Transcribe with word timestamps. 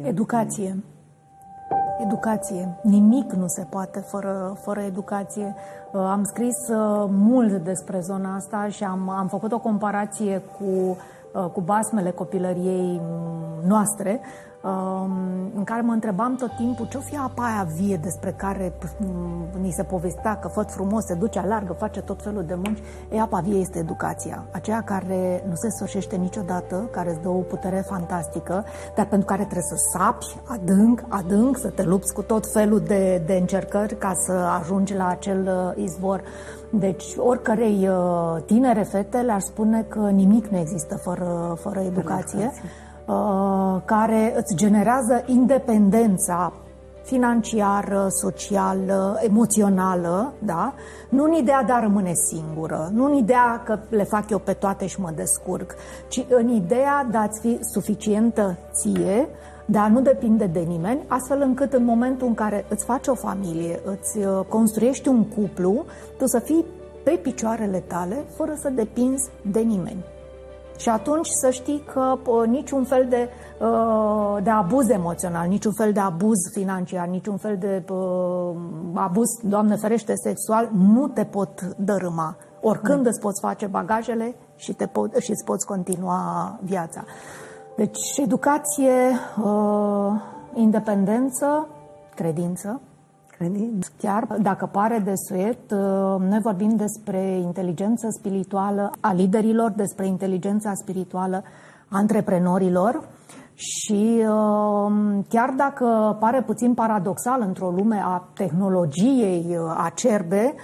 Educație. 0.00 0.84
Educație. 2.04 2.78
Nimic 2.82 3.32
nu 3.32 3.46
se 3.46 3.66
poate 3.70 4.00
fără, 4.00 4.58
fără 4.60 4.80
educație. 4.80 5.54
Uh, 5.92 6.00
am 6.00 6.24
scris 6.24 6.68
uh, 6.68 7.08
mult 7.08 7.52
despre 7.52 8.00
zona 8.00 8.34
asta 8.34 8.68
și 8.68 8.84
am, 8.84 9.08
am 9.08 9.28
făcut 9.28 9.52
o 9.52 9.58
comparație 9.58 10.42
cu, 10.58 10.96
uh, 11.34 11.50
cu 11.52 11.60
basmele 11.60 12.10
copilăriei 12.10 13.00
mm, 13.02 13.51
noastre, 13.66 14.20
um, 14.62 15.52
în 15.54 15.64
care 15.64 15.80
mă 15.80 15.92
întrebam 15.92 16.34
tot 16.36 16.56
timpul 16.56 16.86
ce-o 16.86 17.00
fi 17.00 17.16
apa 17.16 17.44
aia 17.44 17.66
vie 17.76 17.96
despre 17.96 18.34
care 18.36 18.72
mm, 18.98 19.46
ni 19.60 19.70
se 19.70 19.82
povestea 19.82 20.38
că 20.38 20.48
făt 20.48 20.70
frumos, 20.70 21.04
se 21.04 21.14
duce, 21.14 21.38
alargă, 21.38 21.72
face 21.72 22.00
tot 22.00 22.22
felul 22.22 22.44
de 22.44 22.54
munci. 22.54 22.82
E, 23.10 23.20
apa 23.20 23.40
vie 23.40 23.58
este 23.58 23.78
educația. 23.78 24.44
Aceea 24.50 24.82
care 24.82 25.44
nu 25.48 25.54
se 25.54 25.70
sfârșește 25.70 26.16
niciodată, 26.16 26.88
care 26.90 27.10
îți 27.10 27.20
dă 27.20 27.28
o 27.28 27.38
putere 27.38 27.84
fantastică, 27.86 28.64
dar 28.94 29.06
pentru 29.06 29.26
care 29.26 29.42
trebuie 29.42 29.66
să 29.68 29.90
sapi 29.92 30.26
adânc, 30.44 31.02
adânc, 31.08 31.58
să 31.58 31.68
te 31.68 31.82
lupți 31.82 32.12
cu 32.12 32.22
tot 32.22 32.52
felul 32.52 32.80
de, 32.80 33.22
de 33.26 33.34
încercări 33.34 33.96
ca 33.96 34.12
să 34.14 34.32
ajungi 34.32 34.94
la 34.94 35.08
acel 35.08 35.72
uh, 35.76 35.82
izvor. 35.84 36.22
Deci, 36.70 37.04
oricărei 37.16 37.88
uh, 37.88 38.42
tinere 38.46 38.82
fete 38.82 39.18
le-ar 39.18 39.40
spune 39.40 39.82
că 39.82 39.98
nimic 39.98 40.46
nu 40.46 40.58
există 40.58 40.96
fără, 40.96 41.58
fără 41.60 41.80
educație. 41.80 42.38
educație 42.38 42.62
Uh, 42.64 42.81
care 43.84 44.34
îți 44.36 44.54
generează 44.56 45.22
independența 45.26 46.52
financiară, 47.02 48.06
socială, 48.08 49.18
emoțională, 49.20 50.32
da? 50.38 50.74
Nu 51.08 51.24
în 51.24 51.32
ideea 51.32 51.62
de 51.62 51.72
a 51.72 51.80
rămâne 51.80 52.12
singură, 52.14 52.90
nu 52.92 53.04
în 53.04 53.12
ideea 53.12 53.62
că 53.64 53.78
le 53.88 54.04
fac 54.04 54.30
eu 54.30 54.38
pe 54.38 54.52
toate 54.52 54.86
și 54.86 55.00
mă 55.00 55.10
descurc, 55.14 55.74
ci 56.08 56.26
în 56.28 56.48
ideea 56.48 57.06
de 57.10 57.16
a-ți 57.16 57.40
fi 57.40 57.58
suficientă 57.60 58.58
ție, 58.72 59.28
de 59.66 59.78
a 59.78 59.88
nu 59.88 60.00
depinde 60.00 60.46
de 60.46 60.60
nimeni, 60.60 61.00
astfel 61.06 61.40
încât 61.40 61.72
în 61.72 61.84
momentul 61.84 62.26
în 62.26 62.34
care 62.34 62.64
îți 62.68 62.84
faci 62.84 63.06
o 63.06 63.14
familie, 63.14 63.80
îți 63.84 64.18
uh, 64.18 64.40
construiești 64.48 65.08
un 65.08 65.24
cuplu, 65.24 65.84
tu 66.18 66.26
să 66.26 66.38
fii 66.38 66.64
pe 67.04 67.10
picioarele 67.10 67.78
tale, 67.78 68.24
fără 68.36 68.52
să 68.60 68.68
depinzi 68.68 69.30
de 69.50 69.60
nimeni. 69.60 70.04
Și 70.76 70.88
atunci 70.88 71.26
să 71.26 71.50
știi 71.50 71.84
că 71.92 72.18
uh, 72.26 72.46
niciun 72.46 72.84
fel 72.84 73.06
de, 73.08 73.28
uh, 73.60 74.42
de 74.42 74.50
abuz 74.50 74.88
emoțional, 74.88 75.48
niciun 75.48 75.72
fel 75.72 75.92
de 75.92 76.00
abuz 76.00 76.38
financiar, 76.52 77.06
niciun 77.06 77.36
fel 77.36 77.56
de 77.58 77.84
uh, 77.90 78.56
abuz, 78.94 79.28
Doamne 79.42 79.76
ferește, 79.76 80.14
sexual, 80.14 80.68
nu 80.72 81.08
te 81.08 81.24
pot 81.24 81.60
dărâma. 81.76 82.36
Oricând 82.60 83.06
îți 83.06 83.20
poți 83.20 83.40
face 83.40 83.66
bagajele 83.66 84.34
și, 84.56 84.72
te 84.72 84.86
pot, 84.86 85.16
și 85.16 85.30
îți 85.30 85.44
poți 85.44 85.66
continua 85.66 86.58
viața. 86.62 87.04
Deci, 87.76 88.16
educație, 88.16 88.92
independență, 90.54 91.68
credință, 92.14 92.80
credință. 93.42 93.90
Chiar 93.98 94.26
dacă 94.40 94.68
pare 94.72 94.98
de 95.04 95.12
suet, 95.28 95.70
uh, 95.70 96.28
noi 96.28 96.38
vorbim 96.42 96.76
despre 96.76 97.38
inteligență 97.38 98.06
spirituală 98.10 98.90
a 99.00 99.12
liderilor, 99.12 99.70
despre 99.70 100.06
inteligența 100.06 100.72
spirituală 100.74 101.42
a 101.88 101.96
antreprenorilor 101.96 103.08
și 103.54 104.18
uh, 104.18 104.92
chiar 105.28 105.50
dacă 105.56 106.16
pare 106.20 106.42
puțin 106.42 106.74
paradoxal 106.74 107.40
într-o 107.46 107.70
lume 107.70 108.02
a 108.04 108.28
tehnologiei 108.34 109.46
uh, 109.48 109.74
acerbe, 109.76 110.54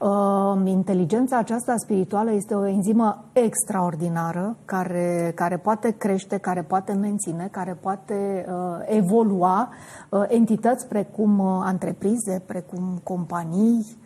Uh, 0.00 0.60
inteligența 0.64 1.38
aceasta 1.38 1.74
spirituală 1.76 2.32
este 2.32 2.54
o 2.54 2.66
enzimă 2.66 3.24
extraordinară 3.32 4.56
care, 4.64 5.32
care 5.34 5.56
poate 5.56 5.94
crește, 5.98 6.36
care 6.36 6.62
poate 6.62 6.92
menține, 6.92 7.48
care 7.50 7.78
poate 7.80 8.44
uh, 8.48 8.54
evolua 8.86 9.68
uh, 10.10 10.24
entități 10.28 10.86
precum 10.86 11.38
uh, 11.38 11.68
întreprize, 11.70 12.42
precum 12.46 13.00
companii. 13.02 13.96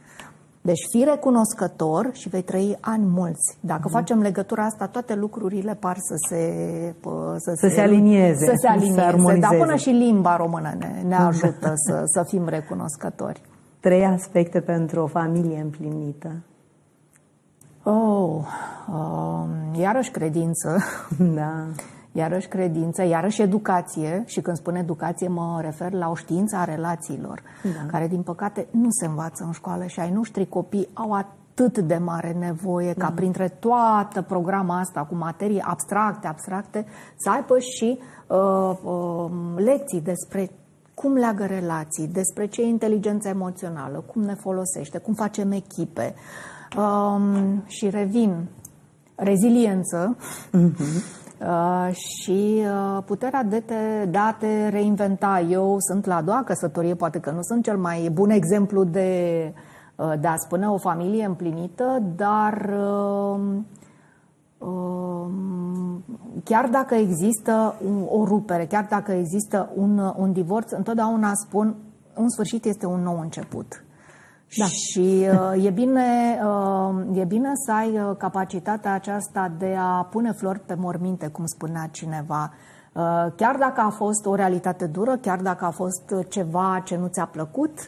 Deci 0.61 0.81
fii 0.91 1.05
recunoscător 1.05 2.11
și 2.13 2.29
vei 2.29 2.43
trăi 2.43 2.79
ani 2.81 3.05
mulți. 3.07 3.59
Dacă 3.61 3.83
mm. 3.85 3.91
facem 3.91 4.21
legătura 4.21 4.65
asta, 4.65 4.87
toate 4.87 5.15
lucrurile 5.15 5.75
par 5.75 5.97
să 5.99 6.15
se... 6.29 6.45
Uh, 7.05 7.13
să, 7.37 7.53
să 7.55 7.67
se, 7.67 7.75
se 7.75 7.81
alinieze. 7.81 8.45
Să 8.45 8.55
se 8.57 8.67
alinieze. 8.69 9.01
Să 9.01 9.37
dar 9.41 9.57
până 9.57 9.77
și 9.77 9.91
limba 9.91 10.37
română 10.37 10.75
ne, 10.79 11.03
ne 11.07 11.15
ajută 11.15 11.73
să, 11.75 12.03
să 12.05 12.25
fim 12.29 12.49
recunoscători. 12.49 13.43
Trei 13.83 14.05
aspecte 14.05 14.61
pentru 14.61 15.03
o 15.03 15.07
familie 15.07 15.61
împlinită. 15.61 16.43
Oh, 17.83 18.45
um, 18.89 19.75
iarăși 19.81 20.11
credință. 20.11 20.79
Da. 21.35 21.67
Iarăși 22.13 22.49
credință, 22.49 23.05
iarăși 23.05 23.43
educație 23.43 24.23
și 24.27 24.41
când 24.41 24.57
spun 24.57 24.75
educație 24.75 25.29
mă 25.29 25.59
refer 25.63 25.93
la 25.93 26.11
o 26.11 26.15
știință 26.15 26.57
a 26.57 26.65
relațiilor, 26.65 27.43
da. 27.63 27.87
care 27.91 28.07
din 28.07 28.23
păcate 28.23 28.67
nu 28.71 28.89
se 28.91 29.07
învață 29.07 29.45
în 29.45 29.53
școală 29.53 29.87
și 29.87 30.01
ai 30.01 30.11
noștri 30.11 30.49
copii 30.49 30.89
au 30.93 31.13
atât 31.13 31.79
de 31.79 31.97
mare 31.97 32.33
nevoie 32.33 32.93
da. 32.97 33.05
ca 33.05 33.13
printre 33.13 33.49
toată 33.49 34.23
programa 34.23 34.79
asta 34.79 35.05
cu 35.05 35.15
materii 35.15 35.61
abstracte, 35.61 36.27
abstracte, 36.27 36.87
să 37.17 37.31
aibă 37.31 37.59
și 37.59 37.99
uh, 38.27 38.79
uh, 38.83 39.31
lecții 39.57 40.01
despre 40.01 40.51
cum 40.95 41.15
leagă 41.15 41.45
relații, 41.45 42.07
despre 42.07 42.47
ce 42.47 42.63
e 42.63 42.67
inteligența 42.67 43.29
emoțională, 43.29 44.05
cum 44.13 44.23
ne 44.23 44.35
folosește, 44.35 44.99
cum 44.99 45.15
facem 45.15 45.53
echipe. 45.53 46.15
Um, 46.77 47.63
și 47.67 47.91
revin, 47.91 48.49
reziliență 49.15 50.17
uh-huh. 50.17 51.03
uh, 51.41 51.95
și 51.95 52.63
uh, 52.65 53.03
puterea 53.05 53.43
de, 53.43 53.61
te, 53.61 54.07
de 54.11 54.19
a 54.19 54.33
te 54.33 54.69
reinventa. 54.69 55.41
Eu 55.51 55.77
sunt 55.79 56.05
la 56.05 56.17
a 56.17 56.23
doua 56.23 56.43
căsătorie, 56.45 56.95
poate 56.95 57.19
că 57.19 57.31
nu 57.31 57.43
sunt 57.43 57.65
cel 57.65 57.77
mai 57.77 58.11
bun 58.13 58.31
exemplu 58.31 58.85
de, 58.85 59.53
uh, 59.97 60.13
de 60.21 60.27
a 60.27 60.37
spune 60.37 60.67
o 60.67 60.79
familie 60.79 61.25
împlinită, 61.25 62.03
dar 62.17 62.75
uh, 62.79 63.23
Ehm, 63.33 63.67
chiar 66.45 66.69
dacă 66.69 66.95
există 66.95 67.75
o 68.09 68.25
rupere, 68.25 68.67
chiar 68.67 68.87
dacă 68.91 69.13
există 69.13 69.71
un, 69.75 70.13
un 70.17 70.33
divorț, 70.33 70.71
întotdeauna 70.71 71.33
spun 71.35 71.77
un 72.17 72.29
sfârșit 72.29 72.65
este 72.65 72.87
un 72.87 73.03
nou 73.03 73.21
început. 73.21 73.85
Da. 74.59 74.65
Și 74.65 75.27
uh, 75.55 75.65
e, 75.65 75.71
bine, 75.71 76.41
uh, 76.45 77.19
e 77.19 77.25
bine 77.25 77.51
să 77.55 77.73
ai 77.73 77.99
uh, 77.99 78.17
capacitatea 78.17 78.93
aceasta 78.93 79.53
de 79.59 79.77
a 79.79 80.09
pune 80.11 80.33
flori 80.33 80.61
pe 80.61 80.75
morminte, 80.75 81.27
cum 81.27 81.47
spunea 81.47 81.89
cineva. 81.91 82.53
Chiar 83.37 83.57
dacă 83.59 83.81
a 83.81 83.91
fost 83.91 84.27
o 84.27 84.35
realitate 84.35 84.87
dură, 84.87 85.17
chiar 85.17 85.41
dacă 85.41 85.65
a 85.65 85.71
fost 85.71 86.15
ceva 86.29 86.83
ce 86.85 86.97
nu 86.97 87.07
ți-a 87.07 87.25
plăcut, 87.25 87.79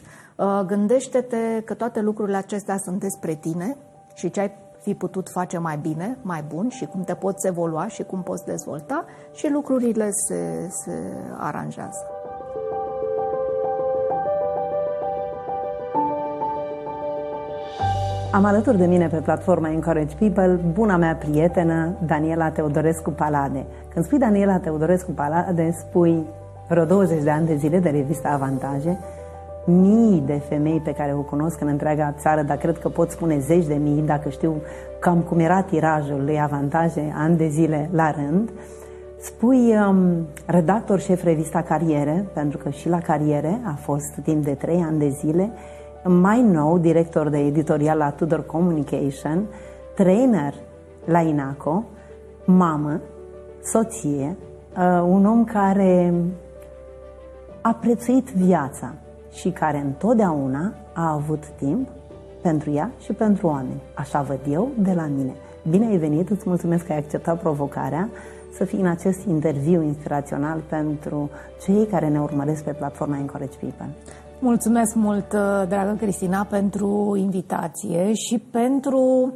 gândește-te 0.65 1.61
că 1.65 1.73
toate 1.73 2.01
lucrurile 2.01 2.37
acestea 2.37 2.77
sunt 2.77 2.99
despre 2.99 3.35
tine 3.35 3.77
și 4.15 4.29
ce 4.29 4.39
ai 4.39 4.51
fi 4.85 4.93
putut 4.93 5.29
face 5.29 5.57
mai 5.57 5.77
bine, 5.77 6.17
mai 6.21 6.43
bun 6.47 6.69
și 6.69 6.85
cum 6.85 7.03
te 7.03 7.13
poți 7.13 7.47
evolua 7.47 7.87
și 7.87 8.03
cum 8.03 8.23
poți 8.23 8.45
dezvolta 8.45 9.05
și 9.33 9.49
lucrurile 9.51 10.09
se, 10.11 10.67
se 10.69 10.95
aranjează. 11.37 12.05
Am 18.31 18.45
alături 18.45 18.77
de 18.77 18.85
mine 18.85 19.07
pe 19.07 19.17
platforma 19.17 19.69
Encourage 19.69 20.15
People 20.15 20.59
buna 20.73 20.97
mea 20.97 21.15
prietenă 21.15 21.93
Daniela 22.05 22.49
Teodorescu 22.49 23.09
Palade. 23.09 23.65
Când 23.93 24.05
spui 24.05 24.19
Daniela 24.19 24.57
Teodorescu 24.57 25.11
Palade, 25.11 25.71
spui 25.71 26.25
vreo 26.67 26.85
20 26.85 27.23
de 27.23 27.29
ani 27.29 27.45
de 27.45 27.55
zile 27.55 27.79
de 27.79 27.89
revista 27.89 28.29
Avantaje, 28.29 28.99
mii 29.65 30.23
de 30.25 30.41
femei 30.49 30.79
pe 30.83 30.93
care 30.93 31.13
o 31.13 31.21
cunosc 31.21 31.61
în 31.61 31.67
întreaga 31.67 32.15
țară, 32.17 32.41
dar 32.41 32.57
cred 32.57 32.77
că 32.77 32.89
pot 32.89 33.09
spune 33.09 33.39
zeci 33.39 33.65
de 33.65 33.75
mii, 33.75 34.01
dacă 34.01 34.29
știu 34.29 34.61
cam 34.99 35.19
cum 35.19 35.39
era 35.39 35.61
tirajul 35.61 36.23
lui 36.23 36.41
avantaje 36.41 37.13
ani 37.17 37.37
de 37.37 37.47
zile 37.47 37.89
la 37.93 38.11
rând. 38.11 38.51
Spui 39.19 39.75
um, 39.87 40.27
redactor 40.45 40.99
șef 40.99 41.23
revista 41.23 41.61
Cariere, 41.61 42.25
pentru 42.33 42.57
că 42.57 42.69
și 42.69 42.89
la 42.89 42.99
Cariere 42.99 43.61
a 43.63 43.73
fost 43.73 44.19
timp 44.23 44.43
de 44.43 44.53
trei 44.53 44.83
ani 44.87 44.99
de 44.99 45.09
zile, 45.09 45.51
mai 46.03 46.41
nou 46.41 46.77
director 46.77 47.29
de 47.29 47.37
editorial 47.37 47.97
la 47.97 48.09
Tudor 48.09 48.45
Communication, 48.45 49.45
trainer 49.95 50.53
la 51.05 51.19
INACO, 51.19 51.83
mamă, 52.45 53.01
soție, 53.63 54.35
uh, 54.77 55.01
un 55.07 55.25
om 55.25 55.43
care 55.43 56.13
a 57.61 57.77
prețuit 57.81 58.29
viața, 58.29 58.93
și 59.35 59.49
care 59.49 59.77
întotdeauna 59.77 60.73
a 60.93 61.11
avut 61.11 61.43
timp 61.57 61.87
pentru 62.41 62.71
ea 62.71 62.91
și 63.03 63.13
pentru 63.13 63.47
oameni. 63.47 63.81
Așa 63.93 64.21
văd 64.21 64.39
eu 64.49 64.69
de 64.77 64.93
la 64.93 65.05
mine. 65.15 65.33
Bine 65.69 65.85
ai 65.85 65.97
venit, 65.97 66.29
îți 66.29 66.43
mulțumesc 66.45 66.85
că 66.85 66.91
ai 66.91 66.97
acceptat 66.97 67.39
provocarea 67.39 68.09
să 68.57 68.65
fii 68.65 68.79
în 68.79 68.87
acest 68.87 69.25
interviu 69.27 69.81
inspirațional 69.81 70.59
pentru 70.69 71.29
cei 71.63 71.85
care 71.85 72.07
ne 72.07 72.19
urmăresc 72.19 72.63
pe 72.63 72.71
platforma 72.71 73.17
Encourage 73.17 73.57
People. 73.57 73.89
Mulțumesc 74.39 74.95
mult, 74.95 75.33
uh, 75.33 75.67
dragă 75.67 75.95
Cristina, 75.99 76.47
pentru 76.49 77.15
invitație 77.17 78.13
și 78.13 78.39
pentru 78.51 79.33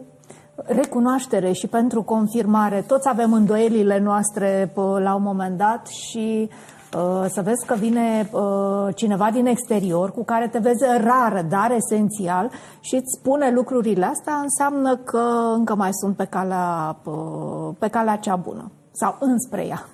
recunoaștere 0.56 1.52
și 1.52 1.68
pentru 1.68 2.04
confirmare. 2.04 2.84
Toți 2.88 3.10
avem 3.10 3.34
îndoielile 3.34 4.00
noastre 4.00 4.72
la 4.76 5.16
un 5.16 5.24
moment 5.24 5.58
dat 5.58 5.88
și 5.88 6.50
uh, 6.50 6.79
să 7.28 7.42
vezi 7.44 7.66
că 7.66 7.76
vine 7.80 8.30
uh, 8.32 8.96
cineva 8.96 9.30
din 9.32 9.46
exterior 9.46 10.12
cu 10.12 10.24
care 10.24 10.48
te 10.48 10.60
vezi 10.60 10.84
rar, 11.04 11.46
dar 11.50 11.72
esențial 11.72 12.52
și 12.80 12.96
îți 12.96 13.18
spune 13.20 13.52
lucrurile 13.52 14.06
astea, 14.06 14.34
înseamnă 14.34 14.98
că 14.98 15.24
încă 15.56 15.76
mai 15.76 15.90
sunt 15.92 16.16
pe 16.16 16.26
calea, 16.26 16.98
uh, 17.04 17.76
pe 17.80 17.88
calea 17.88 18.16
cea 18.16 18.36
bună 18.36 18.72
sau 18.92 19.16
înspre 19.20 19.66
ea. 19.66 19.86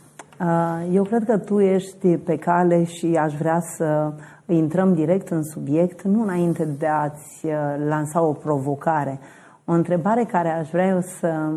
Eu 0.91 1.03
cred 1.03 1.23
că 1.23 1.37
tu 1.37 1.59
ești 1.59 2.17
pe 2.17 2.37
cale 2.37 2.83
și 2.83 3.17
aș 3.21 3.33
vrea 3.33 3.59
să 3.77 4.13
intrăm 4.47 4.93
direct 4.93 5.29
în 5.29 5.43
subiect, 5.43 6.01
nu 6.01 6.21
înainte 6.21 6.65
de 6.65 6.87
a-ți 6.87 7.47
lansa 7.87 8.21
o 8.21 8.31
provocare. 8.31 9.19
O 9.65 9.71
întrebare 9.71 10.23
care 10.23 10.49
aș 10.49 10.69
vrea 10.69 10.87
eu 10.87 11.01
să 11.01 11.51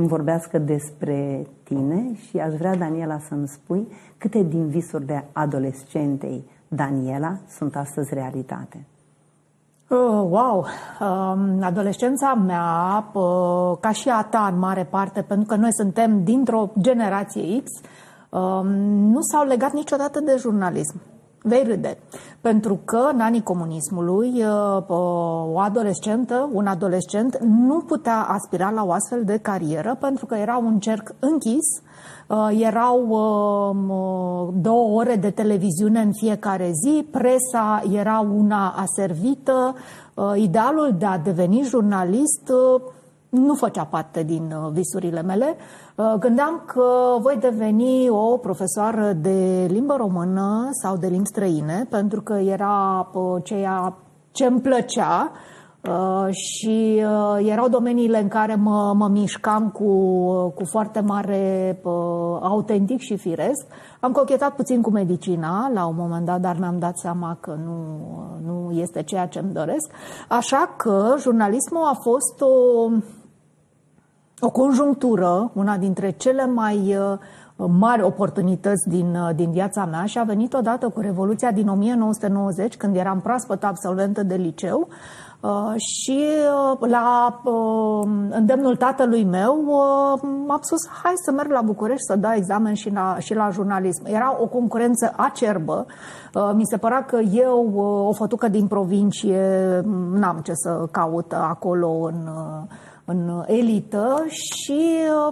îmi 0.00 0.08
vorbească 0.08 0.58
despre 0.58 1.46
tine 1.62 2.14
și 2.14 2.38
aș 2.38 2.54
vrea, 2.54 2.74
Daniela, 2.74 3.18
să-mi 3.18 3.48
spui 3.48 3.88
câte 4.18 4.42
din 4.42 4.68
visuri 4.68 5.06
de 5.06 5.24
adolescentei 5.32 6.44
Daniela 6.68 7.36
sunt 7.48 7.76
astăzi 7.76 8.14
realitate. 8.14 8.86
Oh, 9.88 10.26
wow! 10.30 10.66
Um, 11.00 11.62
adolescența 11.62 12.34
mea, 12.34 13.10
uh, 13.12 13.76
ca 13.80 13.92
și 13.92 14.08
a 14.08 14.22
ta 14.22 14.48
în 14.52 14.58
mare 14.58 14.84
parte, 14.84 15.22
pentru 15.22 15.46
că 15.46 15.56
noi 15.56 15.72
suntem 15.72 16.24
dintr-o 16.24 16.70
generație 16.80 17.62
X, 17.62 17.70
um, 18.28 18.66
nu 19.12 19.20
s-au 19.20 19.46
legat 19.46 19.72
niciodată 19.72 20.20
de 20.20 20.36
jurnalism. 20.38 21.00
Vei 21.42 21.62
râde. 21.66 21.98
Pentru 22.40 22.80
că 22.84 23.08
în 23.12 23.20
anii 23.20 23.42
comunismului 23.42 24.44
uh, 24.44 24.84
o 25.52 25.58
adolescentă, 25.58 26.48
un 26.52 26.66
adolescent 26.66 27.38
nu 27.38 27.80
putea 27.80 28.26
aspira 28.28 28.70
la 28.70 28.84
o 28.84 28.92
astfel 28.92 29.24
de 29.24 29.38
carieră 29.38 29.96
pentru 30.00 30.26
că 30.26 30.34
era 30.34 30.56
un 30.56 30.78
cerc 30.78 31.14
închis, 31.18 31.82
uh, 32.26 32.60
erau 32.60 33.06
uh, 33.08 34.54
două 34.62 34.98
ore 34.98 35.16
de 35.16 35.30
televiziune 35.30 36.00
în 36.00 36.12
fiecare 36.12 36.70
zi, 36.84 37.06
presa 37.10 37.82
era 37.92 38.26
una 38.36 38.68
aservită, 38.68 39.74
idealul 40.34 40.94
de 40.98 41.06
a 41.06 41.18
deveni 41.18 41.62
jurnalist 41.62 42.52
nu 43.28 43.54
făcea 43.54 43.84
parte 43.84 44.22
din 44.22 44.54
visurile 44.72 45.22
mele. 45.22 45.56
Uh, 46.00 46.14
gândeam 46.18 46.62
că 46.66 47.16
voi 47.20 47.36
deveni 47.40 48.08
o 48.08 48.36
profesoară 48.36 49.12
de 49.12 49.66
limbă 49.68 49.94
română 49.96 50.68
sau 50.70 50.96
de 50.96 51.06
limbi 51.06 51.26
străine, 51.26 51.86
pentru 51.90 52.20
că 52.22 52.32
era 52.32 53.10
uh, 53.12 53.42
ceea 53.44 53.96
ce 54.30 54.44
îmi 54.44 54.60
plăcea 54.60 55.32
uh, 55.88 56.32
și 56.32 57.02
erau 57.38 57.68
domeniile 57.68 58.20
în 58.20 58.28
care 58.28 58.54
mă, 58.54 58.92
mă 58.96 59.08
mișcam 59.08 59.68
cu, 59.68 59.92
cu 60.48 60.64
foarte 60.64 61.00
mare 61.00 61.80
autentic 62.40 62.98
și 62.98 63.16
firesc. 63.16 63.66
Am 64.00 64.12
cochetat 64.12 64.54
puțin 64.54 64.80
cu 64.80 64.90
medicina 64.90 65.70
la 65.74 65.86
un 65.86 65.94
moment 65.98 66.26
dat, 66.26 66.40
dar 66.40 66.56
mi-am 66.58 66.78
dat 66.78 66.98
seama 66.98 67.36
că 67.40 67.58
nu, 67.64 67.98
nu 68.44 68.70
este 68.70 69.02
ceea 69.02 69.26
ce 69.26 69.38
îmi 69.38 69.52
doresc. 69.52 69.90
Așa 70.28 70.74
că 70.76 71.14
jurnalismul 71.18 71.84
a 71.84 71.94
fost 71.94 72.40
o 72.40 72.88
o 74.40 74.50
conjunctură, 74.50 75.50
una 75.54 75.76
dintre 75.76 76.10
cele 76.10 76.46
mai 76.46 76.96
uh, 77.56 77.68
mari 77.68 78.02
oportunități 78.02 78.88
din, 78.88 79.14
uh, 79.14 79.34
din 79.34 79.50
viața 79.50 79.84
mea 79.84 80.04
și 80.04 80.18
a 80.18 80.22
venit 80.22 80.54
odată 80.54 80.88
cu 80.88 81.00
Revoluția 81.00 81.50
din 81.50 81.68
1990, 81.68 82.76
când 82.76 82.96
eram 82.96 83.20
proaspăt 83.20 83.64
absolventă 83.64 84.22
de 84.22 84.34
liceu 84.34 84.88
uh, 85.40 85.74
și 85.76 86.24
la 86.88 87.40
îndemnul 88.30 88.76
tatălui 88.76 89.24
meu 89.24 89.64
m-a 90.46 90.58
spus 90.60 90.88
hai 91.02 91.12
să 91.14 91.30
merg 91.30 91.50
la 91.50 91.60
București 91.60 92.04
să 92.04 92.16
dau 92.16 92.32
examen 92.34 92.74
și 92.74 92.90
la, 92.90 93.16
și 93.18 93.34
la 93.34 93.50
jurnalism. 93.50 94.04
Era 94.06 94.36
o 94.40 94.46
concurență 94.46 95.12
acerbă. 95.16 95.86
Mi 96.54 96.64
se 96.64 96.76
părea 96.76 97.04
că 97.04 97.18
eu, 97.18 97.72
o 98.08 98.12
fătucă 98.12 98.48
din 98.48 98.66
provincie, 98.66 99.80
n-am 100.12 100.40
ce 100.42 100.52
să 100.54 100.86
caut 100.90 101.32
acolo 101.32 101.88
în 101.88 102.28
în 103.10 103.44
elită 103.46 104.24
și 104.28 104.80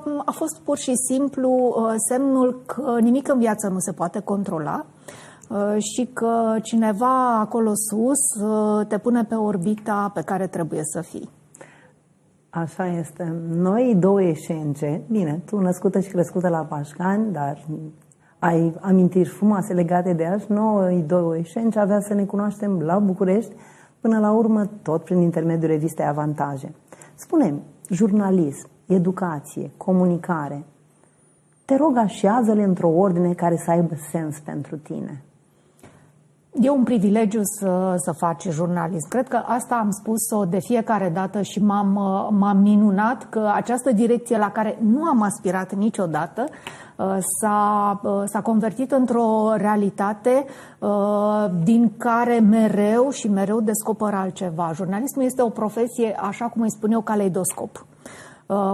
um, 0.05 0.23
a 0.25 0.31
fost 0.31 0.61
pur 0.65 0.77
și 0.77 0.93
simplu 0.95 1.51
uh, 1.51 1.95
semnul 2.09 2.63
că 2.67 2.99
nimic 3.01 3.29
în 3.29 3.39
viață 3.39 3.69
nu 3.69 3.79
se 3.79 3.93
poate 3.93 4.21
controla 4.21 4.87
uh, 5.49 5.77
și 5.79 6.09
că 6.13 6.57
cineva 6.63 7.39
acolo 7.39 7.73
sus 7.75 8.43
uh, 8.43 8.87
te 8.87 8.99
pune 8.99 9.25
pe 9.25 9.35
orbita 9.35 10.11
pe 10.15 10.23
care 10.23 10.47
trebuie 10.47 10.81
să 10.83 11.01
fii. 11.01 11.31
Așa 12.51 12.87
este. 12.87 13.35
Noi 13.49 13.95
două 13.99 14.23
eșence, 14.23 15.03
bine, 15.11 15.43
tu 15.47 15.59
născută 15.59 16.01
și 16.01 16.11
crescută 16.11 16.49
la 16.49 16.59
Pașcani, 16.59 17.33
dar 17.33 17.67
ai 18.39 18.75
amintiri 18.81 19.29
frumoase 19.29 19.73
legate 19.73 20.13
de 20.13 20.27
azi, 20.27 20.53
noi 20.53 21.05
două 21.07 21.37
eșence 21.37 21.79
avea 21.79 22.01
să 22.01 22.15
ne 22.15 22.25
cunoaștem 22.25 22.81
la 22.81 22.99
București, 22.99 23.55
până 24.01 24.19
la 24.19 24.33
urmă 24.33 24.71
tot 24.83 25.05
prin 25.05 25.21
intermediul 25.21 25.71
revistei 25.71 26.07
Avantaje. 26.07 26.75
Spune 27.21 27.63
jurnalism, 27.91 28.69
educație, 28.87 29.71
comunicare. 29.77 30.65
Te 31.65 31.77
rog, 31.77 31.97
așează-le 31.97 32.63
într-o 32.63 32.89
ordine 32.89 33.35
care 33.35 33.57
să 33.57 33.71
aibă 33.71 33.95
sens 34.11 34.39
pentru 34.39 34.77
tine. 34.77 35.23
E 36.61 36.71
un 36.71 36.83
privilegiu 36.83 37.41
să, 37.43 37.95
să 37.97 38.13
faci 38.13 38.49
jurnalism. 38.49 39.09
Cred 39.09 39.29
că 39.29 39.37
asta 39.47 39.75
am 39.75 39.91
spus-o 39.91 40.45
de 40.45 40.59
fiecare 40.61 41.11
dată 41.15 41.43
și 41.43 41.63
m-am, 41.63 41.93
m-am 42.39 42.59
minunat 42.59 43.27
că 43.29 43.51
această 43.55 43.93
direcție 43.93 44.39
la 44.39 44.51
care 44.51 44.79
nu 44.81 45.03
am 45.05 45.23
aspirat 45.23 45.75
niciodată 45.75 46.45
uh, 46.97 47.17
s-a, 47.41 48.01
uh, 48.03 48.23
s-a 48.25 48.41
convertit 48.41 48.93
într-o 48.93 49.53
realitate 49.57 50.45
uh, 50.79 50.89
din 51.65 51.93
care 51.97 52.39
mereu 52.39 53.11
și 53.11 53.29
mereu 53.29 53.61
descoper 53.61 54.15
altceva. 54.15 54.71
Jurnalismul 54.75 55.25
este 55.25 55.43
o 55.43 55.49
profesie, 55.49 56.17
așa 56.21 56.45
cum 56.45 56.63
îi 56.63 56.71
spun 56.71 56.91
eu, 56.91 57.01
caleidoscop 57.01 57.87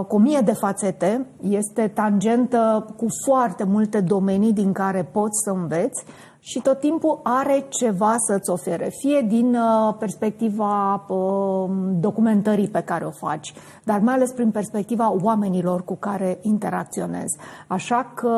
cu 0.07 0.15
o 0.15 0.17
mie 0.17 0.39
de 0.39 0.53
fațete, 0.53 1.25
este 1.41 1.87
tangentă 1.87 2.85
cu 2.97 3.05
foarte 3.25 3.63
multe 3.63 3.99
domenii 3.99 4.53
din 4.53 4.71
care 4.71 5.09
poți 5.11 5.43
să 5.43 5.49
înveți 5.49 6.05
și 6.47 6.61
tot 6.61 6.79
timpul 6.79 7.19
are 7.23 7.65
ceva 7.69 8.15
să-ți 8.17 8.49
ofere, 8.49 8.91
fie 8.99 9.25
din 9.27 9.55
uh, 9.55 9.95
perspectiva 9.99 11.05
uh, 11.07 11.69
documentării 11.99 12.67
pe 12.67 12.81
care 12.81 13.05
o 13.05 13.11
faci, 13.11 13.53
dar 13.83 13.99
mai 13.99 14.13
ales 14.13 14.31
prin 14.31 14.51
perspectiva 14.51 15.15
oamenilor 15.21 15.83
cu 15.83 15.95
care 15.95 16.37
interacționezi. 16.41 17.37
Așa 17.67 18.11
că 18.15 18.31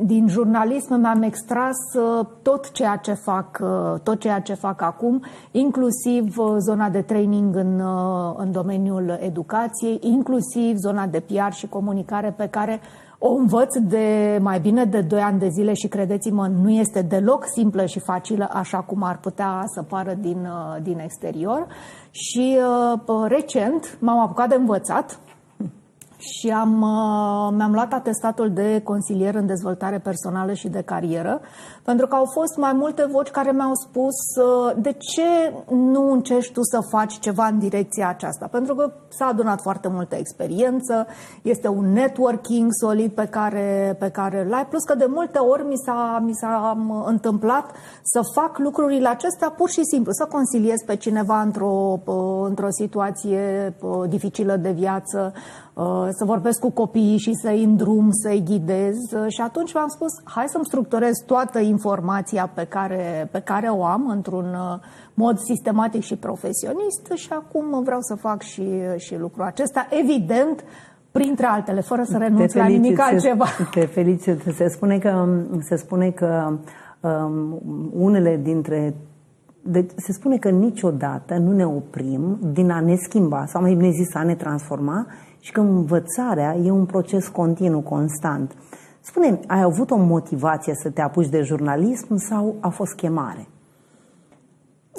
din 0.00 0.28
jurnalism 0.28 0.94
mi-am 0.94 1.22
extras 1.22 1.76
uh, 1.94 2.26
tot 2.42 2.70
ceea 2.70 2.96
ce 2.96 3.12
fac, 3.12 3.62
tot 4.02 4.20
ceea 4.20 4.40
ce 4.40 4.54
fac 4.54 4.82
acum, 4.82 5.22
inclusiv 5.50 6.36
zona 6.58 6.88
de 6.88 7.02
training 7.02 7.56
în, 7.56 7.82
în 8.36 8.52
domeniul 8.52 9.18
educației, 9.20 9.98
inclusiv 10.02 10.76
zona 10.76 11.06
de 11.06 11.20
PR 11.20 11.52
și 11.52 11.68
comunicare 11.68 12.34
pe 12.36 12.46
care 12.48 12.80
o 13.18 13.32
învăț 13.32 13.76
de 13.76 14.38
mai 14.40 14.60
bine 14.60 14.84
de 14.84 15.00
2 15.00 15.20
ani 15.20 15.38
de 15.38 15.48
zile 15.48 15.72
și 15.72 15.88
credeți-mă, 15.88 16.46
nu 16.46 16.70
este 16.70 17.02
deloc 17.02 17.44
simplă 17.54 17.86
și 17.86 17.98
facilă 17.98 18.48
așa 18.52 18.78
cum 18.78 19.02
ar 19.02 19.18
putea 19.18 19.62
să 19.66 19.82
pară 19.82 20.14
din, 20.14 20.38
uh, 20.38 20.82
din 20.82 20.98
exterior. 20.98 21.66
Și 22.10 22.58
uh, 23.06 23.24
recent 23.28 23.98
m-am 24.00 24.18
apucat 24.18 24.48
de 24.48 24.54
învățat 24.54 25.18
și 26.38 26.48
am, 26.50 26.80
uh, 26.80 27.54
mi-am 27.56 27.72
luat 27.72 27.92
atestatul 27.92 28.50
de 28.52 28.80
consilier 28.84 29.34
în 29.34 29.46
dezvoltare 29.46 29.98
personală 29.98 30.52
și 30.52 30.68
de 30.68 30.82
carieră, 30.82 31.40
pentru 31.90 32.06
că 32.06 32.14
au 32.14 32.24
fost 32.24 32.56
mai 32.56 32.72
multe 32.72 33.08
voci 33.10 33.28
care 33.28 33.52
mi-au 33.52 33.74
spus 33.74 34.16
uh, 34.44 34.72
de 34.76 34.92
ce 34.92 35.52
nu 35.70 36.12
încerci 36.12 36.52
tu 36.52 36.62
să 36.62 36.80
faci 36.90 37.18
ceva 37.18 37.46
în 37.46 37.58
direcția 37.58 38.08
aceasta, 38.08 38.46
pentru 38.50 38.74
că 38.74 38.92
s-a 39.08 39.26
adunat 39.26 39.60
foarte 39.60 39.88
multă 39.88 40.16
experiență, 40.16 41.06
este 41.42 41.68
un 41.68 41.92
networking 41.92 42.68
solid 42.80 43.10
pe 43.10 43.26
care, 43.26 43.96
pe 43.98 44.08
care 44.10 44.44
îl 44.44 44.54
ai, 44.54 44.66
plus 44.66 44.82
că 44.82 44.94
de 44.94 45.06
multe 45.08 45.38
ori 45.38 45.62
mi 45.62 45.76
s-a, 45.84 46.22
mi 46.24 46.34
s-a 46.34 46.76
um, 46.76 47.02
întâmplat 47.06 47.70
să 48.02 48.20
fac 48.34 48.58
lucrurile 48.58 49.08
acestea 49.08 49.50
pur 49.50 49.68
și 49.68 49.84
simplu, 49.84 50.12
să 50.12 50.26
consiliez 50.30 50.78
pe 50.86 50.96
cineva 50.96 51.40
într-o, 51.40 52.00
uh, 52.04 52.46
într-o 52.48 52.70
situație 52.70 53.74
dificilă 54.08 54.56
de 54.56 54.70
viață, 54.70 55.32
Uh, 55.78 56.08
să 56.10 56.24
vorbesc 56.24 56.58
cu 56.58 56.70
copiii 56.70 57.18
și 57.18 57.34
să-i 57.34 57.64
îndrum, 57.64 58.10
să-i 58.10 58.42
ghidez. 58.44 58.96
Uh, 59.12 59.24
și 59.28 59.40
atunci 59.40 59.72
v-am 59.72 59.88
spus, 59.88 60.08
hai 60.24 60.44
să-mi 60.48 60.64
structurez 60.64 61.12
toată 61.26 61.58
informația 61.78 62.50
pe 62.54 62.64
care, 62.64 63.28
pe 63.30 63.40
care 63.40 63.66
o 63.66 63.84
am 63.84 64.08
într-un 64.08 64.44
uh, 64.44 64.80
mod 65.14 65.38
sistematic 65.38 66.02
și 66.02 66.16
profesionist 66.16 67.10
și 67.14 67.28
acum 67.32 67.82
vreau 67.82 68.00
să 68.00 68.14
fac 68.14 68.42
și, 68.42 68.68
și 68.96 69.16
lucrul 69.18 69.44
acesta. 69.44 69.86
Evident, 69.90 70.64
printre 71.10 71.46
altele, 71.46 71.80
fără 71.80 72.02
să 72.04 72.16
renunț 72.16 72.52
la 72.52 72.66
nimic 72.66 73.00
altceva. 73.00 73.46
Te 73.74 73.86
felicit. 73.86 74.40
Se 74.56 74.68
spune 74.68 74.98
că, 74.98 75.26
se 75.60 75.76
spune 75.76 76.10
că 76.10 76.58
um, 77.00 77.60
unele 77.92 78.40
dintre 78.42 78.94
deci 79.62 79.90
se 79.96 80.12
spune 80.12 80.36
că 80.36 80.48
niciodată 80.48 81.34
nu 81.34 81.52
ne 81.52 81.66
oprim 81.66 82.38
din 82.52 82.70
a 82.70 82.80
ne 82.80 82.94
schimba, 82.96 83.44
sau 83.46 83.60
mai 83.60 83.74
bine 83.74 83.90
zis, 83.90 84.14
a 84.14 84.22
ne 84.22 84.34
transforma 84.34 85.06
și 85.40 85.52
că 85.52 85.60
învățarea 85.60 86.56
e 86.64 86.70
un 86.70 86.84
proces 86.84 87.28
continuu, 87.28 87.80
constant. 87.80 88.52
Spune, 89.08 89.40
ai 89.46 89.62
avut 89.62 89.90
o 89.90 89.96
motivație 89.96 90.74
să 90.74 90.90
te 90.90 91.00
apuci 91.00 91.28
de 91.28 91.42
jurnalism 91.42 92.16
sau 92.16 92.56
a 92.60 92.68
fost 92.68 92.94
chemare? 92.94 93.48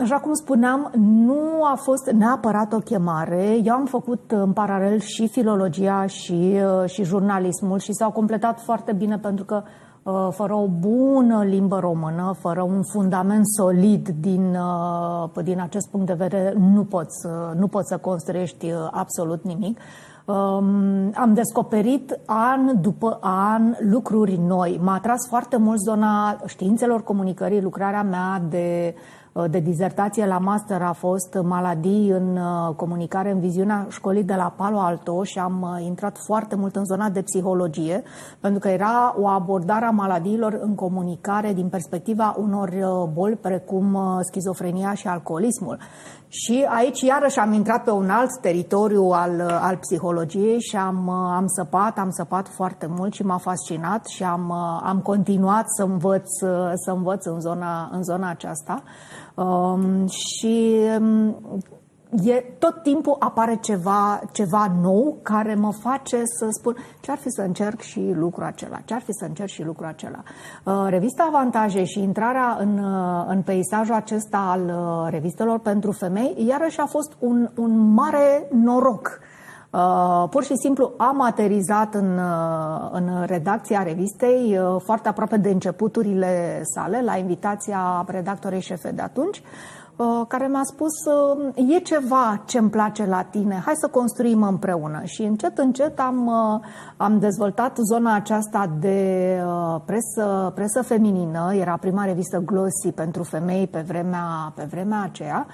Așa 0.01 0.16
cum 0.16 0.34
spuneam, 0.34 0.92
nu 0.98 1.63
a 1.63 1.75
fost 1.75 2.10
neapărat 2.10 2.74
o 2.74 2.78
chemare. 2.78 3.60
Eu 3.63 3.74
am 3.74 3.86
făcut 3.86 4.32
în 4.32 4.54
paralel 4.54 5.00
și 5.00 5.28
filologia 5.28 6.06
și, 6.06 6.60
uh, 6.82 6.89
și 6.89 7.04
jurnalismul 7.04 7.80
și 7.80 7.94
s-au 7.94 8.12
completat 8.12 8.60
foarte 8.62 8.94
bine 8.94 9.18
pentru 9.18 9.46
că 9.46 9.63
uh, 10.04 10.28
fără 10.32 10.54
o 10.54 10.68
bună 10.68 11.44
limbă 11.44 11.80
română, 11.80 12.36
fără 12.39 12.62
un 12.62 12.82
fundament 12.92 13.48
solid 13.58 14.10
din, 14.10 14.56
uh, 14.56 15.44
din 15.44 15.60
acest 15.62 15.89
punct 15.89 16.06
de 16.06 16.13
vedere, 16.13 16.54
nu 16.58 16.84
poți, 16.84 17.28
nu 17.56 17.68
poți 17.68 17.88
să 17.88 17.98
construiești 17.98 18.74
absolut 18.92 19.44
nimic. 19.44 19.80
Um, 20.29 21.12
am 21.13 21.33
descoperit 21.33 22.19
an 22.25 22.81
după 22.81 23.17
an 23.21 23.75
lucruri 23.79 24.38
noi. 24.38 24.79
M-a 24.81 24.93
atras 24.93 25.27
foarte 25.27 25.57
mult 25.57 25.79
zona 25.79 26.41
științelor 26.45 27.03
comunicării, 27.03 27.62
lucrarea 27.62 28.03
mea 28.03 28.41
de 28.50 28.95
de 29.48 29.59
dizertație 29.59 30.25
la 30.25 30.38
master 30.38 30.81
a 30.81 30.91
fost 30.91 31.38
maladii 31.43 32.09
în 32.09 32.38
uh, 32.38 32.75
comunicare 32.75 33.31
în 33.31 33.39
viziunea 33.39 33.88
școlii 33.89 34.24
de 34.24 34.33
la 34.33 34.53
Palo 34.57 34.79
Alto 34.79 35.24
și 35.24 35.39
am 35.39 35.62
uh, 35.62 35.86
intrat 35.86 36.17
foarte 36.25 36.55
mult 36.55 36.75
în 36.75 36.86
zona 36.86 37.09
de 37.09 37.21
psihologie, 37.21 38.03
pentru 38.39 38.59
că 38.59 38.67
era 38.67 39.15
o 39.19 39.27
abordare 39.27 39.86
a 39.86 39.89
maladiilor 39.89 40.59
în 40.62 40.75
comunicare 40.75 41.53
din 41.53 41.67
perspectiva 41.67 42.36
unor 42.38 42.67
uh, 42.69 43.09
boli 43.13 43.36
precum 43.36 43.98
schizofrenia 44.21 44.93
și 44.93 45.07
alcoolismul. 45.07 45.77
Și 46.31 46.65
aici 46.69 47.01
iarăși 47.01 47.39
am 47.39 47.53
intrat 47.53 47.83
pe 47.83 47.91
un 47.91 48.09
alt 48.09 48.39
teritoriu 48.41 49.03
al, 49.03 49.41
al 49.62 49.77
psihologiei 49.77 50.62
și 50.62 50.75
am, 50.75 51.09
am 51.09 51.48
săpat, 51.48 51.98
am 51.98 52.09
săpat 52.09 52.48
foarte 52.48 52.88
mult 52.89 53.13
și 53.13 53.24
m-a 53.24 53.38
fascinat 53.38 54.05
și 54.05 54.24
am, 54.24 54.51
am 54.83 55.00
continuat 55.00 55.65
să 55.67 55.83
învăț, 55.83 56.29
să 56.74 56.91
învăț 56.91 57.25
în 57.25 57.39
zona, 57.39 57.89
în 57.91 58.03
zona 58.03 58.29
aceasta. 58.29 58.83
Um, 59.36 60.07
și 60.07 60.75
um, 61.00 61.62
e, 62.24 62.44
tot 62.60 62.84
timpul 62.84 63.16
apare 63.20 63.58
ceva, 63.62 64.22
ceva 64.32 64.72
nou 64.82 65.20
care 65.22 65.56
mă 65.56 65.72
face 65.72 66.22
să 66.25 66.48
spun 66.50 66.75
ce 67.01 67.12
ar 67.12 67.18
fi 67.18 67.30
să 67.30 67.42
încerc 67.42 67.80
și 67.80 68.12
lucrul 68.16 68.44
acela, 68.44 68.80
ce 68.86 68.94
ar 68.94 69.01
fi 69.01 69.12
să 69.12 69.25
încerc 69.25 69.50
și 69.50 69.63
lucrul 69.63 69.88
acela. 69.88 70.24
Uh, 70.63 70.86
revista 70.89 71.24
Avantaje 71.28 71.84
și 71.84 72.00
intrarea 72.00 72.58
în, 72.60 72.78
uh, 72.78 73.25
în 73.28 73.42
peisajul 73.42 73.96
acesta 73.96 74.38
al 74.38 74.62
uh, 74.66 75.12
revistelor 75.12 75.60
pentru 75.60 75.92
femei, 75.92 76.46
iarăși 76.48 76.80
a 76.80 76.86
fost 76.86 77.16
un, 77.20 77.50
un 77.56 77.94
mare 77.94 78.48
noroc. 78.51 79.20
Uh, 79.72 80.24
pur 80.30 80.44
și 80.44 80.54
simplu 80.56 80.94
am 80.98 81.22
aterizat 81.22 81.94
în, 81.94 82.18
uh, 82.18 82.89
în 82.92 83.25
redacția 83.25 83.84
revistei, 83.84 84.58
uh, 84.58 84.82
foarte 84.84 85.08
aproape 85.08 85.38
de 85.38 85.50
începuturile 85.50 86.62
sale, 86.63 87.01
la 87.01 87.18
invitația 87.18 88.06
redactorei 88.08 88.62
șefe 88.62 88.92
de 88.92 89.01
atunci, 89.01 89.42
care 90.27 90.48
mi-a 90.48 90.63
spus 90.63 90.94
e 91.56 91.79
ceva 91.79 92.44
ce 92.46 92.58
îmi 92.58 92.70
place 92.70 93.06
la 93.06 93.22
tine, 93.22 93.62
hai 93.65 93.74
să 93.75 93.88
construim 93.88 94.44
împreună. 94.44 95.01
Și 95.03 95.24
încet, 95.24 95.58
încet 95.58 96.00
am, 96.00 96.29
am 96.98 97.20
dezvoltat 97.20 97.77
zona 97.91 98.15
aceasta 98.15 98.72
de 98.79 99.41
presă, 99.86 100.51
presă 100.56 100.82
feminină, 100.82 101.53
era 101.53 101.77
prima 101.77 102.06
revistă 102.06 102.38
Glossy 102.46 102.91
pentru 102.96 103.24
femei 103.24 103.68
pe 103.68 103.84
vremea, 103.88 104.53
pe 104.56 104.68
vremea 104.70 105.01
aceea, 105.03 105.48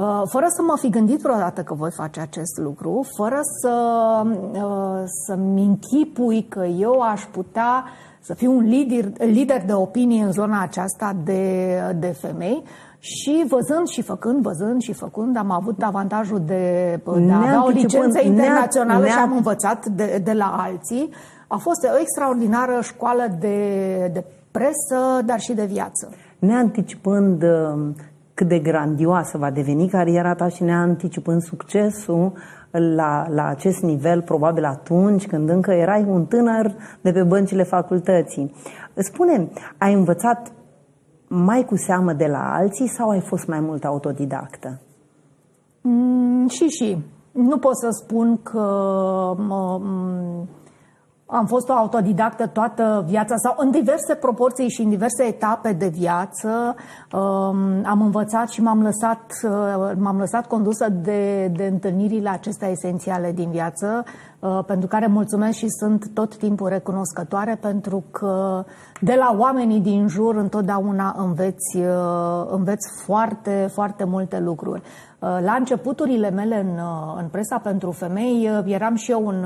Uh, 0.00 0.22
fără 0.24 0.46
să 0.48 0.62
mă 0.62 0.76
fi 0.78 0.88
gândit 0.88 1.20
vreodată 1.20 1.62
că 1.62 1.74
voi 1.74 1.90
face 1.90 2.20
acest 2.20 2.58
lucru, 2.58 3.06
fără 3.16 3.40
să, 3.60 3.74
uh, 4.52 5.02
să-mi 5.26 5.64
închipui 5.64 6.42
că 6.48 6.64
eu 6.64 7.00
aș 7.00 7.22
putea 7.22 7.84
să 8.20 8.34
fiu 8.34 8.52
un 8.52 8.64
lider, 8.64 9.12
lider 9.18 9.64
de 9.64 9.72
opinie 9.72 10.24
în 10.24 10.32
zona 10.32 10.62
aceasta 10.62 11.16
de, 11.24 11.66
de 11.98 12.06
femei, 12.06 12.62
și 13.00 13.44
văzând 13.48 13.86
și 13.86 14.02
făcând, 14.02 14.42
văzând 14.42 14.80
și 14.80 14.92
făcând, 14.92 15.36
am 15.36 15.50
avut 15.50 15.82
avantajul 15.82 16.40
de, 16.46 17.00
de 17.04 17.32
a 17.32 17.36
avea 17.36 17.64
o 17.64 17.68
licență 17.68 18.20
internațională 18.24 19.06
și 19.06 19.18
am 19.18 19.32
învățat 19.32 19.86
de, 19.86 20.20
de 20.24 20.32
la 20.32 20.56
alții. 20.58 21.10
A 21.46 21.56
fost 21.56 21.88
o 21.94 22.00
extraordinară 22.00 22.78
școală 22.82 23.36
de, 23.38 23.56
de 24.12 24.24
presă, 24.50 25.22
dar 25.24 25.40
și 25.40 25.52
de 25.52 25.64
viață. 25.64 26.10
Neanticipând 26.38 27.42
uh, 27.42 27.94
cât 28.34 28.48
de 28.48 28.58
grandioasă 28.58 29.38
va 29.38 29.50
deveni 29.50 29.88
cariera 29.88 30.34
ta 30.34 30.48
și 30.48 30.62
ne 30.62 30.74
anticipând 30.74 31.42
succesul 31.42 32.32
la, 32.70 33.26
la 33.28 33.46
acest 33.46 33.82
nivel, 33.82 34.22
probabil 34.22 34.64
atunci 34.64 35.26
când 35.26 35.48
încă 35.48 35.72
erai 35.72 36.04
un 36.08 36.24
tânăr 36.24 36.74
de 37.00 37.12
pe 37.12 37.22
băncile 37.22 37.62
facultății. 37.62 38.54
Spune, 38.94 39.48
ai 39.78 39.92
învățat 39.92 40.52
mai 41.32 41.64
cu 41.64 41.76
seamă 41.76 42.12
de 42.12 42.26
la 42.26 42.52
alții 42.54 42.88
sau 42.88 43.08
ai 43.08 43.20
fost 43.20 43.46
mai 43.46 43.60
mult 43.60 43.84
autodidactă? 43.84 44.80
Mm, 45.80 46.48
și 46.48 46.66
și. 46.68 46.98
Nu 47.32 47.58
pot 47.58 47.76
să 47.76 47.88
spun 47.90 48.42
că 48.42 48.62
mă, 49.36 49.80
am 51.30 51.46
fost 51.46 51.68
o 51.68 51.72
autodidactă 51.72 52.46
toată 52.46 53.04
viața 53.08 53.36
sau 53.36 53.54
în 53.58 53.70
diverse 53.70 54.14
proporții 54.14 54.68
și 54.68 54.82
în 54.82 54.88
diverse 54.88 55.22
etape 55.24 55.72
de 55.72 55.88
viață. 55.88 56.74
Um, 57.12 57.82
am 57.84 58.00
învățat 58.00 58.48
și 58.48 58.62
m-am 58.62 58.82
lăsat, 58.82 59.22
uh, 59.42 59.92
m-am 59.96 60.18
lăsat 60.18 60.46
condusă 60.46 60.88
de, 60.88 61.52
de 61.56 61.64
întâlnirile 61.64 62.28
acestea 62.28 62.68
esențiale 62.68 63.32
din 63.32 63.50
viață, 63.50 64.04
uh, 64.38 64.58
pentru 64.66 64.88
care 64.88 65.06
mulțumesc 65.06 65.56
și 65.56 65.68
sunt 65.68 66.10
tot 66.14 66.36
timpul 66.36 66.68
recunoscătoare, 66.68 67.58
pentru 67.60 68.04
că 68.10 68.64
de 69.00 69.14
la 69.18 69.34
oamenii 69.38 69.80
din 69.80 70.08
jur 70.08 70.36
întotdeauna 70.36 71.14
înveți, 71.18 71.76
uh, 71.76 72.46
înveți 72.50 72.88
foarte, 73.04 73.68
foarte 73.72 74.04
multe 74.04 74.38
lucruri. 74.38 74.82
La 75.18 75.52
începuturile 75.58 76.30
mele 76.30 76.60
în, 76.60 76.78
în 77.16 77.28
presa 77.28 77.58
pentru 77.58 77.90
femei 77.90 78.62
eram 78.64 78.94
și 78.94 79.10
eu 79.10 79.26
un 79.26 79.44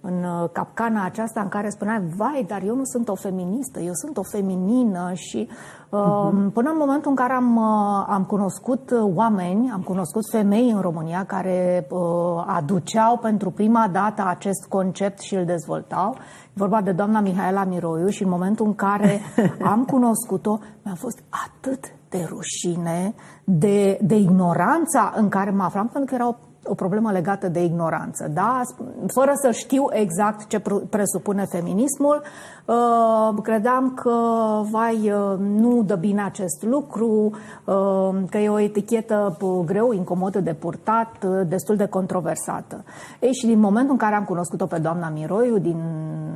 în 0.00 0.24
uh, 0.24 0.48
capcana 0.52 1.04
aceasta 1.04 1.40
în 1.40 1.48
care 1.48 1.68
spunea, 1.68 2.02
vai, 2.16 2.44
dar 2.48 2.62
eu 2.62 2.74
nu 2.74 2.84
sunt 2.84 3.08
o 3.08 3.14
feministă, 3.14 3.80
eu 3.80 3.92
sunt 3.92 4.16
o 4.16 4.22
feminină 4.22 5.12
și 5.14 5.48
uh-huh. 5.48 6.52
până 6.52 6.70
în 6.70 6.76
momentul 6.78 7.10
în 7.10 7.16
care 7.16 7.32
am, 7.32 7.56
uh, 7.56 8.04
am 8.08 8.24
cunoscut 8.24 8.90
oameni, 9.14 9.70
am 9.70 9.80
cunoscut 9.80 10.22
femei 10.30 10.70
în 10.70 10.80
România 10.80 11.24
care 11.24 11.86
uh, 11.90 12.44
aduceau 12.46 13.18
pentru 13.18 13.50
prima 13.50 13.88
dată 13.92 14.24
acest 14.26 14.66
concept 14.68 15.20
și 15.20 15.34
îl 15.34 15.44
dezvoltau, 15.44 16.14
e 16.44 16.52
vorba 16.52 16.80
de 16.80 16.92
doamna 16.92 17.20
Mihaela 17.20 17.64
Miroiu 17.64 18.08
și 18.08 18.22
în 18.22 18.28
momentul 18.28 18.66
în 18.66 18.74
care 18.74 19.20
am 19.72 19.84
cunoscut-o, 19.84 20.58
mi-a 20.82 20.94
fost 20.94 21.22
atât 21.46 21.84
de 22.08 22.26
rușine, 22.28 23.14
de, 23.44 23.98
de 24.02 24.16
ignoranța 24.16 25.12
în 25.16 25.28
care 25.28 25.50
mă 25.50 25.62
aflam, 25.62 25.88
pentru 25.88 26.04
că 26.08 26.14
era 26.14 26.28
o 26.28 26.34
o 26.68 26.74
problemă 26.74 27.10
legată 27.12 27.48
de 27.48 27.64
ignoranță, 27.64 28.28
da? 28.34 28.60
Fără 29.06 29.32
să 29.34 29.50
știu 29.50 29.84
exact 29.90 30.46
ce 30.46 30.62
presupune 30.90 31.44
feminismul, 31.44 32.22
uh, 32.22 32.57
credeam 33.42 33.94
că, 33.94 34.16
vai, 34.70 35.12
uh, 35.12 35.38
nu 35.38 35.82
dă 35.82 35.94
bine 35.94 36.22
acest 36.22 36.62
lucru, 36.62 37.30
uh, 37.64 38.22
că 38.30 38.38
e 38.38 38.48
o 38.48 38.60
etichetă 38.60 39.36
greu, 39.64 39.92
incomodă 39.92 40.40
de 40.40 40.54
purtat, 40.54 41.24
destul 41.46 41.76
de 41.76 41.86
controversată. 41.86 42.84
Ei, 43.20 43.32
și 43.32 43.46
din 43.46 43.58
momentul 43.58 43.90
în 43.90 43.96
care 43.96 44.14
am 44.14 44.24
cunoscut-o 44.24 44.66
pe 44.66 44.78
doamna 44.78 45.08
Miroiu, 45.08 45.58
din 45.58 45.82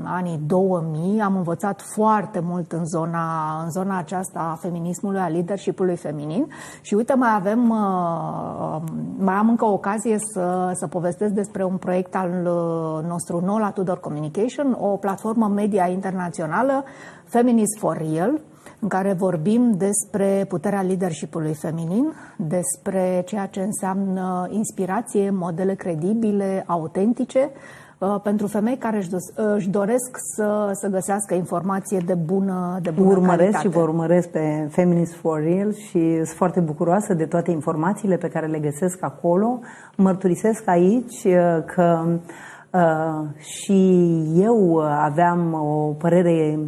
anii 0.04 0.40
2000, 0.46 1.20
am 1.20 1.36
învățat 1.36 1.82
foarte 1.94 2.40
mult 2.44 2.72
în 2.72 2.86
zona, 2.86 3.60
în 3.62 3.70
zona 3.70 3.98
aceasta 3.98 4.48
a 4.52 4.54
feminismului, 4.54 5.20
a 5.20 5.28
leadership-ului 5.28 5.96
feminin 5.96 6.46
și 6.80 6.94
uite, 6.94 7.14
mai 7.14 7.34
avem, 7.34 7.58
mai 9.18 9.34
am 9.34 9.48
încă 9.48 9.64
o 9.64 9.72
ocazie 9.72 10.16
să, 10.18 10.70
să 10.74 10.86
povestesc 10.86 11.32
despre 11.32 11.64
un 11.64 11.76
proiect 11.76 12.14
al 12.14 12.30
uh, 12.30 13.08
nostru 13.08 13.40
nou 13.44 13.56
la 13.56 13.70
Tudor 13.70 14.00
Communication, 14.00 14.76
o 14.80 14.96
platformă 14.96 15.48
media 15.48 15.86
internațională, 15.86 16.20
Feminist 17.24 17.78
for 17.78 17.96
Real, 17.96 18.40
în 18.80 18.88
care 18.88 19.12
vorbim 19.12 19.74
despre 19.76 20.44
puterea 20.48 20.82
leadership-ului 20.82 21.54
feminin, 21.54 22.12
despre 22.36 23.22
ceea 23.26 23.46
ce 23.46 23.60
înseamnă 23.60 24.48
inspirație, 24.50 25.30
modele 25.30 25.74
credibile, 25.74 26.64
autentice, 26.66 27.50
Uh, 28.02 28.20
pentru 28.22 28.46
femei 28.46 28.76
care 28.76 28.96
își, 28.96 29.08
își 29.34 29.68
doresc 29.68 30.16
să, 30.34 30.70
să 30.72 30.88
găsească 30.88 31.34
informație 31.34 31.98
de 32.06 32.14
bună, 32.14 32.78
de 32.82 32.90
bună 32.90 33.08
urmăresc 33.08 33.38
calitate. 33.38 33.68
și 33.68 33.74
vă 33.74 33.80
urmăresc 33.80 34.28
pe 34.28 34.68
Feminist 34.70 35.14
for 35.14 35.42
Real 35.42 35.72
și 35.72 36.14
sunt 36.14 36.28
foarte 36.28 36.60
bucuroasă 36.60 37.14
de 37.14 37.24
toate 37.24 37.50
informațiile 37.50 38.16
pe 38.16 38.28
care 38.28 38.46
le 38.46 38.58
găsesc 38.58 38.98
acolo. 39.00 39.60
Mărturisesc 39.96 40.68
aici 40.68 41.24
uh, 41.24 41.62
că 41.74 42.04
uh, 42.06 42.14
și 43.38 44.02
eu 44.36 44.78
aveam 44.78 45.52
o 45.54 45.94
părere 45.98 46.58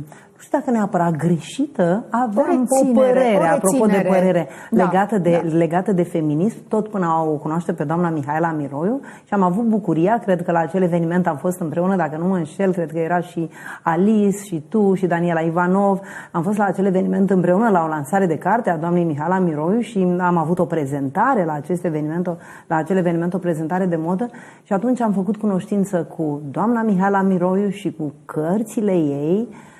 știu 0.44 0.58
dacă 0.58 0.70
neapărat 0.70 1.16
greșită, 1.16 2.04
aveam 2.10 2.66
o, 2.68 2.88
o 2.88 2.92
părere, 2.92 3.38
o 3.38 3.54
apropo 3.54 3.86
de 3.86 4.04
părere, 4.08 4.48
da, 4.70 4.84
legată, 4.84 5.18
de, 5.18 5.42
da. 5.44 5.56
legată 5.56 5.92
de 5.92 6.02
feminism, 6.02 6.68
tot 6.68 6.88
până 6.88 7.06
o 7.26 7.36
cunoaște 7.36 7.72
pe 7.72 7.84
doamna 7.84 8.08
Mihaela 8.08 8.52
Miroiu 8.52 9.00
și 9.24 9.34
am 9.34 9.42
avut 9.42 9.64
bucuria, 9.64 10.18
cred 10.18 10.42
că 10.42 10.52
la 10.52 10.58
acel 10.58 10.82
eveniment 10.82 11.26
am 11.26 11.36
fost 11.36 11.60
împreună, 11.60 11.96
dacă 11.96 12.16
nu 12.16 12.26
mă 12.26 12.36
înșel, 12.36 12.72
cred 12.72 12.92
că 12.92 12.98
era 12.98 13.20
și 13.20 13.50
Alice 13.82 14.36
și 14.44 14.62
tu 14.68 14.94
și 14.94 15.06
Daniela 15.06 15.40
Ivanov, 15.40 16.00
am 16.32 16.42
fost 16.42 16.58
la 16.58 16.64
acel 16.64 16.86
eveniment 16.86 17.30
împreună 17.30 17.68
la 17.68 17.84
o 17.84 17.88
lansare 17.88 18.26
de 18.26 18.38
carte 18.38 18.70
a 18.70 18.76
doamnei 18.76 19.04
Mihaela 19.04 19.38
Miroiu 19.38 19.80
și 19.80 20.16
am 20.18 20.36
avut 20.36 20.58
o 20.58 20.64
prezentare 20.64 21.44
la 21.44 21.52
acest 21.52 21.84
eveniment, 21.84 22.36
la 22.66 22.76
acel 22.76 22.96
eveniment, 22.96 23.34
o 23.34 23.38
prezentare 23.38 23.86
de 23.86 23.96
modă 23.96 24.30
și 24.62 24.72
atunci 24.72 25.00
am 25.00 25.12
făcut 25.12 25.36
cunoștință 25.36 26.02
cu 26.16 26.42
doamna 26.50 26.82
Mihaela 26.82 27.22
Miroiu 27.22 27.68
și 27.68 27.92
cu 27.92 28.12
cărțile 28.24 28.92
ei, 28.92 29.48
Uh, 29.50 29.72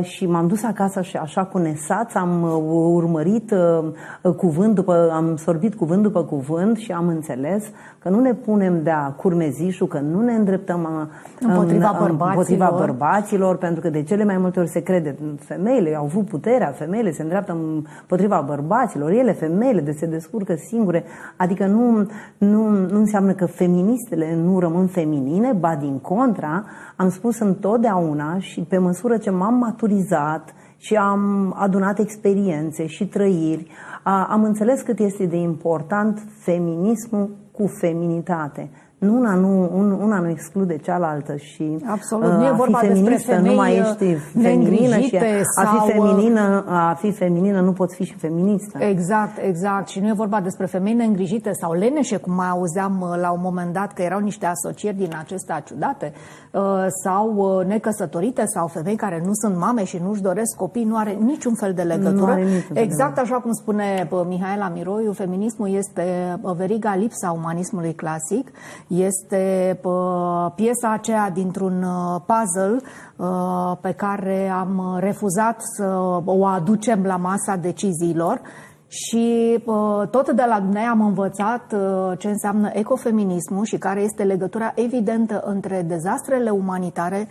și 0.00 0.26
m-am 0.26 0.46
dus 0.46 0.62
acasă 0.62 1.02
și 1.02 1.16
așa 1.16 1.44
cu 1.44 1.58
nesaț, 1.58 2.14
am 2.14 2.42
uh, 2.42 2.50
urmărit 2.92 3.50
uh, 3.50 4.32
cuvânt 4.34 4.74
după, 4.74 5.10
am 5.12 5.36
sorbit 5.36 5.74
cuvânt 5.74 6.02
după 6.02 6.22
cuvânt 6.22 6.76
și 6.76 6.92
am 6.92 7.08
înțeles 7.08 7.64
că 7.98 8.08
nu 8.08 8.20
ne 8.20 8.34
punem 8.34 8.82
de-a 8.82 9.14
curmezișul, 9.16 9.86
că 9.86 9.98
nu 9.98 10.20
ne 10.20 10.32
îndreptăm 10.32 11.10
împotriva, 11.40 11.88
în, 11.88 11.96
bărbaților. 11.98 12.28
împotriva 12.28 12.74
bărbaților, 12.76 13.56
pentru 13.56 13.80
că 13.80 13.90
de 13.90 14.02
cele 14.02 14.24
mai 14.24 14.38
multe 14.38 14.60
ori 14.60 14.68
se 14.68 14.80
crede, 14.80 15.16
femeile 15.38 15.94
au 15.94 16.04
avut 16.04 16.26
puterea, 16.26 16.70
femeile 16.70 17.10
se 17.10 17.22
îndreaptă 17.22 17.52
împotriva 17.52 18.44
bărbaților, 18.46 19.10
ele, 19.10 19.32
femeile, 19.32 19.80
de 19.80 19.92
se 19.92 20.06
descurcă 20.06 20.54
singure, 20.56 21.04
adică 21.36 21.66
nu, 21.66 22.06
nu, 22.38 22.68
nu 22.68 22.98
înseamnă 22.98 23.32
că 23.32 23.46
feministele 23.46 24.36
nu 24.44 24.58
rămân 24.58 24.86
feminine, 24.86 25.52
ba 25.52 25.76
din 25.80 25.98
contra, 25.98 26.64
am 26.96 27.08
spus 27.08 27.38
întotdeauna 27.38 28.38
și 28.38 28.60
pe 28.60 28.78
măsură 28.78 29.16
ce 29.16 29.30
m-am 29.30 29.57
maturizat 29.58 30.54
și 30.76 30.94
am 30.94 31.54
adunat 31.56 31.98
experiențe 31.98 32.86
și 32.86 33.06
trăiri, 33.06 33.70
am 34.02 34.44
înțeles 34.44 34.80
cât 34.80 34.98
este 34.98 35.26
de 35.26 35.36
important 35.36 36.22
feminismul 36.38 37.36
cu 37.52 37.66
feminitate. 37.80 38.70
Nu 38.98 39.16
una, 39.16 39.34
nu, 39.34 39.70
una 40.02 40.18
nu 40.18 40.28
exclude 40.28 40.76
cealaltă 40.76 41.36
și 41.36 41.78
Absolut. 41.86 42.32
Nu 42.32 42.46
e 42.46 42.50
vorba 42.50 42.78
a 42.78 42.80
fi 42.80 42.86
feministă 42.86 43.36
nu 43.36 43.54
mai 43.54 43.76
ești 43.76 44.14
feminină 44.42 44.98
și 44.98 45.16
a, 45.16 45.62
sau... 45.64 45.86
fi 45.86 45.92
feminină, 45.92 46.64
a 46.66 46.94
fi 46.94 47.12
feminină 47.12 47.60
nu 47.60 47.72
poți 47.72 47.94
fi 47.94 48.04
și 48.04 48.14
feministă. 48.14 48.78
Exact, 48.78 49.38
exact. 49.40 49.88
Și 49.88 50.00
nu 50.00 50.08
e 50.08 50.12
vorba 50.12 50.40
despre 50.40 50.66
femei 50.66 50.92
neîngrijite 50.94 51.50
sau 51.52 51.72
leneșe, 51.72 52.16
cum 52.16 52.34
mai 52.34 52.48
auzeam 52.48 53.00
uh, 53.00 53.20
la 53.20 53.30
un 53.30 53.40
moment 53.42 53.72
dat 53.72 53.92
că 53.92 54.02
erau 54.02 54.20
niște 54.20 54.46
asocieri 54.46 54.96
din 54.96 55.14
acestea 55.18 55.60
ciudate, 55.60 56.12
uh, 56.52 56.86
sau 57.04 57.34
uh, 57.36 57.66
necăsătorite 57.66 58.42
sau 58.46 58.66
femei 58.66 58.96
care 58.96 59.22
nu 59.24 59.32
sunt 59.32 59.56
mame 59.56 59.84
și 59.84 60.00
nu-și 60.04 60.22
doresc 60.22 60.56
copii, 60.56 60.84
nu 60.84 60.96
are 60.96 61.18
niciun 61.20 61.54
fel 61.54 61.72
de 61.72 61.82
legătură. 61.82 62.38
Exact 62.72 63.18
așa 63.18 63.36
cum 63.36 63.52
spune 63.52 64.08
Mihaela 64.28 64.68
Miroiu, 64.68 65.12
feminismul 65.12 65.68
este 65.74 66.38
veriga 66.56 66.94
lipsa 66.94 67.30
umanismului 67.30 67.94
clasic 67.94 68.50
este 68.88 69.80
piesa 70.54 70.92
aceea 70.92 71.30
dintr-un 71.30 71.82
uh, 71.82 72.20
puzzle 72.26 72.80
uh, 73.16 73.76
pe 73.80 73.92
care 73.92 74.48
am 74.48 74.96
refuzat 75.00 75.60
să 75.76 75.84
o 76.24 76.46
aducem 76.46 77.02
la 77.02 77.16
masa 77.16 77.56
deciziilor 77.56 78.40
și 78.90 79.58
tot 80.10 80.30
de 80.30 80.44
la 80.48 80.60
dumnei 80.60 80.86
am 80.90 81.00
învățat 81.00 81.74
ce 82.18 82.28
înseamnă 82.28 82.70
ecofeminismul 82.72 83.64
și 83.64 83.78
care 83.78 84.00
este 84.00 84.22
legătura 84.22 84.72
evidentă 84.74 85.42
între 85.44 85.82
dezastrele 85.82 86.50
umanitare, 86.50 87.28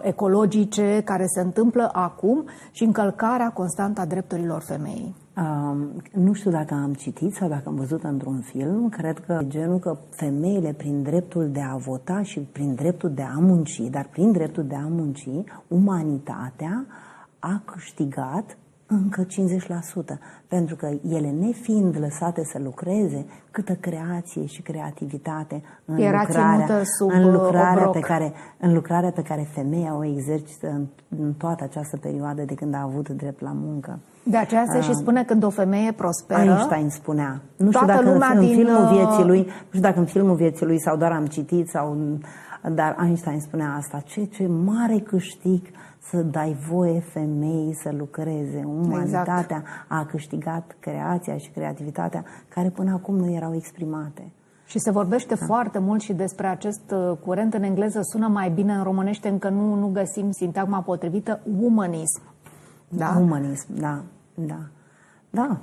ecologice, 0.00 1.02
care 1.04 1.24
se 1.26 1.40
întâmplă 1.40 1.90
acum 1.92 2.44
și 2.70 2.84
încălcarea 2.84 3.50
constantă 3.50 4.00
a 4.00 4.06
drepturilor 4.06 4.62
femeii. 4.62 5.21
Uh, 5.36 5.76
nu 6.12 6.32
știu 6.32 6.50
dacă 6.50 6.74
am 6.74 6.94
citit 6.94 7.34
sau 7.34 7.48
dacă 7.48 7.68
am 7.68 7.74
văzut 7.74 8.02
într-un 8.02 8.40
film, 8.40 8.88
cred 8.88 9.18
că 9.18 9.40
genul 9.46 9.78
că 9.78 9.96
femeile 10.10 10.72
prin 10.72 11.02
dreptul 11.02 11.50
de 11.50 11.60
a 11.60 11.76
vota 11.76 12.22
și 12.22 12.40
prin 12.40 12.74
dreptul 12.74 13.10
de 13.10 13.22
a 13.22 13.38
munci, 13.38 13.80
dar 13.80 14.08
prin 14.10 14.32
dreptul 14.32 14.64
de 14.64 14.74
a 14.74 14.86
munci, 14.86 15.28
umanitatea 15.68 16.86
a 17.38 17.62
câștigat 17.64 18.56
încă 18.92 19.24
50%, 19.24 20.18
pentru 20.48 20.76
că 20.76 20.86
ele 21.08 21.30
nefiind 21.30 21.96
lăsate 21.98 22.44
să 22.44 22.58
lucreze, 22.62 23.26
câtă 23.50 23.72
creație 23.72 24.46
și 24.46 24.62
creativitate 24.62 25.62
în 25.84 25.98
Era 25.98 26.24
lucrarea, 26.26 26.82
sub 26.98 27.10
în 27.10 27.24
uh, 27.24 27.32
lucrarea, 27.32 27.86
pe 27.86 28.00
care, 28.00 28.32
în 28.58 28.72
lucrarea 28.74 29.10
pe 29.10 29.22
care 29.22 29.48
femeia 29.54 29.96
o 29.96 30.04
exercită 30.04 30.68
în, 30.68 30.86
în 31.20 31.32
toată 31.32 31.64
această 31.64 31.96
perioadă 31.96 32.42
de 32.42 32.54
când 32.54 32.74
a 32.74 32.82
avut 32.82 33.08
drept 33.08 33.40
la 33.40 33.52
muncă. 33.54 33.98
De 34.22 34.36
aceea 34.36 34.64
se 34.70 34.78
uh, 34.78 34.84
și 34.84 34.94
spune 34.94 35.24
când 35.24 35.44
o 35.44 35.50
femeie 35.50 35.92
prosperă. 35.92 36.40
Einstein 36.40 36.88
spunea. 36.88 37.40
Nu 37.56 37.70
știu 37.70 37.86
dacă 37.86 38.10
în, 38.10 38.22
în 38.34 38.40
din... 38.40 38.54
filmul 38.54 38.82
uh, 38.82 38.90
vieții 38.90 39.24
lui, 39.24 39.40
nu 39.40 39.68
știu 39.68 39.80
dacă 39.80 39.98
în 39.98 40.06
filmul 40.06 40.34
vieții 40.34 40.66
lui 40.66 40.80
sau 40.80 40.96
doar 40.96 41.12
am 41.12 41.26
citit 41.26 41.68
sau 41.68 41.96
dar 42.70 42.96
Einstein 43.04 43.40
spunea 43.40 43.74
asta. 43.78 44.02
Ce, 44.04 44.24
ce 44.24 44.46
mare 44.46 44.98
câștig 44.98 45.62
să 46.02 46.22
dai 46.22 46.56
voie 46.68 47.00
femeii 47.00 47.74
să 47.74 47.92
lucreze. 47.98 48.64
Umanitatea 48.64 49.40
exact. 49.40 49.66
a 49.88 50.04
câștigat 50.04 50.76
creația 50.80 51.36
și 51.36 51.50
creativitatea 51.50 52.24
care 52.48 52.68
până 52.68 52.92
acum 52.92 53.16
nu 53.16 53.30
erau 53.30 53.54
exprimate. 53.54 54.32
Și 54.64 54.78
se 54.78 54.90
vorbește 54.90 55.34
da. 55.34 55.44
foarte 55.46 55.78
mult 55.78 56.00
și 56.00 56.12
despre 56.12 56.46
acest 56.46 56.90
uh, 56.90 57.16
curent 57.24 57.54
în 57.54 57.62
engleză, 57.62 58.00
sună 58.02 58.28
mai 58.28 58.50
bine 58.50 58.72
în 58.72 58.82
românește, 58.82 59.28
încă 59.28 59.48
nu, 59.48 59.74
nu 59.74 59.90
găsim 59.92 60.30
sintagma 60.30 60.80
potrivită, 60.80 61.40
umanism. 61.60 62.22
Da? 62.88 63.16
Umanism, 63.20 63.66
da, 63.78 64.02
da. 64.34 64.58
Da, 65.34 65.60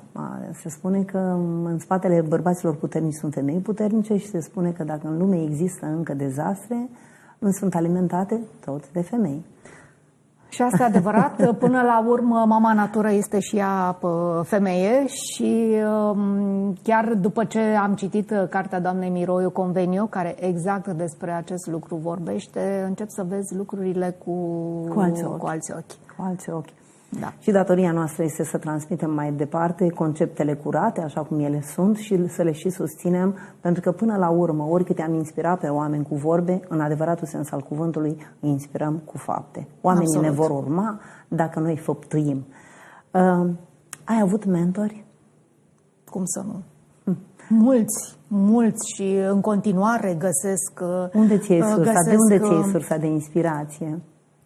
se 0.54 0.70
spune 0.70 1.04
că 1.04 1.18
în 1.64 1.80
spatele 1.80 2.22
bărbaților 2.22 2.76
puternici 2.76 3.14
sunt 3.14 3.34
femei 3.34 3.60
puternice 3.60 4.18
și 4.18 4.28
se 4.28 4.40
spune 4.40 4.72
că 4.72 4.84
dacă 4.84 5.08
în 5.08 5.18
lume 5.18 5.44
există 5.44 5.86
încă 5.86 6.14
dezastre, 6.14 6.90
nu 7.40 7.52
sunt 7.52 7.76
alimentate 7.76 8.40
tot 8.66 8.92
de 8.92 9.02
femei. 9.02 9.46
Și 10.50 10.62
asta 10.62 10.84
e 10.84 10.86
adevărat. 10.86 11.58
Până 11.58 11.82
la 11.82 12.04
urmă, 12.08 12.46
mama 12.48 12.74
natură 12.74 13.12
este 13.12 13.40
și 13.40 13.58
ea 13.58 14.00
femeie 14.44 15.06
și 15.08 15.76
um, 16.12 16.74
chiar 16.84 17.14
după 17.14 17.44
ce 17.44 17.60
am 17.60 17.94
citit 17.94 18.32
uh, 18.32 18.48
cartea 18.50 18.80
doamnei 18.80 19.10
Miroiu 19.10 19.50
Convenio, 19.50 20.06
care 20.06 20.36
exact 20.40 20.88
despre 20.88 21.32
acest 21.32 21.68
lucru 21.68 21.96
vorbește, 21.96 22.84
încep 22.88 23.10
să 23.10 23.26
vezi 23.28 23.56
lucrurile 23.56 24.16
cu, 24.26 24.34
cu 24.90 25.00
alți 25.00 25.24
ochi. 25.24 25.38
Cu 25.38 25.48
alți 25.48 25.72
ochi. 25.72 26.16
Cu 26.18 26.24
alți 26.28 26.50
ochi. 26.50 26.79
Da. 27.10 27.34
Și 27.40 27.52
datoria 27.52 27.92
noastră 27.92 28.24
este 28.24 28.44
să 28.44 28.58
transmitem 28.58 29.12
mai 29.12 29.32
departe 29.32 29.90
conceptele 29.90 30.54
curate, 30.54 31.02
așa 31.02 31.22
cum 31.22 31.40
ele 31.40 31.62
sunt, 31.62 31.98
și 31.98 32.28
să 32.28 32.42
le 32.42 32.52
și 32.52 32.70
susținem, 32.70 33.36
pentru 33.62 33.82
că 33.82 33.92
până 33.92 34.18
la 34.18 34.30
urmă, 34.30 34.64
oricât 34.64 35.00
am 35.00 35.14
inspirat 35.14 35.60
pe 35.60 35.68
oameni 35.68 36.06
cu 36.06 36.16
vorbe, 36.16 36.62
în 36.68 36.80
adevăratul 36.80 37.28
sens 37.28 37.52
al 37.52 37.62
cuvântului, 37.62 38.18
îi 38.40 38.50
inspirăm 38.50 39.02
cu 39.06 39.18
fapte. 39.18 39.68
Oamenii 39.82 40.16
Absolut. 40.16 40.30
ne 40.30 40.36
vor 40.36 40.50
urma 40.50 41.00
dacă 41.28 41.60
noi 41.60 41.78
făptuim. 41.78 42.46
Uh, 43.12 43.50
ai 44.04 44.20
avut 44.22 44.46
mentori? 44.46 45.06
Cum 46.10 46.22
să 46.26 46.44
nu? 46.46 46.62
Hm. 47.04 47.18
Mulți, 47.50 48.18
mulți 48.28 48.94
și 48.96 49.16
în 49.30 49.42
continuare 49.42 50.18
găsesc... 50.20 50.80
Uh, 50.82 51.20
unde 51.22 51.38
ți 51.38 51.52
iei 51.52 51.62
sursa? 51.62 51.92
Găsesc, 51.92 52.10
de 52.10 52.16
unde 52.16 52.40
ți 52.40 52.52
iei 52.52 52.60
uh, 52.60 52.70
sursa 52.72 52.98
de 52.98 53.08
inspirație? 53.08 54.02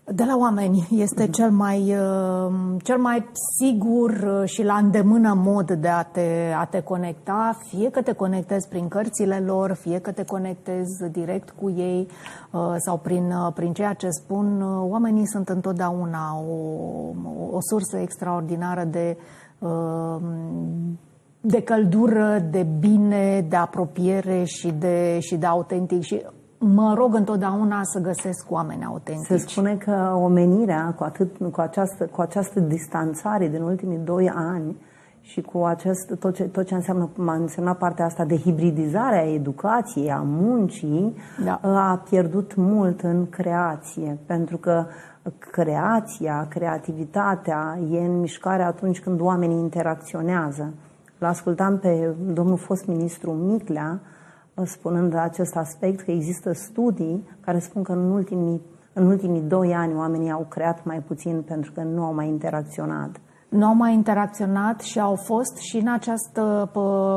De 0.05 0.23
la 0.23 0.37
oameni 0.37 0.87
este 0.91 1.27
cel 1.27 1.51
mai, 1.51 1.95
uh, 1.95 2.53
cel 2.81 2.97
mai 2.97 3.25
sigur 3.59 4.09
uh, 4.09 4.49
și 4.49 4.63
la 4.63 4.73
îndemână 4.73 5.33
mod 5.37 5.71
de 5.71 5.87
a 5.87 6.03
te, 6.03 6.53
a 6.57 6.65
te 6.65 6.81
conecta, 6.81 7.57
fie 7.67 7.89
că 7.89 8.01
te 8.01 8.13
conectezi 8.13 8.67
prin 8.67 8.87
cărțile 8.87 9.39
lor, 9.39 9.73
fie 9.73 9.99
că 9.99 10.11
te 10.11 10.25
conectezi 10.25 11.11
direct 11.11 11.49
cu 11.49 11.69
ei 11.69 12.07
uh, 12.51 12.75
sau 12.77 12.97
prin, 12.97 13.33
prin 13.53 13.73
ceea 13.73 13.93
ce 13.93 14.07
spun. 14.09 14.61
Oamenii 14.89 15.27
sunt 15.27 15.49
întotdeauna 15.49 16.37
o, 16.37 16.53
o 17.51 17.57
sursă 17.59 17.97
extraordinară 17.97 18.83
de, 18.83 19.17
de 21.41 21.61
căldură, 21.61 22.45
de 22.51 22.67
bine, 22.79 23.45
de 23.49 23.55
apropiere 23.55 24.43
și 24.43 24.71
de, 24.71 25.19
și 25.19 25.35
de 25.35 25.45
autentic. 25.45 26.01
Și 26.01 26.21
mă 26.63 26.93
rog 26.97 27.15
întotdeauna 27.15 27.83
să 27.83 27.99
găsesc 27.99 28.51
oameni 28.51 28.83
autentici. 28.85 29.25
Se 29.25 29.37
spune 29.37 29.75
că 29.75 30.13
omenirea, 30.15 30.93
cu, 30.97 31.03
atât, 31.03 31.29
cu, 31.51 31.61
această, 31.61 32.05
cu 32.05 32.21
această 32.21 32.59
distanțare 32.59 33.47
din 33.47 33.61
ultimii 33.61 33.97
doi 33.97 34.29
ani 34.35 34.75
și 35.21 35.41
cu 35.41 35.63
acest, 35.63 36.15
tot, 36.19 36.33
ce, 36.33 36.43
tot 36.43 36.65
ce 36.65 36.73
înseamnă, 36.73 37.09
m-a 37.15 37.33
însemnat 37.33 37.77
partea 37.77 38.05
asta 38.05 38.25
de 38.25 38.37
hibridizare 38.37 39.17
a 39.17 39.33
educației, 39.33 40.11
a 40.11 40.21
muncii, 40.25 41.15
da. 41.43 41.59
a 41.61 42.03
pierdut 42.09 42.55
mult 42.55 43.01
în 43.01 43.29
creație, 43.29 44.17
pentru 44.25 44.57
că 44.57 44.85
creația, 45.39 46.45
creativitatea 46.49 47.79
e 47.91 47.99
în 47.99 48.19
mișcare 48.19 48.63
atunci 48.63 48.99
când 48.99 49.21
oamenii 49.21 49.57
interacționează. 49.57 50.73
L-ascultam 51.17 51.77
pe 51.77 52.13
domnul 52.33 52.57
fost 52.57 52.85
ministru 52.85 53.31
Miclea, 53.31 53.99
spunând 54.63 55.11
de 55.11 55.17
acest 55.17 55.55
aspect 55.55 56.01
că 56.01 56.11
există 56.11 56.51
studii 56.53 57.27
care 57.39 57.59
spun 57.59 57.83
că 57.83 57.91
în 57.91 58.11
ultimii 58.11 58.61
în 58.93 59.05
ultimii 59.05 59.41
doi 59.41 59.73
ani 59.73 59.95
oamenii 59.95 60.31
au 60.31 60.45
creat 60.49 60.85
mai 60.85 60.99
puțin 61.07 61.41
pentru 61.41 61.71
că 61.71 61.81
nu 61.81 62.03
au 62.03 62.13
mai 62.13 62.27
interacționat. 62.27 63.21
Nu 63.49 63.65
au 63.65 63.75
mai 63.75 63.93
interacționat 63.93 64.79
și 64.79 64.99
au 64.99 65.15
fost 65.15 65.57
și 65.57 65.77
în 65.77 65.87
această 65.87 66.71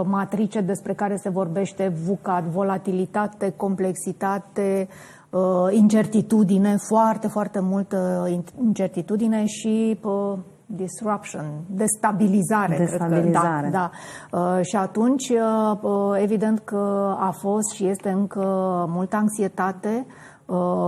matrice 0.08 0.60
despre 0.60 0.94
care 0.94 1.16
se 1.16 1.28
vorbește 1.28 1.88
VUCAT, 2.06 2.44
volatilitate, 2.44 3.50
complexitate, 3.56 4.88
uh, 5.30 5.40
incertitudine, 5.70 6.76
foarte, 6.76 7.28
foarte 7.28 7.60
multă 7.60 8.28
incertitudine 8.58 9.44
și 9.44 10.00
disruption, 10.66 11.64
destabilizare. 11.66 12.76
Destabilizare. 12.76 13.68
Cred 13.68 13.72
că, 13.72 13.78
da, 13.78 13.90
da. 14.30 14.38
Uh, 14.38 14.64
și 14.64 14.76
atunci, 14.76 15.28
uh, 15.28 15.78
uh, 15.80 16.20
evident 16.22 16.58
că 16.58 17.14
a 17.18 17.30
fost 17.30 17.70
și 17.74 17.86
este 17.86 18.08
încă 18.08 18.44
multă 18.88 19.16
anxietate, 19.16 20.06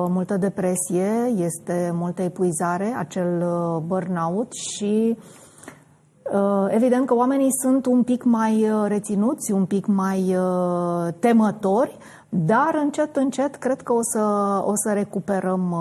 multă 0.09 0.37
depresie, 0.37 1.33
este 1.37 1.91
multă 1.95 2.23
epuizare, 2.23 2.95
acel 2.99 3.45
burnout 3.87 4.53
și 4.53 5.19
evident 6.69 7.07
că 7.07 7.15
oamenii 7.15 7.49
sunt 7.63 7.87
un 7.87 8.03
pic 8.03 8.25
mai 8.25 8.71
reținuți, 8.87 9.53
un 9.53 9.65
pic 9.65 9.87
mai 9.87 10.37
temători, 11.19 11.99
dar 12.29 12.79
încet, 12.83 13.17
încet, 13.17 13.57
cred 13.57 13.83
că 13.83 13.93
o 13.93 14.03
să, 14.03 14.23
o 14.65 14.73
să 14.75 14.93
recuperăm 14.93 15.75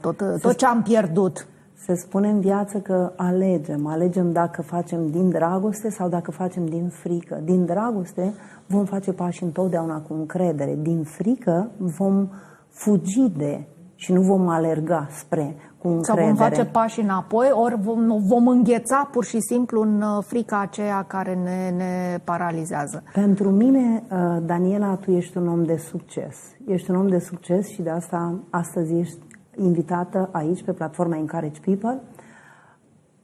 tot, 0.00 0.16
tot 0.40 0.56
ce 0.56 0.66
am 0.66 0.82
pierdut. 0.82 1.46
Se 1.78 1.94
spune 1.94 2.28
în 2.28 2.40
viață 2.40 2.78
că 2.78 3.12
alegem, 3.16 3.86
alegem 3.86 4.32
dacă 4.32 4.62
facem 4.62 5.10
din 5.10 5.28
dragoste 5.28 5.90
sau 5.90 6.08
dacă 6.08 6.30
facem 6.30 6.66
din 6.66 6.88
frică. 6.88 7.40
Din 7.44 7.64
dragoste 7.64 8.34
vom 8.66 8.84
face 8.84 9.12
pași 9.12 9.42
întotdeauna 9.42 10.00
cu 10.00 10.14
încredere. 10.14 10.78
Din 10.82 11.02
frică 11.02 11.70
vom 11.76 12.28
fugi 12.68 13.30
de 13.36 13.66
și 13.94 14.12
nu 14.12 14.20
vom 14.20 14.48
alerga 14.48 15.08
spre 15.10 15.56
cu 15.78 15.88
încredere. 15.88 16.26
Sau 16.26 16.34
vom 16.34 16.48
face 16.48 16.64
pași 16.64 17.00
înapoi, 17.00 17.48
ori 17.52 17.80
vom, 17.80 18.22
vom 18.26 18.48
îngheța 18.48 19.08
pur 19.12 19.24
și 19.24 19.40
simplu 19.40 19.80
în 19.80 20.02
uh, 20.02 20.24
frica 20.26 20.60
aceea 20.60 21.02
care 21.02 21.34
ne, 21.34 21.76
ne 21.76 22.18
paralizează. 22.24 23.02
Pentru 23.12 23.50
mine, 23.50 24.02
uh, 24.10 24.36
Daniela, 24.42 24.94
tu 24.94 25.10
ești 25.10 25.36
un 25.36 25.48
om 25.48 25.64
de 25.64 25.76
succes. 25.76 26.36
Ești 26.66 26.90
un 26.90 26.96
om 26.96 27.08
de 27.08 27.18
succes 27.18 27.68
și 27.68 27.82
de 27.82 27.90
asta 27.90 28.38
astăzi 28.50 28.94
ești 28.94 29.18
invitată 29.56 30.28
aici 30.32 30.62
pe 30.62 30.72
platforma 30.72 31.16
Encourage 31.16 31.60
People. 31.60 32.00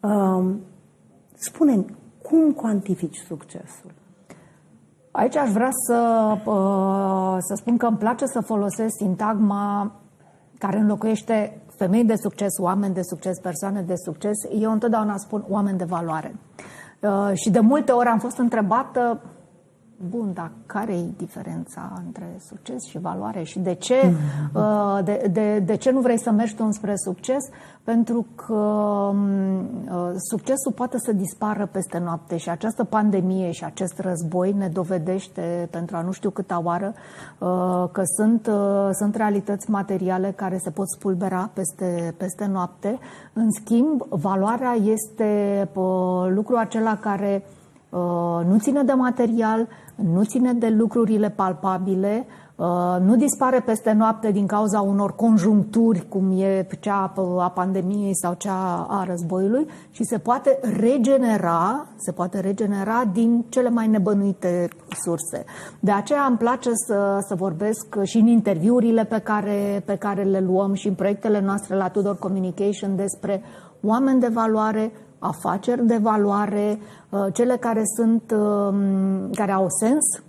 Um, 0.01 0.61
spune 1.35 1.85
cum 2.23 2.53
cuantifici 2.53 3.17
succesul? 3.17 3.91
Aici 5.11 5.37
aș 5.37 5.51
vrea 5.51 5.71
să, 5.87 6.33
uh, 6.45 7.37
să 7.39 7.55
spun 7.55 7.77
că 7.77 7.87
îmi 7.87 7.97
place 7.97 8.27
să 8.27 8.41
folosesc 8.41 8.97
sintagma 8.97 9.93
care 10.59 10.79
înlocuiește 10.79 11.63
femei 11.77 12.05
de 12.05 12.17
succes, 12.17 12.59
oameni 12.59 12.95
de 12.95 13.03
succes, 13.03 13.39
persoane 13.39 13.83
de 13.83 13.95
succes. 13.97 14.37
Eu 14.61 14.73
întotdeauna 14.73 15.17
spun 15.17 15.45
oameni 15.49 15.79
de 15.79 15.85
valoare. 15.85 16.35
Uh, 17.01 17.31
și 17.35 17.51
de 17.51 17.61
multe 17.61 17.93
ori 17.93 18.09
am 18.09 18.19
fost 18.19 18.39
întrebată 18.39 19.21
Bun, 20.09 20.33
dar 20.35 20.51
care 20.67 20.93
e 20.93 21.05
diferența 21.17 21.93
între 22.07 22.37
succes 22.49 22.85
și 22.85 22.99
valoare 22.99 23.43
și 23.43 23.59
de 23.59 23.75
ce, 23.75 23.95
mm-hmm. 24.01 25.05
de, 25.05 25.29
de, 25.33 25.59
de 25.59 25.77
ce 25.77 25.91
nu 25.91 26.01
vrei 26.01 26.19
să 26.19 26.31
mergi 26.31 26.55
tu 26.55 26.65
înspre 26.65 26.93
succes? 26.97 27.49
Pentru 27.85 28.27
că 28.35 29.11
mm, 29.15 29.59
uh, 29.59 30.13
succesul 30.31 30.73
poate 30.75 30.99
să 30.99 31.13
dispară 31.13 31.67
peste 31.73 31.99
noapte 31.99 32.37
și 32.37 32.51
această 32.51 32.85
pandemie 32.85 33.51
și 33.51 33.65
acest 33.65 33.99
război 33.99 34.53
ne 34.53 34.69
dovedește 34.69 35.69
pentru 35.71 35.97
a 35.97 36.03
nu 36.03 36.13
știu 36.13 36.31
câta 36.31 36.61
oară 36.65 36.95
uh, 37.39 37.89
că 37.93 38.03
sunt, 38.17 38.51
sunt 38.93 39.15
realități 39.15 39.71
materiale 39.71 40.33
care 40.37 40.59
se 40.59 40.71
pot 40.71 40.91
spulbera 40.91 41.51
peste, 41.53 42.15
peste 42.17 42.47
noapte. 42.47 42.99
În 43.33 43.51
schimb, 43.51 44.03
valoarea 44.09 44.73
este 44.73 45.69
lucrul 46.29 46.57
acela 46.57 46.97
care 46.97 47.45
nu 48.47 48.59
ține 48.59 48.83
de 48.83 48.93
material, 48.93 49.69
nu 49.95 50.25
ține 50.25 50.53
de 50.53 50.69
lucrurile 50.69 51.31
palpabile, 51.31 52.27
uh, 52.57 52.67
nu 53.01 53.17
dispare 53.17 53.61
peste 53.61 53.93
noapte 53.93 54.31
din 54.31 54.47
cauza 54.47 54.81
unor 54.81 55.15
conjuncturi, 55.15 56.09
cum 56.09 56.41
e 56.41 56.67
cea 56.81 57.13
a 57.39 57.51
pandemiei 57.51 58.17
sau 58.17 58.35
cea 58.35 58.87
a 58.89 59.05
războiului, 59.05 59.67
și 59.91 60.05
se 60.05 60.19
poate 60.19 60.59
regenera, 60.63 61.87
se 61.97 62.13
poate 62.13 62.41
regenera 62.41 63.05
din 63.13 63.45
cele 63.49 63.69
mai 63.69 63.89
nebănuite 63.89 64.69
surse. 65.05 65.45
De 65.81 65.91
aceea 65.91 66.25
îmi 66.25 66.37
place 66.37 66.71
să, 66.87 67.25
să 67.29 67.35
vorbesc 67.35 68.03
și 68.03 68.19
în 68.19 68.27
interviurile 68.27 69.05
pe 69.05 69.19
care, 69.19 69.83
pe 69.85 69.97
care 69.97 70.23
le 70.23 70.41
luăm 70.41 70.75
și 70.75 70.89
în 70.89 70.95
proiectele 70.95 71.41
noastre 71.41 71.77
la 71.77 71.89
Tudor 71.89 72.19
Communication 72.19 72.97
despre 72.97 73.43
oameni 73.83 74.21
de 74.21 74.29
valoare, 74.33 74.93
afaceri 75.23 75.87
de 75.87 75.97
valoare, 75.97 76.79
uh, 77.11 77.27
cele 77.33 77.57
care 77.57 77.83
sunt, 77.97 78.31
um, 78.31 79.31
care 79.31 79.53
au 79.53 79.67
sens, 79.69 80.23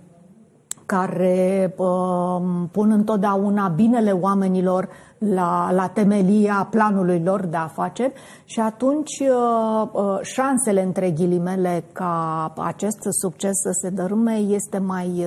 care 0.86 1.74
um, 1.76 2.68
pun 2.72 2.90
întotdeauna 2.90 3.68
binele 3.68 4.10
oamenilor 4.10 4.88
la, 5.32 5.70
la 5.72 5.88
temelia 5.88 6.66
planului 6.70 7.22
lor 7.24 7.46
de 7.46 7.56
afaceri 7.56 8.12
și 8.44 8.60
atunci 8.60 9.20
uh, 9.20 9.88
uh, 9.92 10.18
șansele 10.22 10.82
între 10.82 11.10
ghilimele 11.10 11.84
ca 11.92 12.52
acest 12.56 12.98
succes 13.10 13.52
să 13.62 13.70
se 13.72 13.90
dărâme 13.90 14.34
este 14.34 14.78
mai, 14.78 15.26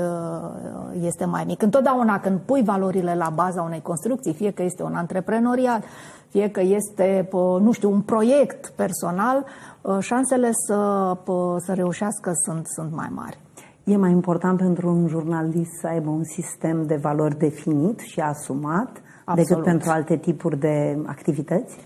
este 1.02 1.26
mai 1.26 1.44
mic. 1.48 1.62
Întotdeauna 1.62 2.20
când 2.20 2.40
pui 2.40 2.64
valorile 2.64 3.16
la 3.16 3.30
baza 3.30 3.62
unei 3.62 3.82
construcții, 3.82 4.34
fie 4.34 4.52
că 4.52 4.64
este 4.64 4.84
un 4.84 4.96
antreprenoriat, 4.96 5.84
fie 6.30 6.50
că 6.50 6.62
este, 6.62 7.30
nu 7.62 7.72
știu, 7.72 7.92
un 7.92 8.02
proiect 8.02 8.74
personal, 8.76 9.46
ă, 9.86 10.00
șansele 10.00 10.50
să, 10.52 11.12
să 11.58 11.74
reușească 11.74 12.32
sunt, 12.46 12.68
sunt 12.68 12.96
mai 12.96 13.10
mari. 13.12 13.40
E 13.84 13.98
mai 13.98 14.12
important 14.12 14.58
pentru 14.58 14.90
un 14.90 15.08
jurnalist 15.08 15.72
să 15.80 15.88
aibă 15.88 16.10
un 16.10 16.24
sistem 16.24 16.86
de 16.86 16.96
valori 16.96 17.38
definit 17.38 18.00
și 18.00 18.20
asumat 18.20 19.02
Absolut. 19.30 19.48
decât 19.48 19.64
pentru 19.64 19.90
alte 19.90 20.18
tipuri 20.18 20.60
de 20.60 20.98
activități? 21.06 21.78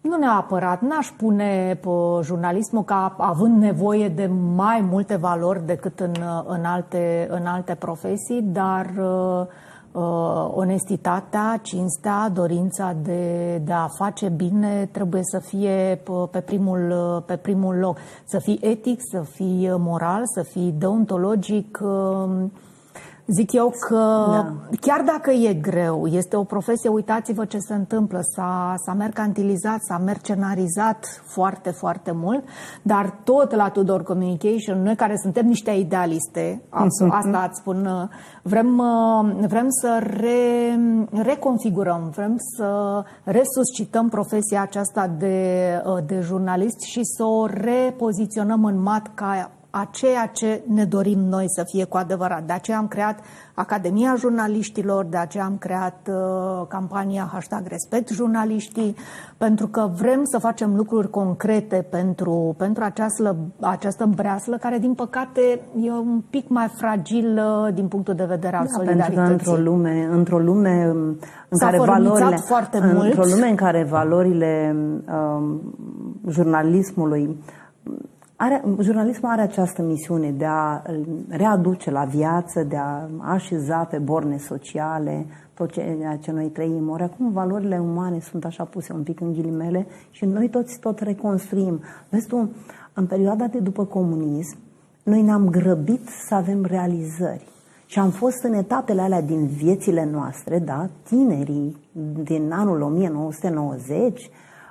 Nu 0.00 0.16
neapărat. 0.16 0.80
N-aș 0.80 1.08
pune 1.16 1.78
pe 1.80 1.88
jurnalismul 2.22 2.84
ca 2.84 3.14
având 3.18 3.62
nevoie 3.62 4.08
de 4.08 4.26
mai 4.54 4.86
multe 4.90 5.16
valori 5.16 5.66
decât 5.66 6.00
în, 6.00 6.12
în, 6.46 6.64
alte, 6.64 7.26
în 7.30 7.46
alte 7.46 7.74
profesii, 7.74 8.42
dar 8.42 8.86
uh, 8.98 9.46
uh, 9.92 10.50
onestitatea, 10.54 11.58
cinstea, 11.62 12.28
dorința 12.28 12.96
de, 13.02 13.56
de 13.64 13.72
a 13.72 13.86
face 13.86 14.28
bine 14.28 14.88
trebuie 14.92 15.22
să 15.24 15.38
fie 15.38 16.02
pe 16.30 16.40
primul, 16.40 16.94
pe 17.26 17.36
primul 17.36 17.76
loc. 17.76 17.98
Să 18.24 18.38
fii 18.38 18.58
etic, 18.62 18.98
să 19.10 19.20
fii 19.20 19.74
moral, 19.78 20.22
să 20.24 20.42
fii 20.42 20.74
deontologic. 20.78 21.78
Uh, 21.82 22.44
Zic 23.26 23.52
eu 23.52 23.72
că 23.88 24.26
da. 24.30 24.54
chiar 24.80 25.02
dacă 25.02 25.30
e 25.30 25.54
greu, 25.54 26.06
este 26.06 26.36
o 26.36 26.44
profesie, 26.44 26.90
uitați-vă 26.90 27.44
ce 27.44 27.58
se 27.58 27.74
întâmplă, 27.74 28.20
s-a, 28.34 28.74
s-a 28.84 28.92
mercantilizat, 28.92 29.82
s-a 29.82 29.98
mercenarizat 29.98 31.22
foarte, 31.26 31.70
foarte 31.70 32.12
mult, 32.12 32.44
dar 32.82 33.20
tot 33.24 33.54
la 33.54 33.68
Tudor 33.68 34.02
Communication, 34.02 34.82
noi 34.82 34.96
care 34.96 35.16
suntem 35.16 35.46
niște 35.46 35.70
idealiste, 35.70 36.62
asta 37.10 37.38
ați 37.38 37.60
spun, 37.60 38.10
vrem, 38.42 38.82
vrem 39.48 39.66
să 39.68 39.98
re, 40.02 40.78
reconfigurăm, 41.22 42.10
vrem 42.14 42.36
să 42.56 43.02
resuscităm 43.24 44.08
profesia 44.08 44.62
aceasta 44.62 45.06
de, 45.18 45.82
de 46.06 46.20
jurnalist 46.20 46.80
și 46.80 47.00
să 47.02 47.24
o 47.24 47.46
repoziționăm 47.46 48.64
în 48.64 48.82
mat 48.82 49.10
ca 49.14 49.50
a 49.70 49.88
ceea 49.90 50.26
ce 50.26 50.62
ne 50.66 50.84
dorim 50.84 51.18
noi 51.18 51.44
să 51.48 51.64
fie 51.66 51.84
cu 51.84 51.96
adevărat. 51.96 52.42
De 52.42 52.52
aceea 52.52 52.78
am 52.78 52.88
creat 52.88 53.18
Academia 53.54 54.14
Jurnaliștilor, 54.18 55.04
de 55.04 55.16
aceea 55.16 55.44
am 55.44 55.56
creat 55.58 56.08
uh, 56.08 56.66
campania 56.68 57.28
hashtag 57.32 57.66
Respect 57.66 58.08
Jurnaliștii, 58.08 58.94
pentru 59.36 59.66
că 59.66 59.90
vrem 59.96 60.20
să 60.24 60.38
facem 60.38 60.76
lucruri 60.76 61.10
concrete 61.10 61.86
pentru, 61.90 62.54
pentru 62.58 62.84
această, 62.84 63.36
această 63.60 64.06
breaslă, 64.14 64.56
care 64.56 64.78
din 64.78 64.94
păcate 64.94 65.60
e 65.80 65.90
un 65.90 66.22
pic 66.30 66.48
mai 66.48 66.68
fragil 66.76 67.38
uh, 67.38 67.74
din 67.74 67.88
punctul 67.88 68.14
de 68.14 68.24
vedere 68.24 68.56
al 68.56 68.66
da, 68.66 68.72
solidarității. 68.72 69.14
Pentru 69.14 69.44
că 69.44 69.50
într-o 69.50 69.70
lume, 69.70 70.08
într-o 70.10 70.38
lume 70.38 70.84
în 71.48 71.58
care 71.58 71.78
valorile, 71.78 72.36
foarte 72.36 72.78
într-o 72.78 73.24
lume 73.24 73.48
în 73.48 73.56
care 73.56 73.86
valorile 73.90 74.76
um, 74.76 75.74
jurnalismului 76.28 77.38
are, 78.42 78.62
jurnalismul 78.80 79.30
are 79.30 79.40
această 79.40 79.82
misiune 79.82 80.30
de 80.30 80.44
a 80.44 80.82
readuce 81.28 81.90
la 81.90 82.04
viață, 82.04 82.62
de 82.62 82.76
a 82.76 83.08
așeza 83.18 83.84
pe 83.84 83.98
borne 83.98 84.38
sociale 84.38 85.26
tot 85.54 85.70
ceea 85.70 86.16
ce 86.16 86.32
noi 86.32 86.46
trăim. 86.46 86.88
Ori 86.88 87.02
acum 87.02 87.32
valorile 87.32 87.78
umane 87.78 88.20
sunt 88.20 88.44
așa 88.44 88.64
puse 88.64 88.92
un 88.92 89.02
pic 89.02 89.20
în 89.20 89.32
ghilimele 89.32 89.86
și 90.10 90.24
noi 90.24 90.48
toți 90.48 90.78
tot 90.78 90.98
reconstruim. 90.98 91.80
Vezi 92.08 92.26
tu, 92.26 92.50
în 92.94 93.06
perioada 93.06 93.46
de 93.46 93.58
după 93.58 93.84
comunism, 93.84 94.56
noi 95.02 95.22
ne-am 95.22 95.48
grăbit 95.48 96.08
să 96.28 96.34
avem 96.34 96.64
realizări. 96.64 97.46
Și 97.86 97.98
am 97.98 98.10
fost 98.10 98.42
în 98.42 98.52
etapele 98.52 99.00
alea 99.00 99.22
din 99.22 99.46
viețile 99.46 100.08
noastre, 100.12 100.58
da, 100.58 100.88
tinerii 101.02 101.76
din 102.22 102.52
anul 102.52 102.80
1990 102.80 104.30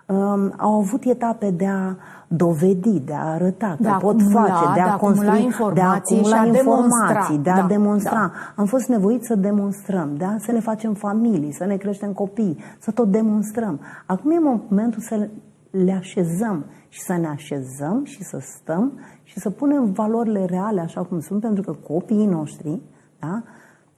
um, 0.10 0.54
au 0.58 0.80
avut 0.80 1.04
etape 1.04 1.52
de 1.52 1.68
a 1.68 1.96
dovedi, 2.28 3.00
de 3.00 3.14
a 3.14 3.24
arăta 3.24 3.76
de 3.80 3.88
că 3.88 3.94
a 3.94 3.98
pot 3.98 4.20
acumula, 4.20 4.42
face, 4.42 4.74
de 4.74 4.80
a, 4.80 4.84
de 4.84 4.90
a 4.90 4.96
construi, 4.96 5.44
informații 5.44 5.74
de 5.74 5.82
a 5.82 5.90
acumula 5.90 6.36
și 6.36 6.42
a 6.42 6.46
informații, 6.46 7.38
demonstra. 7.38 7.42
de 7.42 7.50
a 7.50 7.62
Da, 7.62 7.68
demonstra. 7.68 8.12
da. 8.12 8.32
Am 8.56 8.66
fost 8.66 8.88
nevoiți 8.88 9.28
să 9.28 9.36
demonstrăm, 9.36 10.16
da? 10.18 10.36
să 10.40 10.52
ne 10.52 10.60
facem 10.60 10.94
familii, 10.94 11.54
să 11.54 11.66
ne 11.66 11.76
creștem 11.76 12.12
copii, 12.12 12.58
să 12.80 12.92
tot 12.92 13.12
demonstrăm. 13.12 13.80
Acum 14.06 14.32
e 14.32 14.40
momentul 14.40 15.02
să 15.02 15.30
le 15.72 15.92
așezăm 15.92 16.66
și 16.88 17.02
să 17.02 17.18
ne 17.18 17.28
așezăm 17.28 18.02
și 18.04 18.24
să 18.24 18.38
stăm 18.42 19.00
și 19.24 19.40
să 19.40 19.50
punem 19.50 19.92
valorile 19.92 20.46
reale 20.46 20.82
așa 20.82 21.02
cum 21.04 21.20
sunt, 21.20 21.42
pentru 21.42 21.62
că 21.62 21.72
copiii 21.72 22.26
noștri 22.26 22.82
da, 23.20 23.44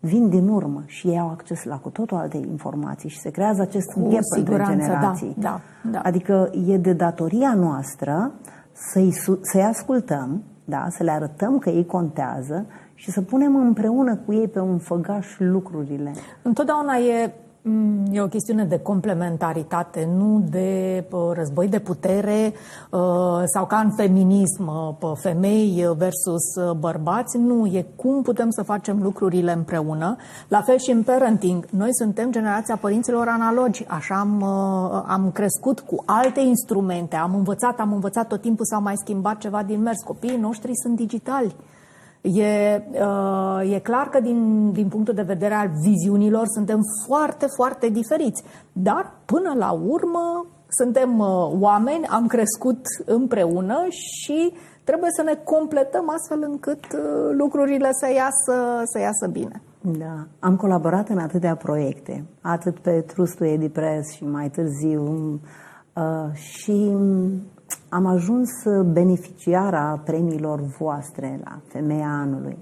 vin 0.04 0.30
din 0.30 0.48
urmă 0.48 0.84
și 0.86 1.08
ei 1.08 1.20
au 1.20 1.30
acces 1.30 1.64
la 1.64 1.76
cu 1.78 1.90
totul 1.90 2.18
alte 2.18 2.38
informații 2.38 3.10
și 3.10 3.20
se 3.20 3.30
creează 3.30 3.62
acest 3.62 3.92
Cu 3.92 4.00
gap 4.00 4.12
între 4.12 4.22
siguranță, 4.36 4.72
da, 4.72 4.78
generații. 4.82 5.36
da, 5.38 5.60
da. 5.92 6.00
Adică 6.00 6.50
e 6.68 6.78
de 6.78 6.94
datoria 6.94 7.54
noastră 7.54 8.32
să-i, 8.72 9.12
su- 9.12 9.40
să-i 9.42 9.64
ascultăm, 9.64 10.44
da, 10.66 10.86
să 10.90 11.04
le 11.04 11.12
arătăm 11.12 11.58
că 11.60 11.70
ei 11.70 11.86
contează 11.86 12.66
și 12.94 13.12
să 13.12 13.22
punem 13.22 13.56
împreună 13.56 14.16
cu 14.16 14.34
ei 14.34 14.48
pe 14.48 14.60
un 14.60 14.78
făgaș 14.78 15.28
lucrurile. 15.38 16.12
Întotdeauna 16.42 16.96
e, 16.96 17.26
mm, 17.26 17.32
e 18.12 18.22
o 18.22 18.28
chestiune 18.28 18.64
de 18.64 18.80
complementaritate, 18.80 20.10
nu 20.18 20.44
de 20.50 21.04
pă, 21.10 21.32
război 21.36 21.68
de 21.68 21.80
putere 21.80 22.54
uh, 22.90 23.42
sau 23.46 23.66
ca 23.68 23.78
în 23.78 23.92
feminism, 23.92 24.68
uh, 24.68 24.96
pă, 25.00 25.14
femei 25.22 25.88
versus 25.98 26.56
uh, 26.56 26.72
bărbați. 26.72 27.38
Nu, 27.38 27.66
e 27.66 27.86
cum 27.96 28.22
putem 28.22 28.50
să 28.50 28.64
facem 28.64 29.02
lucrurile 29.02 29.52
împreună. 29.52 30.16
La 30.48 30.62
fel 30.62 30.78
și 30.78 30.92
în 30.92 31.04
parenting. 31.04 31.66
Noi 31.70 31.90
suntem 31.92 32.32
generația 32.32 32.76
părinților 32.76 33.28
analogi. 33.28 33.86
Așa 33.88 34.16
am, 34.16 34.42
uh, 34.42 35.04
am 35.08 35.32
crescut 35.32 35.80
cu 35.80 36.04
alte 36.06 36.40
instrumente. 36.40 37.16
Am 37.16 37.36
învățat, 37.36 37.80
am 37.80 37.94
învățat 37.94 38.28
tot 38.28 38.42
timpul, 38.42 38.66
s-a 38.66 38.78
mai 38.78 38.94
schimbat 38.96 39.38
ceva 39.38 39.64
din 39.64 39.82
mers. 39.82 40.02
Copiii 40.04 40.38
noștri 40.38 40.72
sunt 40.74 40.96
digitali. 40.96 41.56
E, 42.22 42.84
uh, 42.92 43.74
e 43.74 43.80
clar 43.80 44.10
că 44.10 44.20
din, 44.20 44.72
din 44.72 44.88
punctul 44.88 45.14
de 45.14 45.22
vedere 45.22 45.54
al 45.54 45.70
viziunilor 45.84 46.44
suntem 46.48 46.80
foarte, 47.06 47.46
foarte 47.56 47.90
diferiți. 47.90 48.44
Dar, 48.72 49.14
până 49.26 49.54
la 49.58 49.72
urmă, 49.72 50.46
suntem 50.68 51.20
uh, 51.20 51.28
oameni, 51.60 52.06
am 52.06 52.28
crescut 52.28 52.86
împreună 53.06 53.86
și 53.90 54.54
trebuie 54.84 55.10
să 55.16 55.22
ne 55.22 55.36
completăm 55.44 56.10
astfel 56.10 56.44
încât 56.52 56.84
uh, 56.94 57.36
lucrurile 57.38 57.90
să 57.92 58.08
iasă, 58.16 58.82
să 58.84 59.00
iasă 59.00 59.28
bine. 59.32 59.62
Da, 59.82 60.28
am 60.40 60.56
colaborat 60.56 61.10
în 61.10 61.18
atâtea 61.18 61.56
proiecte, 61.56 62.26
atât 62.42 62.80
pe 62.80 63.02
Trustul 63.08 63.46
Edipress 63.46 64.12
și 64.12 64.24
mai 64.26 64.50
târziu 64.50 65.04
uh, 65.96 66.34
și 66.34 66.96
am 67.90 68.06
ajuns 68.06 68.50
beneficiara 68.86 70.02
premiilor 70.06 70.62
voastre 70.62 71.40
la 71.44 71.60
Femeia 71.68 72.08
Anului. 72.08 72.58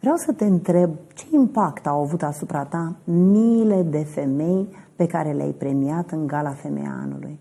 Vreau 0.00 0.16
să 0.16 0.32
te 0.32 0.44
întreb 0.44 0.90
ce 1.14 1.24
impact 1.30 1.86
au 1.86 2.00
avut 2.00 2.22
asupra 2.22 2.64
ta 2.64 2.96
miile 3.04 3.82
de 3.82 3.98
femei 4.04 4.68
pe 4.96 5.06
care 5.06 5.32
le-ai 5.32 5.50
premiat 5.50 6.10
în 6.10 6.26
Gala 6.26 6.50
Femeia 6.50 6.98
Anului. 7.02 7.38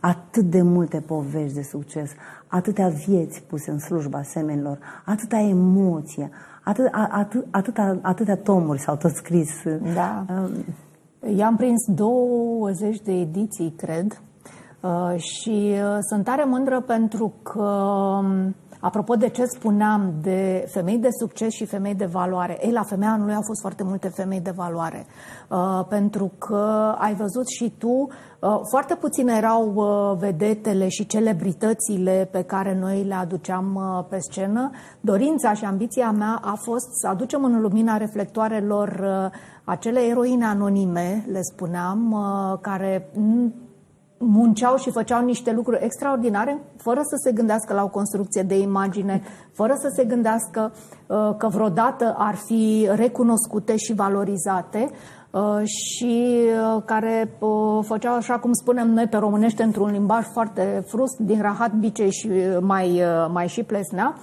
Atât 0.00 0.44
de 0.44 0.62
multe 0.62 1.00
povești 1.00 1.54
de 1.54 1.62
succes, 1.62 2.10
atâtea 2.46 2.88
vieți 2.88 3.42
puse 3.42 3.70
în 3.70 3.78
slujba 3.78 4.22
semenilor, 4.22 4.78
atâta 5.04 5.38
emoție, 5.38 6.30
atât, 6.62 6.88
atât, 7.10 7.46
atâta, 7.50 7.98
atâtea 8.02 8.36
tomuri 8.36 8.80
s-au 8.80 8.96
tot 8.96 9.10
scris. 9.10 9.50
Da. 9.94 10.24
Um, 10.28 10.50
I-am 11.36 11.56
prins 11.56 11.84
20 11.86 13.00
de 13.00 13.12
ediții, 13.12 13.74
cred, 13.76 14.06
Uh, 14.12 14.33
și 15.16 15.72
uh, 15.72 15.98
sunt 16.08 16.24
tare 16.24 16.44
mândră 16.44 16.80
pentru 16.80 17.32
că, 17.42 17.62
um, 17.62 18.54
apropo 18.80 19.14
de 19.14 19.28
ce 19.28 19.44
spuneam 19.44 20.12
de 20.22 20.68
femei 20.72 20.98
de 20.98 21.08
succes 21.20 21.52
și 21.52 21.64
femei 21.64 21.94
de 21.94 22.04
valoare, 22.04 22.58
ei, 22.62 22.72
la 22.72 22.82
femeia 22.82 23.10
anului 23.10 23.34
au 23.34 23.42
fost 23.46 23.60
foarte 23.60 23.82
multe 23.82 24.08
femei 24.08 24.40
de 24.40 24.52
valoare, 24.56 25.06
Uh, 25.48 25.84
pentru 25.88 26.32
că 26.38 26.94
ai 26.98 27.14
văzut 27.14 27.48
și 27.48 27.74
tu, 27.78 27.88
uh, 27.88 28.60
foarte 28.70 28.94
puține 28.94 29.34
erau 29.36 29.72
uh, 29.74 30.18
vedetele 30.18 30.88
și 30.88 31.06
celebritățile 31.06 32.28
pe 32.30 32.42
care 32.42 32.78
noi 32.80 33.02
le 33.02 33.14
aduceam 33.14 33.74
uh, 33.74 34.04
pe 34.08 34.18
scenă. 34.20 34.70
Dorința 35.00 35.52
și 35.52 35.64
ambiția 35.64 36.10
mea 36.10 36.40
a 36.42 36.54
fost 36.54 36.88
să 37.00 37.08
aducem 37.08 37.44
în 37.44 37.60
lumina 37.60 37.96
reflectoarelor 37.96 38.88
uh, 38.88 39.38
acele 39.64 40.00
eroine 40.00 40.44
anonime, 40.44 41.24
le 41.30 41.40
spuneam, 41.42 42.12
uh, 42.12 42.58
care 42.60 43.10
mm, 43.14 43.54
munceau 44.26 44.76
și 44.76 44.90
făceau 44.90 45.24
niște 45.24 45.52
lucruri 45.52 45.84
extraordinare 45.84 46.62
fără 46.76 47.00
să 47.02 47.16
se 47.24 47.32
gândească 47.32 47.74
la 47.74 47.82
o 47.82 47.88
construcție 47.88 48.42
de 48.42 48.58
imagine, 48.58 49.22
fără 49.52 49.74
să 49.76 49.92
se 49.96 50.04
gândească 50.04 50.72
uh, 51.06 51.36
că 51.38 51.48
vreodată 51.48 52.14
ar 52.18 52.34
fi 52.34 52.88
recunoscute 52.94 53.76
și 53.76 53.94
valorizate 53.94 54.90
uh, 55.30 55.62
și 55.64 56.40
uh, 56.76 56.82
care 56.84 57.36
uh, 57.38 57.84
făceau, 57.84 58.14
așa 58.14 58.38
cum 58.38 58.52
spunem 58.52 58.90
noi 58.90 59.06
pe 59.06 59.16
românește, 59.16 59.62
într-un 59.62 59.90
limbaj 59.90 60.24
foarte 60.32 60.84
frust, 60.86 61.18
din 61.18 61.40
rahat, 61.40 61.72
bice 61.72 62.08
și 62.08 62.26
uh, 62.26 62.56
mai, 62.60 62.90
uh, 62.90 63.30
mai 63.32 63.48
și 63.48 63.62
plesnea. 63.62 64.14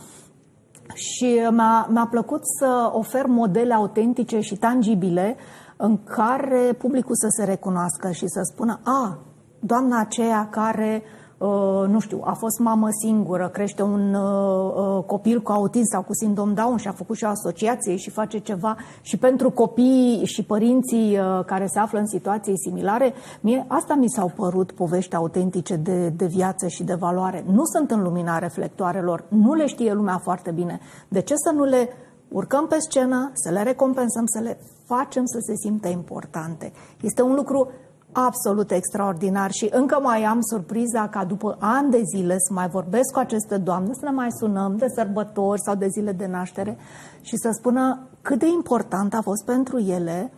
Și 0.93 1.39
mi-a, 1.49 1.87
mi-a 1.89 2.07
plăcut 2.09 2.41
să 2.59 2.89
ofer 2.93 3.25
modele 3.25 3.73
autentice 3.73 4.39
și 4.39 4.55
tangibile 4.55 5.35
în 5.77 6.03
care 6.03 6.73
publicul 6.77 7.15
să 7.15 7.27
se 7.29 7.43
recunoască 7.43 8.11
și 8.11 8.27
să 8.27 8.39
spună, 8.53 8.79
a, 8.83 9.19
doamna 9.63 9.99
aceea 9.99 10.47
care, 10.51 11.03
uh, 11.37 11.87
nu 11.87 11.99
știu, 11.99 12.21
a 12.23 12.33
fost 12.33 12.59
mamă 12.59 12.87
singură, 12.99 13.49
crește 13.49 13.83
un 13.83 14.13
uh, 14.13 14.73
uh, 14.75 15.03
copil 15.03 15.41
cu 15.41 15.51
autism 15.51 15.89
sau 15.91 16.01
cu 16.01 16.13
sindrom 16.13 16.53
Down 16.53 16.77
și 16.77 16.87
a 16.87 16.91
făcut 16.91 17.15
și 17.15 17.23
o 17.23 17.27
asociație 17.27 17.95
și 17.95 18.09
face 18.09 18.37
ceva 18.37 18.77
și 19.01 19.17
pentru 19.17 19.51
copiii 19.51 20.25
și 20.25 20.43
părinții 20.43 21.17
uh, 21.17 21.45
care 21.45 21.67
se 21.67 21.79
află 21.79 21.99
în 21.99 22.07
situații 22.07 22.59
similare, 22.59 23.13
mie 23.41 23.65
asta 23.67 23.93
mi 23.93 24.09
s-au 24.09 24.31
părut 24.35 24.71
povești 24.71 25.15
autentice 25.15 25.75
de, 25.75 26.09
de 26.09 26.25
viață 26.25 26.67
și 26.67 26.83
de 26.83 26.93
valoare. 26.93 27.43
Nu 27.47 27.65
sunt 27.65 27.91
în 27.91 28.01
lumina 28.01 28.39
reflectoarelor, 28.39 29.25
nu 29.27 29.53
le 29.53 29.65
știe 29.65 29.93
lumea 29.93 30.17
foarte 30.17 30.51
bine. 30.51 30.79
De 31.07 31.21
ce 31.21 31.33
să 31.35 31.51
nu 31.55 31.63
le 31.63 31.89
urcăm 32.27 32.67
pe 32.67 32.75
scenă, 32.79 33.31
să 33.33 33.51
le 33.51 33.63
recompensăm, 33.63 34.23
să 34.25 34.39
le 34.43 34.57
facem 34.85 35.25
să 35.25 35.37
se 35.41 35.53
simtă 35.55 35.87
importante? 35.87 36.71
Este 37.01 37.21
un 37.21 37.33
lucru 37.33 37.71
absolut 38.11 38.71
extraordinar 38.71 39.51
și 39.51 39.69
încă 39.71 39.99
mai 40.01 40.23
am 40.23 40.39
surpriza 40.41 41.07
ca 41.07 41.25
după 41.25 41.57
ani 41.59 41.91
de 41.91 42.01
zile 42.15 42.35
să 42.37 42.53
mai 42.53 42.67
vorbesc 42.67 43.11
cu 43.13 43.19
aceste 43.19 43.57
doamne, 43.57 43.93
să 43.93 44.05
ne 44.05 44.11
mai 44.11 44.27
sunăm 44.31 44.75
de 44.77 44.87
sărbători 44.95 45.61
sau 45.61 45.75
de 45.75 45.87
zile 45.87 46.11
de 46.11 46.27
naștere 46.27 46.77
și 47.21 47.37
să 47.37 47.49
spună 47.51 48.07
cât 48.21 48.39
de 48.39 48.47
important 48.47 49.13
a 49.13 49.21
fost 49.21 49.45
pentru 49.45 49.77
ele 49.77 50.31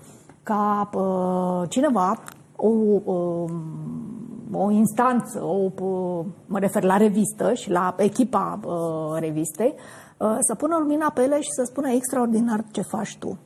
ca 0.44 0.90
uh, 0.94 1.70
cineva, 1.70 2.24
o, 2.56 2.70
uh, 3.04 3.52
o 4.52 4.72
instanță, 4.72 5.44
o, 5.44 5.72
uh, 5.84 6.26
mă 6.46 6.60
refer 6.60 6.84
la 6.84 6.98
revistă 6.98 7.54
și 7.54 7.70
la 7.70 7.96
echipa 7.98 8.60
uh, 8.66 9.20
revistei, 9.20 9.76
uh, 10.18 10.38
să 10.40 10.56
pună 10.56 10.78
lumina 10.80 11.12
pe 11.14 11.22
ele 11.22 11.42
și 11.42 11.50
să 11.52 11.64
spună 11.66 11.90
extraordinar 11.90 12.64
ce 12.72 12.82
faci 12.82 13.18
tu. 13.20 13.38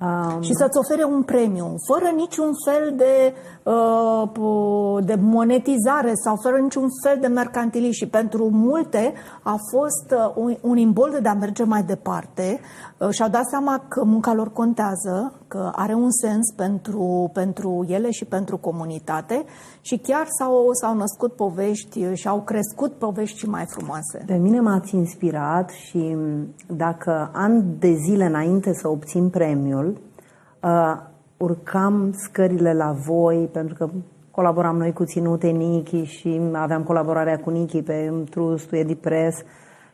Um, 0.00 0.40
Și 0.40 0.54
să-ți 0.54 0.78
ofere 0.78 1.04
un 1.04 1.22
premiu, 1.22 1.74
fără 1.86 2.12
niciun 2.16 2.50
fel 2.64 2.94
de, 2.96 3.34
uh, 3.62 4.28
pu- 4.32 4.98
de 5.04 5.14
monetizare 5.20 6.12
sau 6.14 6.36
fără 6.36 6.56
niciun 6.56 6.88
fel 7.02 7.18
de 7.20 7.26
mercantilism. 7.26 7.92
Și 7.92 8.06
pentru 8.06 8.48
multe 8.52 9.12
a 9.42 9.56
fost 9.70 10.10
uh, 10.10 10.32
un, 10.34 10.56
un 10.60 10.76
imbold 10.76 11.16
de 11.16 11.28
a 11.28 11.34
merge 11.34 11.64
mai 11.64 11.82
departe. 11.82 12.60
Uh, 12.98 13.08
și-au 13.10 13.28
dat 13.28 13.48
seama 13.48 13.84
că 13.88 14.04
munca 14.04 14.34
lor 14.34 14.52
contează, 14.52 15.40
că 15.48 15.72
are 15.74 15.94
un 15.94 16.10
sens 16.10 16.52
pentru, 16.56 17.30
pentru 17.32 17.84
ele 17.88 18.10
și 18.10 18.24
pentru 18.24 18.56
comunitate 18.56 19.44
și 19.86 19.96
chiar 19.96 20.26
s-au, 20.38 20.68
s-au 20.72 20.96
născut 20.96 21.32
povești 21.32 22.14
și 22.14 22.28
au 22.28 22.42
crescut 22.42 22.92
povești 22.92 23.38
și 23.38 23.48
mai 23.48 23.64
frumoase. 23.66 24.24
Pe 24.26 24.36
mine 24.36 24.60
m-ați 24.60 24.94
inspirat 24.94 25.70
și 25.70 26.16
dacă 26.66 27.30
ani 27.32 27.64
de 27.78 27.92
zile 27.92 28.24
înainte 28.24 28.72
să 28.74 28.88
obțin 28.88 29.28
premiul, 29.28 30.00
uh, 30.62 30.96
urcam 31.36 32.12
scările 32.12 32.74
la 32.74 32.92
voi, 32.92 33.48
pentru 33.52 33.74
că 33.74 33.88
colaboram 34.30 34.76
noi 34.76 34.92
cu 34.92 35.04
Ținute 35.04 35.48
Nichi 35.48 36.02
și 36.02 36.40
aveam 36.52 36.82
colaborarea 36.82 37.40
cu 37.40 37.50
Nichi 37.50 37.82
pe 37.82 38.24
Trustul 38.30 38.78
Edipress 38.78 39.42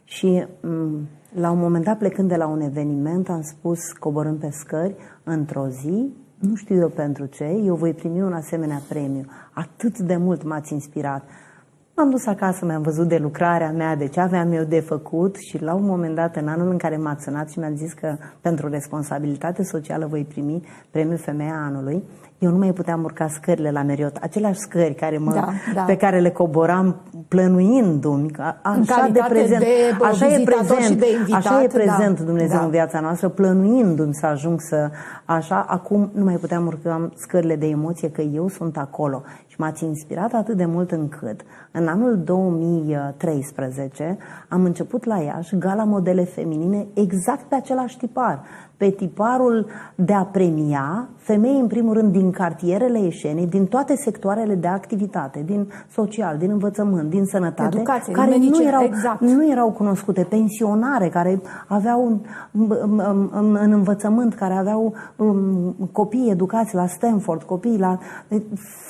și 0.05 0.47
m, 0.61 1.09
la 1.35 1.51
un 1.51 1.59
moment 1.59 1.85
dat, 1.85 1.99
plecând 1.99 2.29
de 2.29 2.37
la 2.37 2.47
un 2.47 2.61
eveniment, 2.61 3.29
am 3.29 3.43
spus, 3.43 3.79
coborând 3.99 4.39
pe 4.39 4.49
scări, 4.51 4.95
într-o 5.25 5.67
zi, 5.69 6.13
nu 6.43 6.55
știu 6.55 6.77
eu 6.77 6.89
pentru 6.89 7.27
ce, 7.27 7.45
eu 7.45 7.75
voi 7.75 7.93
primi 7.93 8.23
un 8.23 8.33
asemenea 8.33 8.81
premiu. 8.89 9.25
Atât 9.53 9.99
de 9.99 10.17
mult 10.17 10.45
m-ați 10.45 10.73
inspirat. 10.73 11.23
M-am 11.97 12.11
dus 12.11 12.27
acasă, 12.27 12.65
mi-am 12.65 12.83
văzut 12.83 13.09
de 13.09 13.17
lucrarea 13.17 13.71
mea, 13.71 13.97
de 13.97 14.07
ce 14.07 14.21
aveam 14.21 14.53
eu 14.53 14.65
de 14.65 14.81
făcut 14.81 15.37
și 15.37 15.63
la 15.63 15.75
un 15.75 15.85
moment 15.85 16.15
dat, 16.15 16.37
în 16.37 16.49
anul 16.49 16.71
în 16.71 16.79
care 16.79 16.97
m-a 16.97 17.17
sunat 17.21 17.51
și 17.51 17.59
mi-a 17.59 17.71
zis 17.71 17.93
că 17.93 18.17
pentru 18.41 18.69
responsabilitate 18.69 19.63
socială 19.63 20.07
voi 20.07 20.25
primi 20.25 20.63
premiul 20.91 21.19
Femeia 21.19 21.63
Anului, 21.67 22.03
eu 22.39 22.51
nu 22.51 22.59
mai 22.59 22.73
puteam 22.73 23.03
urca 23.03 23.29
scările 23.29 23.71
la 23.71 23.83
Meriot, 23.83 24.17
aceleași 24.17 24.59
scări 24.59 24.95
care 24.95 25.19
mă, 25.19 25.33
da, 25.33 25.49
da. 25.75 25.83
pe 25.83 25.97
care 25.97 26.21
le 26.21 26.31
coboram 26.31 27.01
plănuindu-mi, 27.33 28.31
așa 28.63 29.09
de 29.13 29.21
prezent, 29.29 29.61
de 29.61 29.97
așa 30.03 30.27
e 30.27 30.43
prezent, 30.45 30.99
de 30.99 31.07
invitat, 31.19 31.45
așa 31.45 31.63
e 31.63 31.67
prezent 31.67 32.19
da, 32.19 32.25
Dumnezeu 32.25 32.59
da. 32.59 32.65
în 32.65 32.71
viața 32.71 33.01
noastră, 33.01 33.29
plănuindu-mi 33.29 34.15
să 34.15 34.27
ajung 34.27 34.61
să, 34.61 34.91
așa, 35.25 35.65
acum 35.69 36.11
nu 36.15 36.25
mai 36.25 36.35
puteam 36.35 36.67
urca 36.67 37.11
scările 37.15 37.57
de 37.57 37.67
emoție 37.67 38.11
că 38.11 38.21
eu 38.21 38.49
sunt 38.49 38.77
acolo. 38.77 39.23
Și 39.47 39.57
m-ați 39.59 39.85
inspirat 39.85 40.33
atât 40.33 40.57
de 40.57 40.65
mult 40.65 40.91
încât 40.91 41.41
în 41.71 41.87
anul 41.87 42.19
2013 42.19 44.19
am 44.49 44.65
început 44.65 45.05
la 45.05 45.17
Iași 45.17 45.59
gala 45.59 45.85
modele 45.85 46.25
feminine 46.25 46.87
exact 46.95 47.43
pe 47.43 47.55
același 47.55 47.99
tipar 47.99 48.43
pe 48.83 48.91
tiparul 48.91 49.67
de 49.95 50.13
a 50.13 50.25
premia 50.25 51.09
femei, 51.23 51.59
în 51.61 51.67
primul 51.67 51.95
rând, 51.95 52.13
din 52.13 52.31
cartierele 52.31 53.01
ieșenii, 53.01 53.47
din 53.47 53.67
toate 53.67 53.95
sectoarele 53.97 54.55
de 54.55 54.67
activitate, 54.67 55.43
din 55.47 55.69
social, 55.91 56.37
din 56.39 56.51
învățământ, 56.51 57.11
din 57.11 57.25
sănătate, 57.25 57.77
Educație, 57.77 58.13
care 58.13 58.31
medice, 58.31 58.63
nu, 58.63 58.69
erau, 58.69 58.83
exact. 58.83 59.21
nu 59.21 59.51
erau 59.51 59.71
cunoscute, 59.71 60.23
pensionare, 60.23 61.09
care 61.09 61.41
aveau 61.67 62.21
în 63.61 63.73
învățământ, 63.73 64.35
care 64.35 64.55
aveau 64.55 64.95
um, 65.17 65.89
copii 65.93 66.31
educați 66.31 66.75
la 66.75 66.87
Stanford, 66.87 67.43
copii 67.43 67.79
la... 67.79 67.99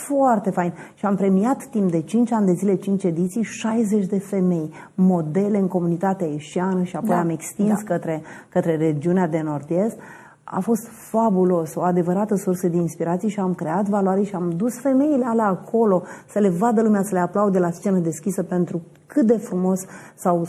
Foarte 0.07 0.51
fain. 0.51 0.73
Și 0.95 1.07
am 1.07 1.15
premiat 1.15 1.65
timp 1.65 1.91
de 1.91 2.01
5 2.01 2.33
ani 2.33 2.47
de 2.47 2.53
zile, 2.53 2.75
5 2.75 3.05
ediții, 3.05 3.43
60 3.43 4.07
de 4.07 4.19
femei, 4.19 4.71
modele 4.95 5.59
în 5.59 5.69
comunitatea 5.69 6.27
ieșeană 6.27 6.83
și 6.83 6.97
apoi 6.97 7.09
da, 7.09 7.21
am 7.21 7.29
extins 7.29 7.83
da. 7.83 7.95
către, 7.95 8.23
către 8.49 8.77
regiunea 8.77 9.27
de 9.27 9.39
nord-est 9.83 9.99
a 10.45 10.61
fost 10.61 10.89
fabulos, 10.89 11.75
o 11.75 11.83
adevărată 11.83 12.35
sursă 12.35 12.69
de 12.69 12.77
inspirație 12.77 13.29
și 13.29 13.41
am 13.41 13.55
creat 13.55 13.89
valoare 13.89 14.23
și 14.23 14.35
am 14.35 14.51
dus 14.57 14.81
femeile 14.81 15.25
alea 15.25 15.47
acolo 15.47 16.03
să 16.29 16.39
le 16.39 16.49
vadă 16.49 16.83
lumea, 16.83 17.03
să 17.03 17.15
le 17.15 17.21
aplaude 17.21 17.59
la 17.59 17.71
scenă 17.71 17.99
deschisă 17.99 18.43
pentru 18.43 18.83
cât 19.07 19.27
de 19.27 19.37
frumos 19.37 19.81
s-au, 20.15 20.47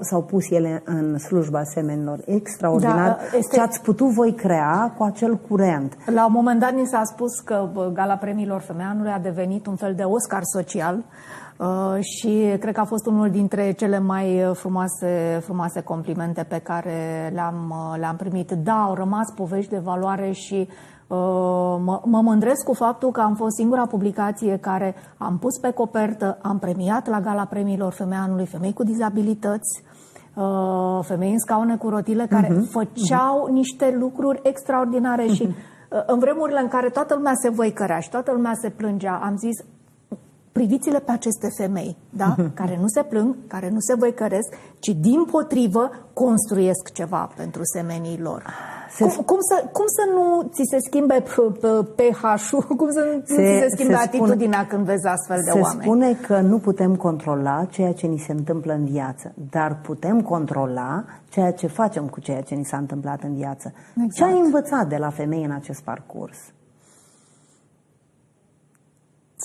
s-au 0.00 0.22
pus 0.22 0.50
ele 0.50 0.82
în 0.84 1.18
slujba 1.18 1.62
semenilor. 1.62 2.18
Extraordinar 2.24 3.16
da, 3.16 3.36
este... 3.38 3.54
ce 3.54 3.60
ați 3.60 3.82
putut 3.82 4.06
voi 4.06 4.32
crea 4.32 4.94
cu 4.96 5.02
acel 5.02 5.36
curent. 5.36 5.96
La 6.06 6.26
un 6.26 6.32
moment 6.32 6.60
dat 6.60 6.72
ni 6.72 6.86
s-a 6.86 7.02
spus 7.04 7.40
că 7.44 7.68
Gala 7.92 8.16
Premiilor 8.16 8.60
Femeanului 8.60 9.10
a 9.10 9.18
devenit 9.18 9.66
un 9.66 9.76
fel 9.76 9.94
de 9.94 10.02
Oscar 10.02 10.42
social 10.42 10.94
Uh, 10.96 11.41
și 12.00 12.56
cred 12.60 12.74
că 12.74 12.80
a 12.80 12.84
fost 12.84 13.06
unul 13.06 13.30
dintre 13.30 13.72
cele 13.72 13.98
mai 13.98 14.50
frumoase, 14.52 15.40
frumoase 15.42 15.80
complimente 15.80 16.42
pe 16.42 16.58
care 16.58 17.30
le-am, 17.34 17.70
uh, 17.70 17.98
le-am 17.98 18.16
primit. 18.16 18.50
Da, 18.50 18.82
au 18.82 18.94
rămas 18.94 19.32
povești 19.36 19.70
de 19.70 19.78
valoare 19.78 20.30
și 20.30 20.68
uh, 21.06 21.16
mă, 21.84 22.00
mă 22.04 22.20
mândresc 22.20 22.64
cu 22.64 22.74
faptul 22.74 23.10
că 23.10 23.20
am 23.20 23.34
fost 23.34 23.56
singura 23.56 23.86
publicație 23.86 24.56
care 24.56 24.94
am 25.16 25.38
pus 25.38 25.58
pe 25.58 25.70
copertă, 25.70 26.38
am 26.42 26.58
premiat 26.58 27.08
la 27.08 27.20
Gala 27.20 27.44
Premiilor 27.44 27.92
Femei 27.92 28.18
Anului 28.18 28.46
Femei 28.46 28.72
cu 28.72 28.84
Dizabilități, 28.84 29.82
femei 31.00 31.32
în 31.32 31.38
scaune 31.38 31.76
cu 31.76 31.88
rotile 31.88 32.26
care 32.26 32.46
uh-huh, 32.46 32.70
făceau 32.70 33.48
uh-huh. 33.48 33.52
niște 33.52 33.96
lucruri 33.98 34.40
extraordinare 34.42 35.24
uh-huh. 35.24 35.34
și 35.34 35.54
în 36.06 36.18
vremurile 36.18 36.60
în 36.60 36.68
care 36.68 36.88
toată 36.88 37.14
lumea 37.14 37.32
se 37.34 37.48
văicărea 37.48 37.98
și 37.98 38.10
toată 38.10 38.32
lumea 38.32 38.52
se 38.54 38.70
plângea, 38.70 39.20
am 39.22 39.36
zis, 39.36 39.64
priviți-le 40.52 40.98
pe 40.98 41.12
aceste 41.12 41.48
femei, 41.56 41.96
da? 42.10 42.34
care 42.54 42.78
nu 42.80 42.86
se 42.86 43.02
plâng, 43.02 43.36
care 43.46 43.68
nu 43.68 43.80
se 43.80 43.94
văicăresc, 43.94 44.48
ci 44.78 44.88
din 44.88 45.24
potrivă 45.24 45.90
construiesc 46.12 46.92
ceva 46.92 47.30
pentru 47.36 47.60
semenii 47.64 48.18
lor. 48.20 48.44
Se... 48.96 49.04
Cum, 49.04 49.24
cum, 49.24 49.38
să, 49.40 49.68
cum 49.72 49.84
să 49.86 50.02
nu 50.14 50.48
ți 50.52 50.62
se 50.70 50.76
schimbe 50.86 51.22
pH-ul, 51.94 52.76
cum 52.76 52.90
să 52.90 53.00
nu 53.00 53.22
se, 53.24 53.34
ți 53.34 53.34
se 53.34 53.68
schimbe 53.70 53.94
se 53.94 54.00
atitudinea 54.00 54.58
spune, 54.58 54.68
când 54.70 54.84
vezi 54.84 55.06
astfel 55.06 55.36
de 55.44 55.50
se 55.50 55.58
oameni? 55.58 55.80
Se 55.80 55.86
spune 55.86 56.14
că 56.14 56.40
nu 56.40 56.58
putem 56.58 56.96
controla 56.96 57.64
ceea 57.64 57.92
ce 57.92 58.06
ni 58.06 58.18
se 58.18 58.32
întâmplă 58.32 58.72
în 58.72 58.84
viață, 58.84 59.32
dar 59.50 59.80
putem 59.80 60.22
controla 60.22 61.04
ceea 61.28 61.52
ce 61.52 61.66
facem 61.66 62.06
cu 62.08 62.20
ceea 62.20 62.40
ce 62.40 62.54
ni 62.54 62.64
s-a 62.64 62.76
întâmplat 62.76 63.22
în 63.22 63.34
viață. 63.34 63.72
Exact. 63.90 64.14
Ce 64.14 64.24
ai 64.24 64.40
învățat 64.40 64.88
de 64.88 64.96
la 64.96 65.10
femei 65.10 65.44
în 65.44 65.50
acest 65.50 65.82
parcurs? 65.82 66.38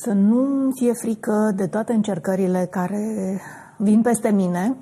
Să 0.04 0.12
nu 0.12 0.70
fie 0.76 0.92
frică 0.94 1.52
de 1.56 1.68
toate 1.68 1.94
încercările 1.94 2.68
care 2.72 3.40
vin 3.78 4.02
peste 4.02 4.30
mine 4.30 4.76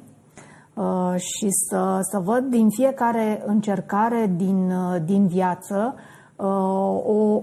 uh, 0.74 1.16
și 1.18 1.48
să, 1.50 2.00
să 2.02 2.20
văd 2.20 2.44
din 2.50 2.70
fiecare 2.70 3.44
încercare 3.46 4.34
din, 4.36 4.72
uh, 4.72 5.02
din 5.06 5.28
viață 5.28 5.96
uh, 6.36 6.46
o, 7.06 7.42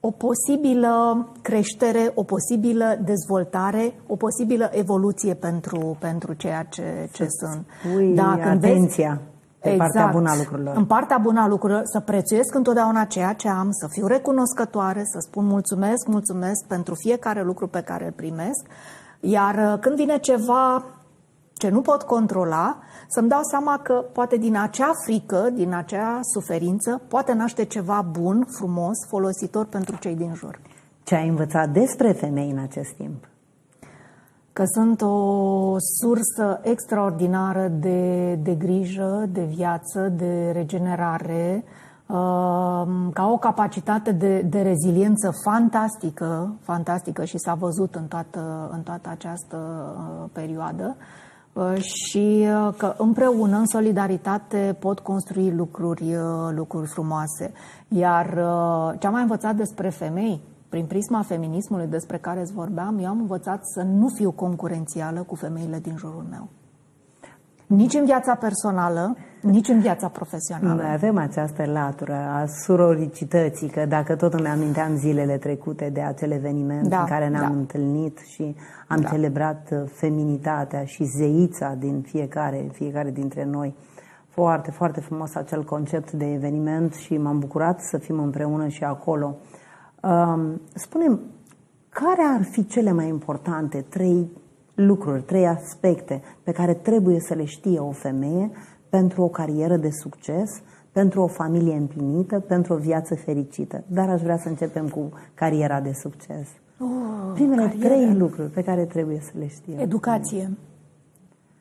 o 0.00 0.10
posibilă 0.10 1.26
creștere, 1.42 2.12
o 2.14 2.22
posibilă 2.22 2.98
dezvoltare, 3.04 3.94
o 4.06 4.16
posibilă 4.16 4.70
evoluție 4.72 5.34
pentru, 5.34 5.96
pentru 6.00 6.32
ceea 6.32 6.62
ce, 6.62 7.08
ce 7.12 7.26
sunt. 7.28 7.66
Ui, 7.96 8.14
da, 8.14 8.30
atenția. 8.30 9.10
Vezi, 9.10 9.35
pe 9.66 9.72
exact. 9.72 9.92
partea 9.92 10.12
bună 10.12 10.30
a 10.30 10.36
lucrurilor. 10.36 10.76
În 10.76 10.84
partea 10.84 11.18
bună 11.18 11.40
a 11.40 11.46
lucrurilor, 11.46 11.82
să 11.84 12.00
prețuiesc 12.00 12.54
întotdeauna 12.54 13.04
ceea 13.04 13.32
ce 13.32 13.48
am, 13.48 13.68
să 13.70 13.86
fiu 13.90 14.06
recunoscătoare, 14.06 15.02
să 15.04 15.18
spun 15.20 15.44
mulțumesc, 15.44 16.06
mulțumesc 16.06 16.66
pentru 16.66 16.94
fiecare 16.94 17.42
lucru 17.42 17.66
pe 17.66 17.80
care 17.80 18.04
îl 18.04 18.12
primesc, 18.12 18.62
iar 19.20 19.54
uh, 19.54 19.78
când 19.80 19.96
vine 19.96 20.18
ceva 20.18 20.84
ce 21.54 21.68
nu 21.68 21.80
pot 21.80 22.02
controla, 22.02 22.78
să-mi 23.08 23.28
dau 23.28 23.42
seama 23.42 23.78
că 23.78 23.92
poate 24.12 24.36
din 24.36 24.56
acea 24.56 24.90
frică, 25.04 25.50
din 25.52 25.74
acea 25.74 26.18
suferință, 26.22 27.00
poate 27.08 27.32
naște 27.32 27.64
ceva 27.64 28.06
bun, 28.10 28.46
frumos, 28.58 28.96
folositor 29.08 29.66
pentru 29.66 29.96
cei 29.96 30.14
din 30.14 30.34
jur. 30.34 30.60
Ce 31.02 31.14
ai 31.14 31.28
învățat 31.28 31.68
despre 31.68 32.12
femei 32.12 32.50
în 32.50 32.58
acest 32.58 32.90
timp? 32.90 33.24
Că 34.56 34.64
sunt 34.64 35.02
o 35.02 35.76
sursă 35.78 36.60
extraordinară 36.62 37.68
de, 37.68 38.34
de 38.34 38.54
grijă, 38.54 39.26
de 39.28 39.44
viață, 39.44 40.12
de 40.16 40.50
regenerare, 40.52 41.64
uh, 42.06 42.16
ca 43.12 43.28
o 43.32 43.38
capacitate 43.38 44.12
de, 44.12 44.40
de 44.40 44.60
reziliență 44.60 45.30
fantastică, 45.44 46.54
fantastică 46.60 47.24
și 47.24 47.38
s-a 47.38 47.54
văzut 47.54 47.94
în 47.94 48.06
toată, 48.06 48.70
în 48.72 48.80
toată 48.82 49.08
această 49.08 49.56
uh, 49.56 50.28
perioadă 50.32 50.96
uh, 51.52 51.74
și 51.76 52.46
că 52.76 52.94
împreună, 52.98 53.56
în 53.56 53.66
solidaritate, 53.66 54.76
pot 54.78 54.98
construi 54.98 55.52
lucruri, 55.52 56.16
lucruri 56.50 56.86
frumoase. 56.86 57.52
Iar 57.88 58.26
ce 58.98 59.06
am 59.06 59.12
mai 59.12 59.22
învățat 59.22 59.54
despre 59.54 59.88
femei, 59.88 60.40
prin 60.68 60.86
prisma 60.86 61.22
feminismului 61.22 61.86
despre 61.86 62.18
care 62.18 62.40
îți 62.40 62.52
vorbeam, 62.52 62.98
eu 62.98 63.08
am 63.08 63.20
învățat 63.20 63.66
să 63.66 63.82
nu 63.82 64.08
fiu 64.08 64.30
concurențială 64.30 65.22
cu 65.22 65.34
femeile 65.34 65.78
din 65.78 65.96
jurul 65.96 66.26
meu. 66.30 66.48
Nici 67.66 67.94
în 67.94 68.04
viața 68.04 68.34
personală, 68.34 69.16
nici 69.42 69.68
în 69.68 69.80
viața 69.80 70.08
profesională. 70.08 70.82
Noi 70.82 70.92
avem 70.92 71.18
această 71.18 71.64
latură 71.64 72.14
a 72.14 72.46
suroricității, 72.64 73.68
că 73.68 73.86
dacă 73.86 74.16
tot 74.16 74.34
îmi 74.34 74.48
aminteam 74.48 74.96
zilele 74.96 75.36
trecute 75.36 75.90
de 75.92 76.00
acel 76.00 76.30
eveniment 76.30 76.88
da, 76.88 77.00
în 77.00 77.06
care 77.06 77.28
ne-am 77.28 77.52
da. 77.52 77.58
întâlnit 77.58 78.18
și 78.18 78.56
am 78.88 79.00
da. 79.00 79.08
celebrat 79.08 79.68
uh, 79.72 79.82
feminitatea 79.92 80.84
și 80.84 81.04
zeița 81.04 81.74
din 81.78 82.00
fiecare, 82.00 82.68
fiecare 82.72 83.10
dintre 83.10 83.44
noi. 83.44 83.74
Foarte, 84.28 84.70
foarte 84.70 85.00
frumos 85.00 85.34
acel 85.34 85.64
concept 85.64 86.12
de 86.12 86.32
eveniment 86.32 86.94
și 86.94 87.16
m-am 87.16 87.38
bucurat 87.38 87.80
să 87.80 87.98
fim 87.98 88.18
împreună 88.18 88.68
și 88.68 88.84
acolo. 88.84 89.36
Um, 90.02 90.60
spunem, 90.74 91.20
care 91.88 92.22
ar 92.36 92.42
fi 92.42 92.66
cele 92.66 92.92
mai 92.92 93.08
importante 93.08 93.84
trei 93.88 94.30
lucruri, 94.74 95.22
trei 95.22 95.46
aspecte 95.46 96.22
pe 96.42 96.52
care 96.52 96.74
trebuie 96.74 97.20
să 97.20 97.34
le 97.34 97.44
știe 97.44 97.78
o 97.78 97.90
femeie 97.90 98.50
pentru 98.88 99.22
o 99.22 99.28
carieră 99.28 99.76
de 99.76 99.90
succes, 99.90 100.62
pentru 100.92 101.20
o 101.22 101.26
familie 101.26 101.76
împlinită, 101.76 102.40
pentru 102.40 102.72
o 102.72 102.76
viață 102.76 103.14
fericită. 103.14 103.84
Dar 103.86 104.08
aș 104.08 104.20
vrea 104.22 104.38
să 104.38 104.48
începem 104.48 104.88
cu 104.88 105.08
cariera 105.34 105.80
de 105.80 105.92
succes. 105.92 106.48
Oh, 106.80 107.30
Primele 107.34 107.62
cariera. 107.62 107.88
trei 107.88 108.14
lucruri 108.14 108.50
pe 108.50 108.62
care 108.62 108.84
trebuie 108.84 109.20
să 109.20 109.30
le 109.38 109.46
știe. 109.46 109.80
Educație. 109.80 110.56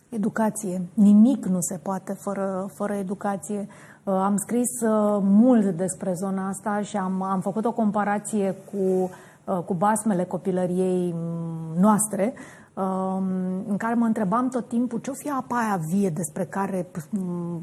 Educație. 0.10 0.82
Nimic 0.94 1.46
nu 1.46 1.58
se 1.60 1.78
poate 1.78 2.14
fără, 2.14 2.70
fără 2.74 2.94
educație. 2.94 3.68
Uh, 4.06 4.14
am 4.14 4.38
scris 4.38 4.82
uh, 4.82 5.20
mult 5.22 5.66
despre 5.66 6.14
zona 6.14 6.48
asta 6.48 6.82
și 6.82 6.98
am, 6.98 7.22
am 7.22 7.40
făcut 7.40 7.66
o 7.66 7.72
comparație 7.72 8.56
cu, 8.72 9.10
uh, 9.46 9.58
cu 9.66 9.74
basmele 9.74 10.24
copilăriei 10.24 11.14
mm, 11.16 11.80
noastre. 11.80 12.34
um, 12.34 12.65
în 13.68 13.78
care 13.78 13.94
mă 13.94 14.06
întrebam 14.06 14.50
tot 14.50 14.68
timpul 14.68 15.00
ce-o 15.00 15.14
fi 15.14 15.30
apa 15.30 15.58
aia 15.58 15.80
vie 15.90 16.10
despre 16.10 16.46
care 16.46 16.88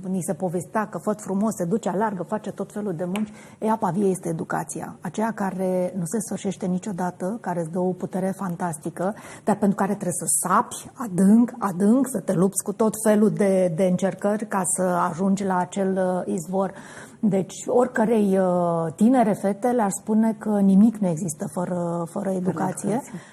ni 0.08 0.22
se 0.22 0.34
povestea 0.34 0.88
că 0.88 0.98
făt 0.98 1.20
frumos, 1.20 1.54
se 1.54 1.64
duce, 1.64 1.88
alargă, 1.88 2.22
face 2.22 2.50
tot 2.50 2.72
felul 2.72 2.94
de 2.94 3.04
munci. 3.04 3.32
E, 3.58 3.70
apa 3.70 3.90
vie 3.90 4.06
este 4.06 4.28
educația. 4.28 4.96
Aceea 5.00 5.32
care 5.32 5.94
nu 5.98 6.04
se 6.04 6.18
sfârșește 6.20 6.66
niciodată, 6.66 7.38
care 7.40 7.60
îți 7.60 7.70
dă 7.70 7.78
o 7.78 7.92
putere 7.92 8.32
fantastică, 8.36 9.14
dar 9.44 9.56
pentru 9.56 9.76
care 9.76 9.92
trebuie 9.92 10.12
să 10.12 10.46
sapi 10.46 10.90
adânc, 10.94 11.52
adânc, 11.58 12.06
să 12.08 12.20
te 12.20 12.32
lupți 12.32 12.62
cu 12.62 12.72
tot 12.72 12.94
felul 13.02 13.30
de, 13.30 13.72
de 13.76 13.84
încercări 13.84 14.46
ca 14.46 14.62
să 14.64 14.82
ajungi 14.82 15.44
la 15.44 15.56
acel 15.56 16.24
uh, 16.26 16.34
izvor. 16.34 16.72
Deci, 17.20 17.54
oricărei 17.66 18.38
uh, 18.38 18.92
tinere 18.96 19.32
fete 19.32 19.68
le-ar 19.68 19.90
spune 19.90 20.36
că 20.38 20.60
nimic 20.60 20.96
nu 20.96 21.08
există 21.08 21.46
fără, 21.52 22.06
fără 22.10 22.30
educație, 22.30 22.94
uh, 22.94 23.31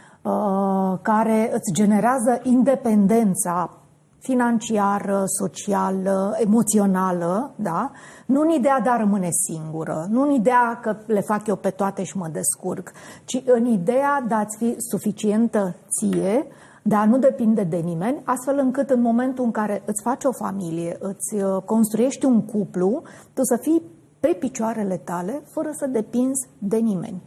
care 1.01 1.49
îți 1.53 1.73
generează 1.73 2.39
independența 2.43 3.79
financiară, 4.19 5.23
socială, 5.25 6.35
emoțională, 6.39 7.51
da? 7.55 7.91
Nu 8.25 8.41
în 8.41 8.49
ideea 8.49 8.79
de 8.79 8.89
a 8.89 8.97
rămâne 8.97 9.29
singură, 9.31 10.07
nu 10.09 10.21
în 10.21 10.29
ideea 10.29 10.79
că 10.81 10.95
le 11.05 11.21
fac 11.21 11.47
eu 11.47 11.55
pe 11.55 11.69
toate 11.69 12.03
și 12.03 12.17
mă 12.17 12.27
descurc, 12.31 12.91
ci 13.25 13.43
în 13.45 13.65
ideea 13.65 14.25
de 14.27 14.33
a-ți 14.33 14.57
fi 14.57 14.75
suficientă 14.77 15.75
ție, 15.89 16.47
de 16.83 16.95
a 16.95 17.05
nu 17.05 17.17
depinde 17.17 17.63
de 17.63 17.77
nimeni, 17.77 18.21
astfel 18.23 18.57
încât 18.57 18.89
în 18.89 19.01
momentul 19.01 19.43
în 19.43 19.51
care 19.51 19.81
îți 19.85 20.01
faci 20.01 20.23
o 20.23 20.31
familie, 20.31 20.97
îți 20.99 21.35
uh, 21.35 21.61
construiești 21.65 22.25
un 22.25 22.41
cuplu, 22.41 23.01
tu 23.33 23.43
să 23.43 23.57
fii 23.61 23.81
pe 24.19 24.27
picioarele 24.39 24.97
tale, 24.97 25.41
fără 25.45 25.69
să 25.71 25.87
depinzi 25.87 26.47
de 26.57 26.77
nimeni. 26.77 27.21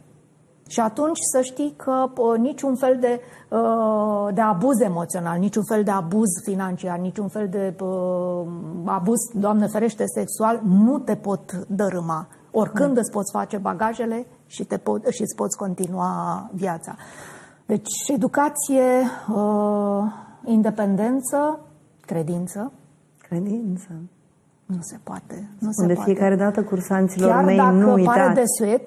Și 0.73 0.79
atunci 0.79 1.17
să 1.31 1.41
știi 1.41 1.73
că 1.77 2.11
uh, 2.17 2.37
niciun 2.39 2.75
fel 2.75 2.97
de, 2.99 3.21
uh, 3.49 4.33
de 4.33 4.41
abuz 4.41 4.79
emoțional, 4.79 5.39
niciun 5.39 5.63
fel 5.63 5.83
de 5.83 5.91
abuz 5.91 6.29
financiar, 6.43 6.97
niciun 6.97 7.27
fel 7.27 7.49
de 7.49 7.75
uh, 7.79 8.47
abuz, 8.85 9.19
Doamne 9.33 9.67
ferește, 9.67 10.03
sexual, 10.05 10.61
nu 10.63 10.99
te 10.99 11.15
pot 11.15 11.51
dărâma. 11.67 12.27
Oricând 12.51 12.91
mm. 12.91 12.97
îți 12.97 13.11
poți 13.11 13.31
face 13.31 13.57
bagajele 13.57 14.25
și, 14.45 14.63
te 14.63 14.77
pot, 14.77 15.05
și 15.07 15.21
îți 15.21 15.35
poți 15.35 15.57
continua 15.57 16.49
viața. 16.53 16.95
Deci, 17.65 18.09
educație, 18.13 19.01
uh, 19.35 20.03
independență, 20.45 21.59
credință. 22.01 22.71
Credință. 23.17 23.89
Nu 24.65 24.81
se 24.81 24.97
poate. 25.03 25.49
Nu 25.59 25.71
se 25.71 25.85
de 25.85 25.93
poate. 25.93 26.11
fiecare 26.11 26.35
dată 26.35 26.63
cursanților 26.63 27.29
chiar 27.29 27.43
mei 27.43 27.57
dacă 27.57 27.71
nu 27.71 27.93
uitați. 27.93 28.17
pare 28.17 28.33
de 28.33 28.43
suet, 28.57 28.85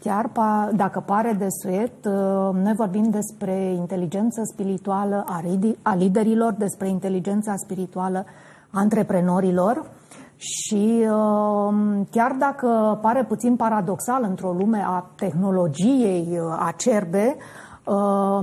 chiar 0.00 0.28
pa, 0.28 0.70
dacă 0.74 1.02
pare 1.06 1.32
de 1.38 1.46
suet, 1.62 2.04
uh, 2.04 2.54
noi 2.62 2.72
vorbim 2.76 3.10
despre 3.10 3.72
inteligență 3.72 4.40
spirituală 4.52 5.24
a, 5.28 5.42
a 5.82 5.94
liderilor, 5.94 6.52
despre 6.52 6.88
inteligența 6.88 7.54
spirituală 7.56 8.24
a 8.70 8.78
antreprenorilor 8.78 9.90
și 10.36 11.06
uh, 11.10 11.74
chiar 12.10 12.32
dacă 12.38 12.98
pare 13.02 13.24
puțin 13.24 13.56
paradoxal 13.56 14.24
într-o 14.28 14.52
lume 14.52 14.84
a 14.86 15.10
tehnologiei 15.16 16.38
uh, 16.40 16.56
acerbe, 16.58 17.36
Uh, 17.36 17.65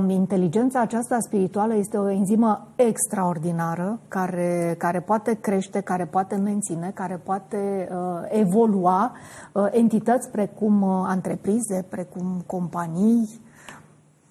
inteligența 0.07 0.79
aceasta 0.79 1.17
spirituală 1.19 1.75
este 1.75 1.97
o 1.97 2.09
enzimă 2.09 2.67
extraordinară 2.75 3.99
care, 4.07 4.75
care 4.77 4.99
poate 4.99 5.37
crește, 5.41 5.79
care 5.79 6.05
poate 6.05 6.35
menține, 6.35 6.91
care 6.93 7.21
poate 7.23 7.87
uh, 7.91 7.97
evolua 8.29 9.11
uh, 9.51 9.67
entități 9.71 10.29
precum 10.31 10.81
uh, 10.81 11.11
întreprize, 11.13 11.85
precum 11.89 12.43
companii. 12.45 13.41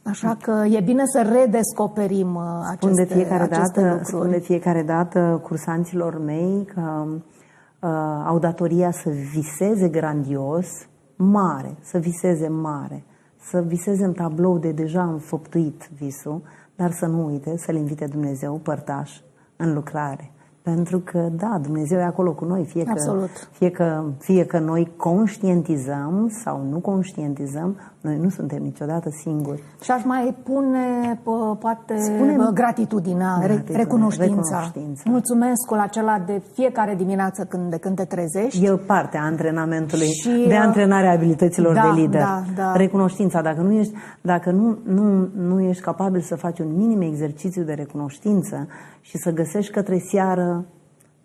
Așa 0.03 0.37
că 0.41 0.65
e 0.71 0.81
bine 0.81 1.03
să 1.05 1.23
redescoperim 1.23 2.35
uh, 2.35 2.43
aceste, 2.71 2.87
spun 2.87 2.95
de 2.95 3.15
fiecare 3.15 3.43
aceste 3.43 3.81
dată, 3.81 3.95
lucruri. 3.95 4.07
Spun 4.07 4.31
de 4.31 4.39
fiecare 4.39 4.83
dată 4.83 5.41
cursanților 5.43 6.19
mei 6.19 6.65
că 6.75 7.05
uh, 7.07 8.25
au 8.27 8.39
datoria 8.39 8.91
să 8.91 9.11
viseze 9.11 9.89
grandios, 9.89 10.67
mare, 11.17 11.77
să 11.81 11.99
viseze 11.99 12.49
mare 12.49 13.05
să 13.43 13.61
viseze 13.61 14.05
în 14.05 14.13
tablou 14.13 14.59
de 14.59 14.73
deja 14.73 15.03
înfăptuit 15.03 15.91
visul, 15.99 16.43
dar 16.77 16.91
să 16.91 17.07
nu 17.07 17.27
uite 17.27 17.57
să-L 17.57 17.75
invite 17.75 18.07
Dumnezeu 18.07 18.61
părtaș 18.63 19.21
în 19.57 19.75
lucrare. 19.75 20.31
Pentru 20.63 20.99
că, 20.99 21.29
da, 21.33 21.59
Dumnezeu 21.63 21.99
e 21.99 22.03
acolo 22.03 22.33
cu 22.33 22.45
noi, 22.45 22.65
fie 22.65 22.85
că, 22.85 23.27
fie 23.51 23.71
că, 23.71 24.05
fie 24.19 24.47
că 24.47 24.59
noi 24.59 24.93
conștientizăm 24.97 26.29
sau 26.43 26.67
nu 26.71 26.79
conștientizăm, 26.79 27.77
noi 28.03 28.19
nu 28.19 28.29
suntem 28.29 28.63
niciodată 28.63 29.09
singuri. 29.11 29.63
Și 29.83 29.91
aș 29.91 30.05
mai 30.05 30.37
pune, 30.43 31.21
poate, 31.59 31.97
Spune 31.97 32.37
gratitudinea, 32.55 33.39
gratitudine, 33.43 33.79
recunoștința. 33.79 34.37
recunoștința. 34.37 35.03
Mulțumesc 35.11 35.73
acela 35.81 36.19
de 36.27 36.43
fiecare 36.53 36.95
dimineață 36.95 37.45
când, 37.45 37.71
de 37.71 37.77
când 37.77 37.97
te 37.97 38.05
trezești. 38.05 38.65
E 38.65 38.71
parte 38.73 39.17
a 39.17 39.25
antrenamentului, 39.25 40.07
și, 40.07 40.45
de 40.49 40.57
antrenare 40.57 41.07
a 41.07 41.13
abilităților 41.13 41.75
da, 41.75 41.81
de 41.83 42.01
lider. 42.01 42.21
Da, 42.21 42.43
da. 42.57 42.73
Recunoștința. 42.77 43.43
Dacă, 43.43 43.61
nu 43.61 43.73
ești, 43.73 43.95
dacă 44.21 44.51
nu, 44.51 44.79
nu, 44.85 45.29
nu 45.37 45.61
ești 45.61 45.83
capabil 45.83 46.21
să 46.21 46.37
faci 46.37 46.59
un 46.59 46.77
minim 46.77 47.01
exercițiu 47.01 47.63
de 47.63 47.73
recunoștință 47.73 48.69
și 49.01 49.17
să 49.17 49.31
găsești 49.31 49.73
către 49.73 49.99
seară 50.11 50.65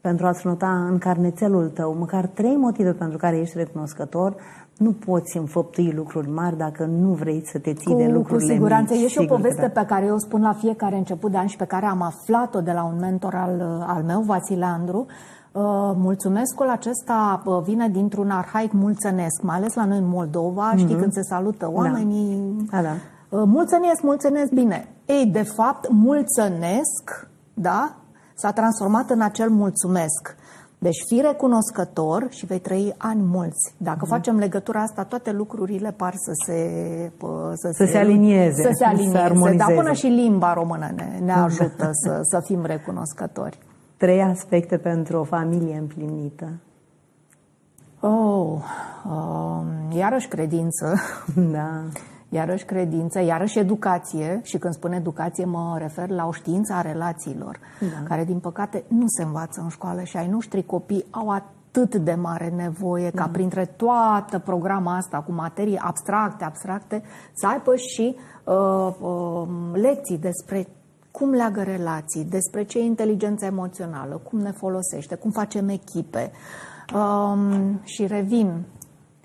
pentru 0.02 0.26
a-ți 0.26 0.48
nota 0.48 0.88
în 0.90 0.98
carnețelul 0.98 1.70
tău 1.70 1.96
măcar 2.00 2.26
trei 2.26 2.56
motive 2.56 2.92
pentru 2.92 3.18
care 3.18 3.38
ești 3.38 3.58
recunoscător, 3.58 4.36
nu 4.78 4.92
poți 4.92 5.38
înfăptui 5.38 5.92
lucruri 5.92 6.30
mari 6.30 6.58
dacă 6.58 6.86
nu 6.86 7.10
vrei 7.10 7.42
să 7.46 7.60
te 7.60 7.74
ții 7.74 7.92
cu, 7.92 7.98
de 7.98 8.08
lucrurile 8.08 8.48
Cu 8.48 8.54
siguranță. 8.54 8.94
Mici. 8.94 9.04
E 9.04 9.08
și 9.08 9.20
o 9.20 9.26
poveste 9.26 9.72
da. 9.74 9.82
pe 9.82 9.86
care 9.88 10.06
eu 10.06 10.16
o 10.16 10.18
spun 10.18 10.42
la 10.42 10.54
fiecare 10.54 10.96
început 10.98 11.32
de 11.32 11.38
an 11.38 11.48
și 11.48 11.58
pe 11.58 11.66
care 11.66 11.86
am 11.86 12.02
aflat-o 12.02 12.62
de 12.62 12.72
la 12.72 12.84
un 12.84 12.98
mentor 13.00 13.34
al, 13.34 13.84
al 13.88 14.04
meu, 14.04 14.22
Vasile 14.22 14.66
Andru. 14.66 15.06
Uh, 15.52 15.64
mulțumescul 15.96 16.70
acesta 16.70 17.42
uh, 17.46 17.62
vine 17.64 17.90
dintr-un 17.90 18.30
arhaic 18.30 18.72
mulțănesc, 18.72 19.42
mai 19.42 19.56
ales 19.56 19.74
la 19.74 19.86
noi 19.86 19.98
în 19.98 20.08
Moldova, 20.08 20.74
mm-hmm. 20.74 20.78
știi, 20.78 20.96
când 20.96 21.14
se 21.14 21.22
salută 21.22 21.66
da. 21.66 21.72
oamenii. 21.72 22.56
Da. 22.72 22.82
Da, 22.82 22.88
da. 22.88 22.94
Uh, 23.38 23.44
mulțănesc, 23.46 24.02
mulțănesc, 24.02 24.52
bine. 24.52 24.88
Ei, 25.06 25.26
de 25.26 25.44
fapt, 25.44 25.90
mulțănesc, 25.90 27.30
da, 27.54 27.96
s-a 28.36 28.52
transformat 28.52 29.10
în 29.10 29.22
acel 29.22 29.50
mulțumesc. 29.50 30.36
Deci 30.80 31.04
fii 31.08 31.22
recunoscător 31.22 32.28
și 32.30 32.46
vei 32.46 32.60
trăi 32.60 32.94
ani 32.98 33.22
mulți. 33.22 33.74
Dacă 33.78 34.00
mm. 34.02 34.08
facem 34.08 34.38
legătura 34.38 34.82
asta, 34.82 35.04
toate 35.04 35.32
lucrurile 35.32 35.92
par 35.92 36.14
să 36.16 36.32
se... 36.46 37.12
Să, 37.54 37.70
să 37.72 37.84
se, 37.84 37.92
se 37.92 37.98
alinieze. 37.98 38.62
Să 38.62 38.70
se 38.74 38.84
alinieze. 38.84 39.18
Să 39.18 39.54
Dar 39.58 39.74
până 39.74 39.94
și 39.94 40.08
limba 40.08 40.54
română 40.54 40.90
ne, 40.96 41.20
ne 41.24 41.32
ajută 41.32 41.90
să, 41.92 42.20
să 42.22 42.42
fim 42.46 42.66
recunoscători. 42.66 43.58
Trei 43.98 44.22
aspecte 44.22 44.78
pentru 44.78 45.20
o 45.20 45.24
familie 45.24 45.78
împlinită. 45.78 46.50
Oh, 48.00 48.62
uh, 49.06 49.98
iarăși 49.98 50.28
credință. 50.28 50.96
Da 51.52 51.84
iarăși 52.30 52.66
credință, 52.66 53.22
iarăși 53.22 53.60
educație 53.60 54.40
și 54.44 54.58
când 54.58 54.74
spun 54.74 54.92
educație 54.92 55.46
mă 55.46 55.76
refer 55.80 56.10
la 56.10 56.28
o 56.28 56.32
știință 56.32 56.74
a 56.74 56.82
relațiilor, 56.82 57.60
da. 57.80 58.08
care 58.08 58.24
din 58.24 58.40
păcate 58.40 58.84
nu 58.88 59.06
se 59.08 59.24
învață 59.24 59.62
în 59.62 59.70
școală 59.70 60.04
și 60.04 60.18
ai 60.18 60.28
noștri 60.28 60.66
copii 60.66 61.06
au 61.10 61.30
atât 61.30 61.96
de 61.96 62.14
mare 62.14 62.54
nevoie 62.56 63.10
da. 63.10 63.22
ca 63.22 63.30
printre 63.30 63.66
toată 63.66 64.40
programa 64.40 64.96
asta 64.96 65.18
cu 65.18 65.32
materii 65.32 65.78
abstracte, 65.78 66.44
abstracte, 66.44 67.04
să 67.34 67.48
aibă 67.48 67.76
și 67.76 68.16
uh, 68.44 68.94
uh, 69.00 69.48
lecții 69.74 70.18
despre 70.18 70.68
cum 71.12 71.30
leagă 71.30 71.62
relații, 71.62 72.24
despre 72.24 72.64
ce 72.64 72.80
e 72.80 72.84
inteligența 72.84 73.46
emoțională, 73.46 74.22
cum 74.30 74.40
ne 74.40 74.52
folosește, 74.52 75.16
cum 75.16 75.32
facem 75.32 75.70
echipe. 75.70 76.32
Um, 76.94 77.80
și 77.84 78.08
revin, 78.08 78.66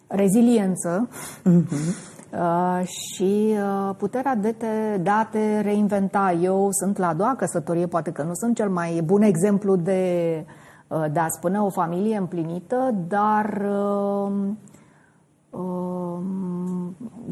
reziliență, 0.07 1.09
uh-huh. 1.09 2.12
Uh, 2.39 2.87
și 2.87 3.55
uh, 3.57 3.95
puterea 3.97 4.35
de, 4.35 4.53
te, 4.53 4.99
de 5.03 5.11
a 5.11 5.25
te 5.25 5.61
reinventa. 5.61 6.33
Eu 6.41 6.69
sunt 6.71 6.97
la 6.97 7.09
a 7.09 7.15
doua 7.15 7.35
căsătorie, 7.37 7.87
poate 7.87 8.11
că 8.11 8.23
nu 8.23 8.35
sunt 8.35 8.57
cel 8.57 8.71
mai 8.71 9.01
bun 9.05 9.23
exemplu 9.23 9.77
de, 9.77 10.45
uh, 10.89 11.05
de 11.13 11.19
a 11.19 11.29
spune 11.29 11.59
o 11.59 11.71
familie 11.71 12.17
împlinită, 12.17 12.95
dar 13.09 13.67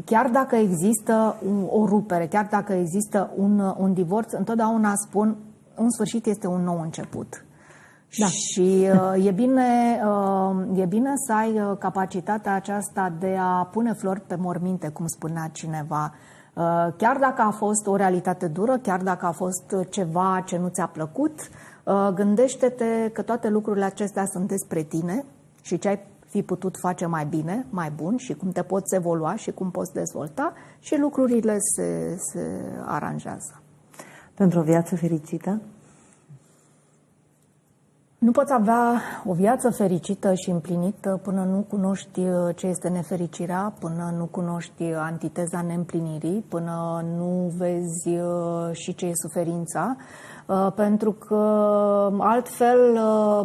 chiar 0.05 0.29
dacă 0.29 0.55
există 0.55 1.35
o 1.67 1.85
rupere, 1.85 2.27
chiar 2.27 2.47
dacă 2.51 2.73
există 2.73 3.31
un, 3.35 3.73
un 3.77 3.93
divorț, 3.93 4.31
întotdeauna 4.31 4.91
spun, 4.95 5.37
în 5.75 5.89
sfârșit 5.89 6.25
este 6.25 6.47
un 6.47 6.63
nou 6.63 6.81
început. 6.81 7.45
Da. 8.17 8.25
Și 8.25 8.87
uh, 9.15 9.25
e, 9.25 9.31
bine, 9.31 10.01
uh, 10.05 10.79
e 10.79 10.85
bine 10.85 11.13
să 11.15 11.33
ai 11.33 11.61
uh, 11.61 11.77
capacitatea 11.77 12.53
aceasta 12.53 13.13
de 13.19 13.37
a 13.39 13.63
pune 13.71 13.93
flori 13.93 14.21
pe 14.21 14.35
morminte, 14.35 14.89
cum 14.89 15.07
spunea 15.07 15.49
cineva. 15.51 16.13
Uh, 16.53 16.87
chiar 16.97 17.17
dacă 17.17 17.41
a 17.41 17.51
fost 17.51 17.87
o 17.87 17.95
realitate 17.95 18.47
dură, 18.47 18.77
chiar 18.77 19.01
dacă 19.01 19.25
a 19.25 19.31
fost 19.31 19.75
ceva 19.89 20.43
ce 20.45 20.57
nu 20.57 20.67
ți-a 20.67 20.87
plăcut, 20.87 21.49
uh, 21.83 22.07
gândește-te 22.13 23.09
că 23.13 23.21
toate 23.21 23.49
lucrurile 23.49 23.85
acestea 23.85 24.25
sunt 24.25 24.47
despre 24.47 24.81
tine 24.81 25.25
și 25.61 25.77
ce 25.77 25.87
ai 25.87 25.99
fi 26.27 26.43
putut 26.43 26.77
face 26.77 27.05
mai 27.05 27.25
bine, 27.25 27.65
mai 27.69 27.91
bun 27.95 28.17
și 28.17 28.33
cum 28.33 28.51
te 28.51 28.61
poți 28.61 28.95
evolua 28.95 29.35
și 29.35 29.51
cum 29.51 29.71
poți 29.71 29.93
dezvolta 29.93 30.53
și 30.79 30.97
lucrurile 30.99 31.57
se, 31.75 32.15
se 32.31 32.61
aranjează. 32.85 33.61
Pentru 34.33 34.59
o 34.59 34.63
viață 34.63 34.95
fericită? 34.95 35.61
Nu 38.21 38.31
poți 38.31 38.53
avea 38.53 39.01
o 39.25 39.33
viață 39.33 39.69
fericită 39.69 40.33
și 40.33 40.49
împlinită 40.49 41.19
până 41.23 41.47
nu 41.51 41.65
cunoști 41.69 42.19
uh, 42.19 42.55
ce 42.55 42.67
este 42.67 42.87
nefericirea, 42.87 43.73
până 43.79 44.13
nu 44.17 44.25
cunoști 44.25 44.83
antiteza 44.83 45.61
neîmplinirii, 45.67 46.45
până 46.47 47.05
nu 47.17 47.51
vezi 47.57 48.09
uh, 48.09 48.71
și 48.71 48.95
ce 48.95 49.05
e 49.05 49.11
suferința, 49.13 49.95
uh, 50.45 50.67
pentru 50.75 51.11
că 51.11 51.35
altfel 52.17 52.99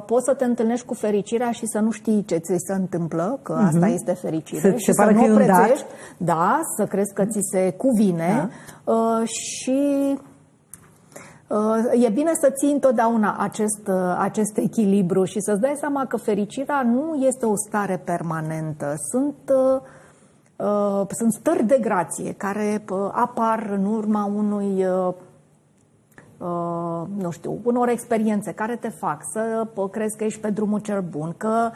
poți 0.07 0.25
să 0.25 0.35
te 0.35 0.45
întâlnești 0.45 0.87
cu 0.87 0.95
fericirea 0.95 1.51
și 1.51 1.67
să 1.67 1.79
nu 1.79 1.91
știi 1.91 2.25
ce 2.25 2.37
ți 2.37 2.55
se 2.67 2.73
întâmplă, 2.73 3.39
că 3.43 3.53
asta 3.53 3.87
uh-huh. 3.87 3.95
este 3.95 4.13
fericire, 4.13 4.61
să, 4.61 4.77
și 4.77 4.93
să 4.93 5.11
nu 5.13 5.33
o 5.33 5.37
prețești, 5.37 5.87
da, 6.17 6.61
să 6.77 6.87
crezi 6.87 7.15
că 7.15 7.25
ți 7.25 7.41
se 7.53 7.71
cuvine 7.71 8.51
da. 8.85 9.25
și 9.25 10.17
Uh, 10.17 10.19
e 11.93 12.09
bine 12.09 12.31
să 12.41 12.51
ții 12.51 12.73
întotdeauna 12.73 13.37
acest, 13.39 13.89
uh, 13.89 14.17
acest 14.19 14.57
echilibru 14.57 15.25
și 15.25 15.41
să-ți 15.41 15.61
dai 15.61 15.75
seama 15.79 16.07
că 16.07 16.17
fericirea 16.17 16.83
nu 16.83 17.15
este 17.15 17.47
o 17.47 17.57
stare 17.57 18.03
permanentă. 18.05 18.95
Sunt, 19.11 19.53
uh, 20.57 21.07
sunt 21.09 21.33
stări 21.33 21.65
de 21.65 21.79
grație 21.81 22.33
care 22.33 22.85
apar 23.13 23.69
în 23.71 23.85
urma 23.85 24.25
unui, 24.35 24.87
nu 27.17 27.31
știu, 27.31 27.59
unor 27.63 27.89
experiențe 27.89 28.53
care 28.53 28.77
te 28.77 28.89
fac 28.89 29.21
să 29.33 29.67
crezi 29.91 30.17
că 30.17 30.25
ești 30.25 30.41
pe 30.41 30.51
drumul 30.51 30.81
cel 30.81 31.05
bun, 31.11 31.35
că 31.37 31.71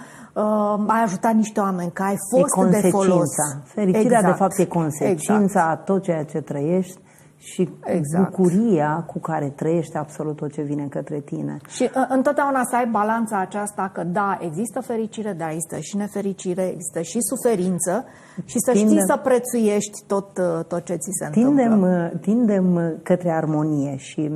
ai 0.86 1.02
ajutat 1.02 1.34
niște 1.34 1.60
oameni, 1.60 1.92
că 1.92 2.02
ai 2.02 2.16
fost 2.30 2.70
de 2.70 2.88
folos. 2.88 3.28
Fericirea, 3.64 4.00
exact. 4.00 4.26
de 4.26 4.32
fapt, 4.32 4.58
e 4.58 4.64
consecința 4.64 5.40
exact. 5.42 5.70
a 5.70 5.76
tot 5.76 6.02
ceea 6.02 6.24
ce 6.24 6.40
trăiești 6.40 7.00
și 7.42 7.68
exact. 7.84 8.30
bucuria 8.30 9.04
cu 9.06 9.18
care 9.18 9.52
trăiești 9.56 9.96
absolut 9.96 10.36
tot 10.36 10.52
ce 10.52 10.62
vine 10.62 10.86
către 10.86 11.20
tine. 11.20 11.56
Și 11.68 11.82
uh, 11.82 12.04
întotdeauna 12.08 12.64
să 12.64 12.76
ai 12.76 12.86
balanța 12.86 13.38
aceasta 13.38 13.90
că 13.94 14.04
da, 14.04 14.38
există 14.40 14.80
fericire, 14.80 15.32
da, 15.32 15.46
există 15.50 15.78
și 15.78 15.96
nefericire, 15.96 16.62
există 16.62 17.00
și 17.00 17.18
suferință 17.20 18.04
și 18.44 18.58
să 18.58 18.72
tindem, 18.72 18.88
știi 18.88 19.06
să 19.06 19.16
prețuiești 19.16 20.04
tot, 20.06 20.38
uh, 20.38 20.64
tot 20.64 20.84
ce 20.84 20.94
ți 20.94 21.10
se 21.18 21.28
tindem, 21.30 21.72
întâmplă. 21.72 22.10
Uh, 22.12 22.20
tindem 22.20 22.98
către 23.02 23.30
armonie 23.30 23.96
și 23.96 24.30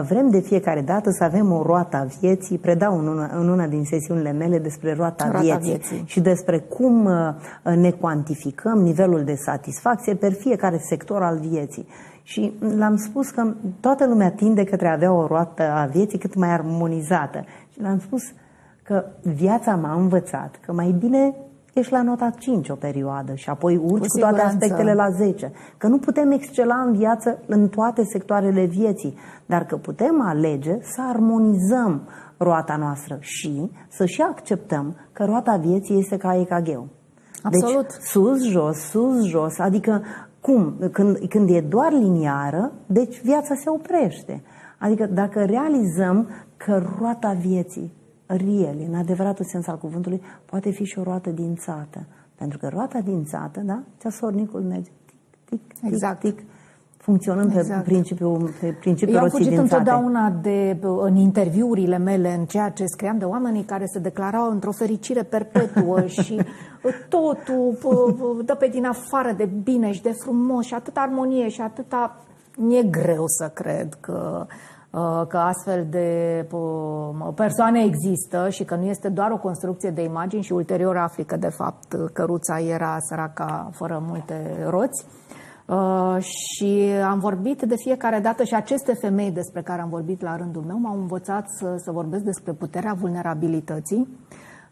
vrem 0.00 0.30
de 0.30 0.40
fiecare 0.40 0.80
dată 0.80 1.10
să 1.10 1.24
avem 1.24 1.52
o 1.52 1.62
roată 1.62 1.96
a 1.96 2.06
vieții. 2.20 2.58
Predau 2.58 2.98
în 2.98 3.06
una, 3.06 3.30
în 3.36 3.48
una 3.48 3.66
din 3.66 3.84
sesiunile 3.84 4.32
mele 4.32 4.58
despre 4.58 4.94
roata, 4.94 5.24
roata 5.30 5.40
vieții, 5.40 5.70
vieții 5.70 6.02
și 6.06 6.20
despre 6.20 6.58
cum 6.58 7.08
ne 7.62 7.90
cuantificăm 7.90 8.78
nivelul 8.78 9.24
de 9.24 9.34
satisfacție 9.34 10.14
per 10.14 10.32
fiecare 10.32 10.78
sector 10.78 11.22
al 11.22 11.38
vieții. 11.38 11.86
Și 12.22 12.52
l-am 12.76 12.96
spus 12.96 13.30
că 13.30 13.54
toată 13.80 14.06
lumea 14.06 14.30
tinde 14.30 14.64
către 14.64 14.88
a 14.88 14.92
avea 14.92 15.12
o 15.12 15.26
roată 15.26 15.62
a 15.62 15.84
vieții 15.84 16.18
cât 16.18 16.34
mai 16.34 16.48
armonizată. 16.48 17.44
Și 17.72 17.80
l-am 17.80 17.98
spus 17.98 18.22
că 18.82 19.04
viața 19.22 19.74
m-a 19.74 19.94
învățat 19.94 20.58
că 20.66 20.72
mai 20.72 20.94
bine 20.98 21.34
ești 21.72 21.92
la 21.92 22.02
nota 22.02 22.30
5 22.38 22.68
o 22.68 22.74
perioadă 22.74 23.34
și 23.34 23.48
apoi 23.48 23.76
urci 23.76 24.06
cu, 24.06 24.12
cu 24.12 24.18
toate 24.18 24.40
aspectele 24.40 24.94
la 24.94 25.10
10. 25.10 25.52
Că 25.78 25.86
nu 25.86 25.98
putem 25.98 26.30
excela 26.30 26.82
în 26.86 26.92
viață 26.92 27.38
în 27.46 27.68
toate 27.68 28.02
sectoarele 28.04 28.64
vieții, 28.64 29.14
dar 29.46 29.64
că 29.64 29.76
putem 29.76 30.20
alege 30.20 30.78
să 30.80 31.02
armonizăm 31.08 32.08
roata 32.36 32.76
noastră 32.76 33.16
și 33.20 33.70
să 33.88 34.06
și 34.06 34.22
acceptăm 34.22 34.96
că 35.12 35.24
roata 35.24 35.56
vieții 35.56 35.98
este 35.98 36.16
ca 36.16 36.36
ecagheu. 36.40 36.88
Absolut. 37.42 37.86
Deci 37.86 38.00
sus, 38.00 38.42
jos, 38.42 38.76
sus, 38.76 39.24
jos, 39.24 39.58
adică 39.58 40.02
cum? 40.40 40.76
Când, 40.92 41.18
când 41.28 41.48
e 41.50 41.60
doar 41.60 41.92
liniară, 41.92 42.72
deci 42.86 43.22
viața 43.22 43.54
se 43.54 43.70
oprește. 43.70 44.42
Adică 44.78 45.06
dacă 45.06 45.44
realizăm 45.44 46.28
că 46.56 46.82
roata 46.98 47.36
vieții, 47.40 47.92
riel, 48.26 48.76
în 48.88 48.94
adevăratul 48.94 49.44
sens 49.44 49.66
al 49.66 49.78
cuvântului, 49.78 50.22
poate 50.44 50.70
fi 50.70 50.84
și 50.84 50.98
o 50.98 51.02
roată 51.02 51.30
dințată. 51.30 52.06
Pentru 52.34 52.58
că 52.58 52.68
roata 52.68 53.00
dințată, 53.00 53.60
da? 53.60 53.82
Ceasornicul 53.98 54.60
merge 54.60 54.90
tic, 55.04 55.18
tic, 55.44 55.60
tic, 55.80 55.92
exact. 55.92 56.20
tic, 56.20 56.42
funcționând 56.96 57.56
exact. 57.56 57.84
pe 57.84 57.90
principiul, 57.90 58.50
pe 58.60 58.76
principiul 58.80 59.16
Eu 59.16 59.22
am 59.22 59.28
fugit 59.28 59.48
dințate. 59.48 59.74
întotdeauna 59.74 60.30
de, 60.30 60.78
în 60.82 61.16
interviurile 61.16 61.98
mele, 61.98 62.34
în 62.34 62.44
ceea 62.44 62.70
ce 62.70 62.84
scriam 62.86 63.18
de 63.18 63.24
oamenii 63.24 63.62
care 63.62 63.86
se 63.86 63.98
declarau 63.98 64.50
într-o 64.50 64.72
fericire 64.72 65.22
perpetuă 65.22 66.06
și 66.22 66.40
totul 67.08 67.78
dă 68.44 68.54
pe 68.54 68.66
din 68.66 68.84
afară 68.84 69.32
de 69.36 69.48
bine 69.62 69.92
și 69.92 70.02
de 70.02 70.12
frumos 70.12 70.64
și 70.64 70.74
atâta 70.74 71.00
armonie 71.00 71.48
și 71.48 71.60
atâta... 71.60 72.16
Mi-e 72.56 72.82
greu 72.82 73.24
să 73.26 73.50
cred 73.54 73.94
că 74.00 74.46
uh, 74.48 74.54
că 75.28 75.36
astfel 75.36 75.86
de 75.90 76.46
persoane 77.34 77.84
există 77.84 78.48
și 78.48 78.64
că 78.64 78.74
nu 78.74 78.84
este 78.84 79.08
doar 79.08 79.30
o 79.30 79.38
construcție 79.38 79.90
de 79.90 80.02
imagini 80.02 80.42
și 80.42 80.52
ulterior 80.52 80.96
afli 80.96 81.24
că 81.24 81.36
de 81.36 81.48
fapt 81.48 81.96
căruța 82.12 82.60
era 82.60 82.96
săraca 82.98 83.68
fără 83.72 84.02
multe 84.06 84.66
roți. 84.68 85.06
Uh, 85.66 86.16
și 86.20 86.90
am 87.04 87.18
vorbit 87.18 87.62
de 87.62 87.74
fiecare 87.76 88.18
dată 88.18 88.44
și 88.44 88.54
aceste 88.54 88.94
femei 88.94 89.30
despre 89.30 89.62
care 89.62 89.80
am 89.80 89.88
vorbit 89.88 90.22
la 90.22 90.36
rândul 90.36 90.62
meu 90.62 90.78
m-au 90.78 90.98
învățat 90.98 91.48
să, 91.48 91.74
să 91.76 91.90
vorbesc 91.90 92.22
despre 92.22 92.52
puterea 92.52 92.94
vulnerabilității 93.00 94.08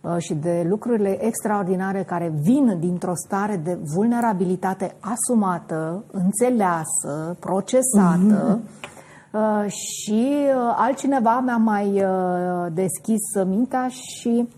uh, 0.00 0.16
și 0.18 0.34
de 0.34 0.66
lucrurile 0.68 1.24
extraordinare 1.24 2.02
care 2.02 2.32
vin 2.42 2.78
dintr-o 2.78 3.14
stare 3.14 3.56
de 3.56 3.78
vulnerabilitate 3.94 4.96
asumată, 5.00 6.04
înțeleasă, 6.10 7.36
procesată. 7.38 8.60
Mm-hmm. 8.60 8.89
Uh, 9.30 9.64
și 9.68 10.36
uh, 10.36 10.74
altcineva 10.76 11.40
mi-a 11.40 11.56
mai 11.56 12.02
uh, 12.02 12.66
deschis 12.72 13.44
mintea 13.46 13.88
și 13.88 14.48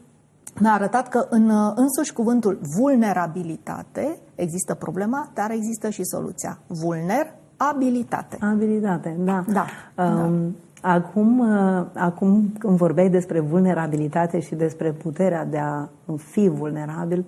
mi-a 0.60 0.72
arătat 0.72 1.08
că 1.08 1.26
în 1.30 1.50
însuși 1.74 2.12
cuvântul 2.12 2.58
vulnerabilitate 2.76 4.18
există 4.34 4.74
problema, 4.74 5.30
dar 5.34 5.50
există 5.50 5.90
și 5.90 6.04
soluția. 6.04 6.58
Vulnerabilitate. 6.66 8.36
Abilitate, 8.40 9.16
da. 9.18 9.44
Da. 9.52 9.66
Um, 10.04 10.54
da. 10.80 10.90
Acum, 10.90 11.38
uh, 11.38 11.86
acum 11.94 12.52
când 12.58 12.76
vorbeai 12.76 13.08
despre 13.08 13.40
vulnerabilitate 13.40 14.40
și 14.40 14.54
despre 14.54 14.92
puterea 14.92 15.44
de 15.44 15.58
a 15.58 15.88
fi 16.16 16.48
vulnerabil, 16.48 17.24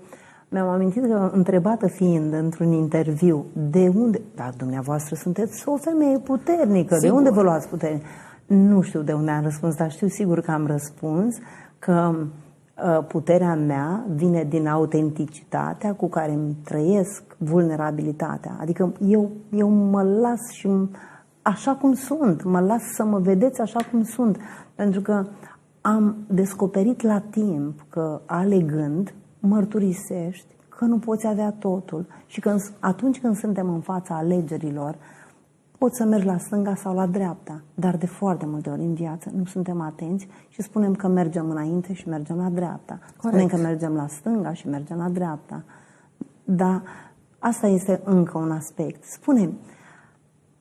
mi-am 0.54 0.68
amintit 0.68 1.02
că, 1.06 1.30
întrebată 1.32 1.86
fiind 1.86 2.32
într-un 2.32 2.72
interviu, 2.72 3.46
de 3.52 3.92
unde, 3.94 4.20
dar 4.34 4.52
dumneavoastră 4.56 5.14
sunteți 5.14 5.68
o 5.68 5.76
femeie 5.76 6.18
puternică, 6.18 6.94
sigur. 6.94 7.08
de 7.08 7.10
unde 7.10 7.30
vă 7.30 7.42
luați 7.42 7.68
putere? 7.68 8.02
Nu 8.46 8.80
știu 8.80 9.00
de 9.00 9.12
unde 9.12 9.30
am 9.30 9.42
răspuns, 9.42 9.74
dar 9.74 9.90
știu 9.90 10.08
sigur 10.08 10.40
că 10.40 10.50
am 10.50 10.66
răspuns 10.66 11.36
că 11.78 12.14
Uh, 12.82 13.04
puterea 13.08 13.54
mea 13.54 14.04
vine 14.14 14.44
din 14.48 14.66
autenticitatea 14.66 15.94
cu 15.94 16.08
care 16.08 16.32
îmi 16.32 16.56
trăiesc 16.64 17.22
vulnerabilitatea. 17.38 18.56
Adică 18.60 18.92
eu, 19.06 19.30
eu 19.50 19.68
mă 19.68 20.02
las 20.02 20.40
și 20.50 20.68
așa 21.42 21.74
cum 21.74 21.94
sunt, 21.94 22.44
mă 22.44 22.60
las 22.60 22.82
să 22.94 23.04
mă 23.04 23.18
vedeți 23.18 23.60
așa 23.60 23.80
cum 23.90 24.02
sunt. 24.02 24.38
Pentru 24.74 25.00
că 25.00 25.26
am 25.80 26.16
descoperit 26.28 27.02
la 27.02 27.22
timp 27.30 27.84
că 27.88 28.20
alegând 28.26 29.14
mărturisești 29.46 30.54
că 30.68 30.84
nu 30.84 30.98
poți 30.98 31.26
avea 31.26 31.50
totul 31.50 32.06
și 32.26 32.40
că 32.40 32.56
atunci 32.78 33.20
când 33.20 33.36
suntem 33.36 33.68
în 33.68 33.80
fața 33.80 34.16
alegerilor, 34.16 34.96
Poți 35.78 35.96
să 35.96 36.04
mergi 36.04 36.26
la 36.26 36.38
stânga 36.38 36.74
sau 36.74 36.94
la 36.94 37.06
dreapta, 37.06 37.62
dar 37.74 37.96
de 37.96 38.06
foarte 38.06 38.46
multe 38.46 38.70
ori 38.70 38.80
în 38.80 38.94
viață 38.94 39.30
nu 39.36 39.44
suntem 39.44 39.80
atenți 39.80 40.26
și 40.48 40.62
spunem 40.62 40.94
că 40.94 41.08
mergem 41.08 41.50
înainte 41.50 41.92
și 41.92 42.08
mergem 42.08 42.36
la 42.36 42.48
dreapta. 42.48 42.98
Corect. 42.98 43.18
Spunem 43.18 43.46
că 43.46 43.56
mergem 43.56 43.94
la 43.94 44.06
stânga 44.06 44.52
și 44.52 44.68
mergem 44.68 44.96
la 44.96 45.08
dreapta. 45.08 45.62
Dar 46.44 46.82
asta 47.38 47.66
este 47.66 48.00
încă 48.04 48.38
un 48.38 48.50
aspect. 48.50 49.04
Spune, 49.04 49.50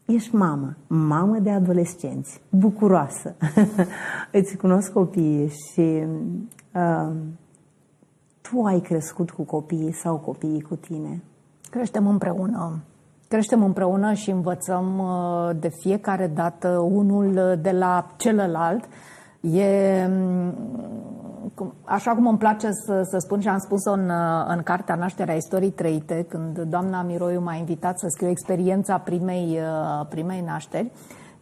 ești 0.06 0.36
mamă, 0.36 0.76
mamă 0.88 1.40
de 1.40 1.50
adolescenți, 1.50 2.42
bucuroasă. 2.50 3.36
Îți 4.40 4.58
cunosc 4.58 4.92
copiii 4.92 5.48
și 5.48 6.04
uh, 6.74 7.12
tu 8.54 8.64
ai 8.64 8.80
crescut 8.80 9.32
cu 9.32 9.44
copiii 9.44 9.94
sau 9.94 10.18
copiii 10.18 10.62
cu 10.62 10.76
tine? 10.76 11.24
Creștem 11.70 12.08
împreună 12.08 12.84
creștem 13.34 13.64
împreună 13.64 14.14
și 14.14 14.30
învățăm 14.30 15.00
uh, 15.00 15.56
de 15.60 15.70
fiecare 15.70 16.28
dată 16.28 16.68
unul 16.78 17.60
de 17.62 17.72
la 17.72 18.08
celălalt. 18.18 18.84
E 19.42 20.08
mm, 20.08 20.54
așa 21.84 22.12
cum 22.12 22.28
îmi 22.28 22.38
place 22.38 22.72
să, 22.72 23.02
să 23.04 23.18
spun 23.18 23.40
și 23.40 23.48
am 23.48 23.58
spus-o 23.58 23.92
în, 23.92 24.10
uh, 24.10 24.46
în 24.48 24.62
cartea 24.64 24.96
Nașterea 24.96 25.36
istoriei 25.36 25.72
trăite, 25.72 26.26
când 26.30 26.60
doamna 26.60 27.02
Miroiu 27.02 27.42
m-a 27.42 27.56
invitat 27.56 28.00
să 28.00 28.06
scriu 28.10 28.30
experiența 28.30 28.98
primei, 28.98 29.60
uh, 29.60 30.06
primei 30.10 30.44
nașteri, 30.46 30.92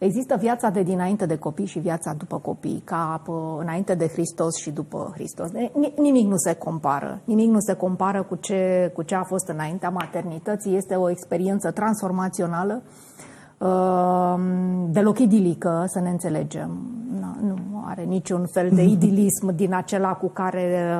Există 0.02 0.36
viața 0.36 0.70
de 0.70 0.82
dinainte 0.82 1.26
de 1.26 1.36
copii 1.36 1.66
și 1.66 1.78
viața 1.78 2.14
după 2.18 2.38
copii, 2.38 2.82
ca 2.84 3.22
înainte 3.58 3.94
de 3.94 4.06
Hristos 4.06 4.56
și 4.56 4.70
după 4.70 5.10
Hristos. 5.14 5.48
Nimic 5.96 6.26
nu 6.26 6.36
se 6.36 6.54
compară. 6.54 7.20
Nimic 7.24 7.50
nu 7.50 7.60
se 7.60 7.74
compară 7.74 8.22
cu 8.22 8.34
ce, 8.34 8.90
cu 8.94 9.02
ce 9.02 9.14
a 9.14 9.22
fost 9.22 9.48
înaintea 9.48 9.88
maternității. 9.88 10.76
Este 10.76 10.94
o 10.94 11.10
experiență 11.10 11.70
transformațională 11.70 12.82
deloc 14.88 15.18
idilică, 15.18 15.84
să 15.86 16.00
ne 16.00 16.10
înțelegem. 16.10 16.70
Nu 17.40 17.84
are 17.86 18.02
niciun 18.02 18.46
fel 18.52 18.70
de 18.70 18.82
idilism 18.96 19.54
din 19.54 19.74
acela 19.74 20.12
cu 20.12 20.28
care 20.28 20.96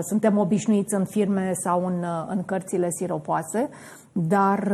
suntem 0.00 0.38
obișnuiți 0.38 0.94
în 0.94 1.04
firme 1.04 1.50
sau 1.52 1.86
în, 1.86 2.04
în 2.28 2.42
cărțile 2.44 2.88
siropoase, 2.90 3.68
dar 4.12 4.72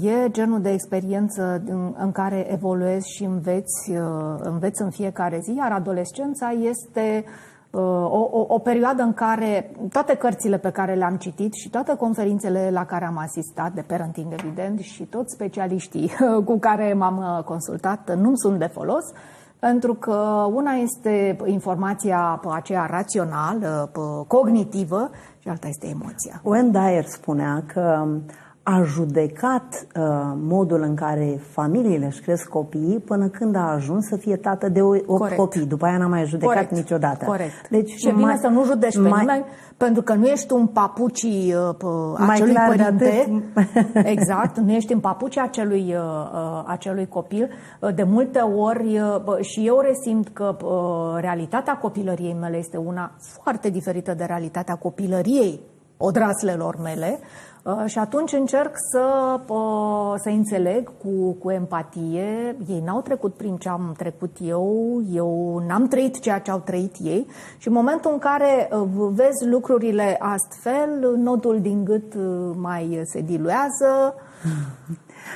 e 0.00 0.28
genul 0.30 0.60
de 0.60 0.70
experiență 0.70 1.62
în, 1.66 1.94
în 1.98 2.12
care 2.12 2.52
evoluezi 2.52 3.10
și 3.10 3.24
înveți, 3.24 3.92
înveți 4.38 4.82
în 4.82 4.90
fiecare 4.90 5.38
zi, 5.42 5.54
iar 5.56 5.72
adolescența 5.72 6.50
este 6.50 7.24
uh, 7.26 7.50
Uh, 7.70 7.80
o, 7.80 8.28
o, 8.30 8.44
o 8.48 8.58
perioadă 8.58 9.02
în 9.02 9.12
care 9.12 9.76
toate 9.92 10.14
cărțile 10.14 10.58
pe 10.58 10.70
care 10.70 10.94
le-am 10.94 11.16
citit 11.16 11.52
și 11.52 11.70
toate 11.70 11.96
conferințele 11.96 12.70
la 12.72 12.84
care 12.84 13.04
am 13.04 13.18
asistat, 13.18 13.72
de 13.72 13.84
parenting 13.86 14.32
evident, 14.32 14.78
și 14.78 15.04
toți 15.04 15.34
specialiștii 15.34 16.10
cu 16.48 16.58
care 16.58 16.92
m-am 16.92 17.18
uh, 17.18 17.44
consultat 17.44 18.16
nu 18.16 18.34
sunt 18.34 18.58
de 18.58 18.66
folos, 18.66 19.04
pentru 19.60 19.94
că 19.94 20.46
una 20.52 20.72
este 20.72 21.36
informația 21.44 22.40
aceea 22.50 22.86
rațională, 22.86 23.90
cognitivă, 24.26 25.10
și 25.38 25.48
alta 25.48 25.68
este 25.68 25.86
emoția. 25.86 26.40
Wayne 26.42 26.70
Dyer 26.70 27.04
spunea 27.04 27.64
că 27.66 28.06
a 28.70 28.82
judecat 28.82 29.86
uh, 29.96 30.02
modul 30.34 30.82
în 30.82 30.94
care 30.94 31.40
familiile 31.50 32.06
își 32.06 32.20
cresc 32.20 32.48
copiii 32.48 32.98
până 32.98 33.28
când 33.28 33.56
a 33.56 33.72
ajuns 33.72 34.06
să 34.06 34.16
fie 34.16 34.36
tată 34.36 34.68
de 34.68 34.80
8 34.82 35.34
copii. 35.34 35.66
După 35.66 35.86
aia 35.86 35.96
n-a 35.96 36.06
mai 36.06 36.24
judecat 36.24 36.54
Corect. 36.54 36.72
niciodată. 36.72 37.24
Corect. 37.24 37.68
Deci 37.70 37.90
și 37.90 38.08
e 38.08 38.12
bine 38.12 38.36
să 38.40 38.48
nu 38.48 38.64
judești 38.64 38.98
mai, 38.98 39.10
pe 39.10 39.18
nimeni, 39.18 39.44
pentru 39.76 40.02
că 40.02 40.14
nu 40.14 40.26
ești 40.26 40.52
un 40.52 40.66
papuci 40.66 41.22
uh, 41.22 42.28
acelui 42.28 42.56
părinte. 42.66 43.42
exact, 44.14 44.58
nu 44.58 44.72
ești 44.72 44.92
în 44.92 45.00
papuci 45.00 45.38
acelui, 45.38 45.94
uh, 45.94 46.00
uh, 46.32 46.62
acelui 46.66 47.08
copil. 47.08 47.50
Uh, 47.80 47.94
de 47.94 48.02
multe 48.02 48.38
ori 48.38 48.98
uh, 48.98 49.40
și 49.40 49.66
eu 49.66 49.80
resimt 49.80 50.28
că 50.28 50.56
uh, 50.64 51.20
realitatea 51.20 51.76
copilăriei 51.76 52.36
mele 52.40 52.56
este 52.56 52.76
una 52.76 53.12
foarte 53.18 53.70
diferită 53.70 54.14
de 54.14 54.24
realitatea 54.24 54.74
copilăriei 54.74 55.60
odraslelor 56.00 56.76
mele. 56.82 57.18
Uh, 57.62 57.82
și 57.86 57.98
atunci 57.98 58.32
încerc 58.32 58.70
să, 58.90 59.38
uh, 59.46 60.14
să 60.16 60.28
înțeleg 60.28 60.92
cu, 61.02 61.32
cu 61.32 61.50
empatie. 61.50 62.56
Ei 62.68 62.82
n-au 62.84 63.00
trecut 63.00 63.34
prin 63.34 63.56
ce 63.56 63.68
am 63.68 63.94
trecut 63.96 64.36
eu, 64.40 65.00
eu 65.12 65.62
n-am 65.66 65.88
trăit 65.88 66.20
ceea 66.20 66.38
ce 66.38 66.50
au 66.50 66.58
trăit 66.58 66.94
ei 67.02 67.26
și 67.58 67.68
în 67.68 67.74
momentul 67.74 68.12
în 68.12 68.18
care 68.18 68.68
uh, 68.72 69.08
vezi 69.12 69.46
lucrurile 69.50 70.16
astfel, 70.18 71.16
nodul 71.16 71.60
din 71.60 71.84
gât 71.84 72.14
mai 72.56 73.00
se 73.04 73.20
diluează. 73.20 74.14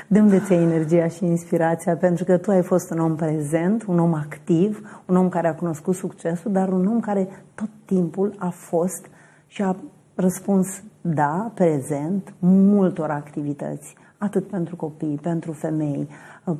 De 0.08 0.20
unde 0.20 0.40
ți 0.40 0.52
energia 0.52 1.08
și 1.08 1.24
inspirația? 1.24 1.96
Pentru 1.96 2.24
că 2.24 2.36
tu 2.36 2.50
ai 2.50 2.62
fost 2.62 2.90
un 2.90 2.98
om 2.98 3.16
prezent, 3.16 3.84
un 3.86 3.98
om 3.98 4.14
activ, 4.14 5.00
un 5.06 5.16
om 5.16 5.28
care 5.28 5.48
a 5.48 5.54
cunoscut 5.54 5.94
succesul, 5.94 6.52
dar 6.52 6.68
un 6.68 6.86
om 6.86 7.00
care 7.00 7.28
tot 7.54 7.68
timpul 7.84 8.34
a 8.38 8.48
fost 8.48 9.06
și 9.46 9.62
a 9.62 9.76
răspuns 10.14 10.82
da, 11.00 11.50
prezent, 11.54 12.34
multor 12.38 13.10
activități, 13.10 13.94
atât 14.18 14.48
pentru 14.48 14.76
copii, 14.76 15.18
pentru 15.22 15.52
femei, 15.52 16.08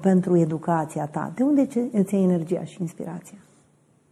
pentru 0.01 0.37
educația 0.37 1.07
ta. 1.07 1.33
De 1.35 1.43
unde 1.43 1.69
îți 1.93 2.15
iei 2.15 2.23
energia 2.25 2.65
și 2.65 2.77
inspirația? 2.81 3.39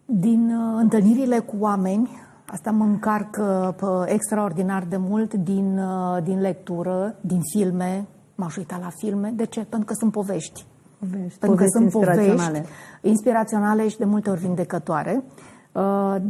Din 0.04 0.50
uh, 0.50 0.78
întâlnirile 0.80 1.38
cu 1.38 1.56
oameni, 1.58 2.10
asta 2.46 2.70
mă 2.70 2.84
încarcă 2.84 3.76
uh, 3.82 4.02
extraordinar 4.06 4.84
de 4.88 4.96
mult 4.96 5.34
din, 5.34 5.78
uh, 5.78 6.22
din 6.22 6.40
lectură, 6.40 7.14
din 7.20 7.40
filme, 7.52 8.06
m-aș 8.34 8.56
uita 8.56 8.78
la 8.82 8.90
filme. 8.96 9.32
De 9.36 9.46
ce? 9.46 9.60
Pentru 9.60 9.86
că 9.86 9.94
sunt 9.94 10.12
povești. 10.12 10.66
Povești, 10.98 11.38
Pentru 11.38 11.56
povești 11.56 11.72
că 11.72 11.78
sunt 11.78 11.84
inspiraționale. 11.84 12.58
povești 12.58 12.68
inspiraționale 13.08 13.88
și 13.88 13.98
de 13.98 14.04
multe 14.04 14.30
ori 14.30 14.40
vindecătoare. 14.40 15.22
Uh, 15.24 15.51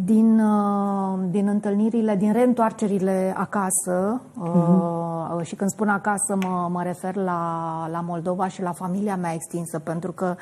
din, 0.05 0.41
uh, 0.41 1.19
din 1.31 1.49
întâlnirile, 1.49 2.17
din 2.17 2.33
reîntoarcerile 2.33 3.35
acasă 3.37 4.21
uh-huh. 4.21 5.45
și 5.45 5.55
când 5.55 5.71
spun 5.71 5.89
acasă 5.89 6.37
mă, 6.43 6.69
mă 6.71 6.83
refer 6.83 7.15
la, 7.15 7.89
la 7.91 8.01
Moldova 8.01 8.49
și 8.49 8.63
la 8.63 8.73
familia 8.73 9.17
mea 9.17 9.35
extinsă, 9.35 9.79
pentru 9.79 10.13
că 10.13 10.35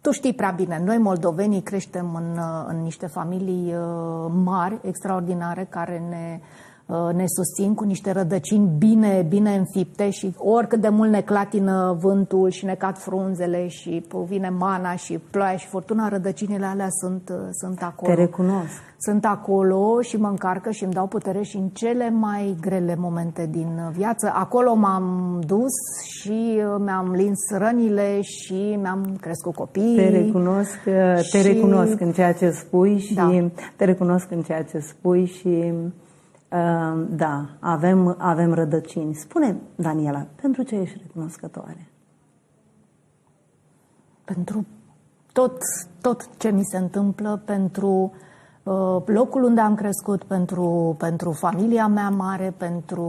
tu 0.00 0.10
știi 0.10 0.34
prea 0.34 0.50
bine, 0.50 0.82
noi 0.84 0.98
moldovenii 0.98 1.60
creștem 1.60 2.14
în, 2.14 2.40
în 2.66 2.82
niște 2.82 3.06
familii 3.06 3.74
mari, 4.44 4.78
extraordinare, 4.82 5.66
care 5.70 6.02
ne 6.08 6.40
Uh, 6.40 6.67
ne 7.14 7.24
susțin 7.26 7.74
cu 7.74 7.84
niște 7.84 8.10
rădăcini 8.10 8.70
bine, 8.78 9.26
bine 9.28 9.56
înfipte 9.56 10.10
și 10.10 10.34
oricât 10.36 10.80
de 10.80 10.88
mult 10.88 11.10
ne 11.10 11.20
clatină 11.20 11.96
vântul 12.00 12.50
și 12.50 12.64
ne 12.64 12.74
cad 12.74 12.98
frunzele 12.98 13.66
și 13.68 14.06
vine 14.26 14.48
mana 14.48 14.96
și 14.96 15.18
ploaia 15.30 15.56
și 15.56 15.66
furtuna, 15.66 16.08
rădăcinile 16.08 16.66
alea 16.66 16.88
sunt, 16.90 17.28
uh, 17.32 17.48
sunt 17.50 17.82
acolo. 17.82 18.14
Te 18.14 18.20
recunosc. 18.20 18.86
Sunt 18.98 19.24
acolo 19.24 20.00
și 20.00 20.16
mă 20.16 20.28
încarcă 20.28 20.70
și 20.70 20.84
îmi 20.84 20.92
dau 20.92 21.06
putere 21.06 21.42
și 21.42 21.56
în 21.56 21.68
cele 21.68 22.10
mai 22.10 22.56
grele 22.60 22.96
momente 22.98 23.48
din 23.50 23.90
viață. 23.92 24.32
Acolo 24.34 24.74
m-am 24.74 25.38
dus 25.46 25.72
și 26.02 26.56
uh, 26.56 26.82
mi-am 26.84 27.12
lins 27.12 27.38
rănile 27.50 28.20
și 28.20 28.78
mi-am 28.80 29.16
crescut 29.20 29.54
copiii. 29.54 29.96
Te 29.96 30.08
recunosc, 30.08 30.78
te 31.30 31.38
și... 31.38 31.46
recunosc 31.46 32.00
în 32.00 32.12
ceea 32.12 32.32
ce 32.32 32.50
spui 32.50 32.98
și 32.98 33.14
da. 33.14 33.48
te 33.76 33.84
recunosc 33.84 34.30
în 34.30 34.42
ceea 34.42 34.62
ce 34.64 34.78
spui 34.78 35.26
și 35.26 35.66
Ehm, 35.68 35.94
da, 37.08 37.46
avem, 37.60 38.14
avem 38.18 38.54
rădăcini. 38.54 39.14
Spune, 39.14 39.56
Daniela, 39.74 40.26
pentru 40.40 40.62
ce 40.62 40.74
ești 40.74 41.00
recunoscătoare? 41.02 41.88
Pentru 44.24 44.66
tot, 45.32 45.58
tot 46.00 46.36
ce 46.36 46.50
mi 46.50 46.64
se 46.64 46.76
întâmplă, 46.76 47.42
pentru 47.44 48.12
uh, 48.62 49.02
locul 49.06 49.42
unde 49.42 49.60
am 49.60 49.74
crescut, 49.74 50.24
pentru, 50.24 50.94
pentru 50.98 51.32
familia 51.32 51.86
mea 51.86 52.08
mare, 52.08 52.54
pentru 52.56 53.04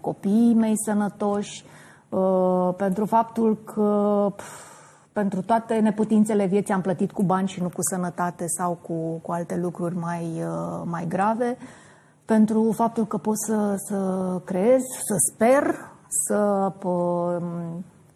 copiii 0.00 0.54
mei 0.54 0.74
sănătoși, 0.84 1.64
uh, 2.08 2.74
pentru 2.76 3.06
faptul 3.06 3.58
că 3.64 4.26
pf, 4.36 4.70
pentru 5.12 5.42
toate 5.42 5.78
neputințele 5.78 6.46
vieții 6.46 6.74
am 6.74 6.80
plătit 6.80 7.12
cu 7.12 7.22
bani 7.22 7.48
și 7.48 7.62
nu 7.62 7.68
cu 7.68 7.82
sănătate 7.90 8.44
sau 8.46 8.78
cu, 8.82 9.18
cu 9.22 9.32
alte 9.32 9.56
lucruri 9.56 9.96
mai, 9.96 10.42
uh, 10.46 10.82
mai 10.84 11.06
grave. 11.08 11.56
Uh, 11.60 11.81
pentru 12.34 12.72
faptul 12.74 13.06
că 13.06 13.16
pot 13.16 13.38
să, 13.38 13.74
să 13.76 13.98
creez, 14.44 14.80
să 14.80 15.14
sper, 15.32 15.74
să, 16.08 16.72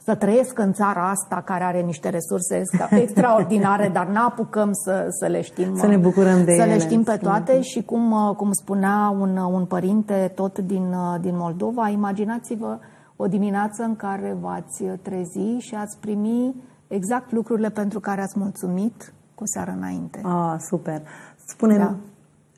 să 0.04 0.14
trăiesc 0.14 0.58
în 0.58 0.72
țara 0.72 1.10
asta 1.10 1.42
care 1.44 1.64
are 1.64 1.80
niște 1.80 2.08
resurse 2.08 2.62
extraordinare, 3.04 3.88
dar 3.92 4.06
n-apucăm 4.06 4.72
să, 4.72 5.06
să 5.10 5.26
le 5.26 5.40
știm. 5.40 5.76
Să 5.76 5.86
ne 5.86 5.96
bucurăm 5.96 6.44
de 6.44 6.54
Să 6.54 6.62
ele. 6.62 6.72
le 6.72 6.78
știm 6.78 7.02
pe 7.02 7.16
toate 7.16 7.60
și 7.60 7.82
cum, 7.82 8.34
cum 8.36 8.52
spunea 8.52 9.16
un, 9.20 9.36
un 9.36 9.64
părinte 9.64 10.32
tot 10.34 10.58
din, 10.58 10.94
din 11.20 11.36
Moldova, 11.36 11.88
imaginați-vă 11.88 12.78
o 13.16 13.26
dimineață 13.26 13.82
în 13.82 13.96
care 13.96 14.36
v-ați 14.40 14.84
trezi 15.02 15.56
și 15.58 15.74
ați 15.74 15.98
primi 16.00 16.54
exact 16.86 17.32
lucrurile 17.32 17.70
pentru 17.70 18.00
care 18.00 18.20
ați 18.20 18.38
mulțumit 18.38 19.12
cu 19.34 19.42
seară 19.44 19.74
înainte. 19.76 20.20
Ah, 20.24 20.54
super. 20.58 21.02
Spune-mi, 21.46 21.78
da. 21.78 21.94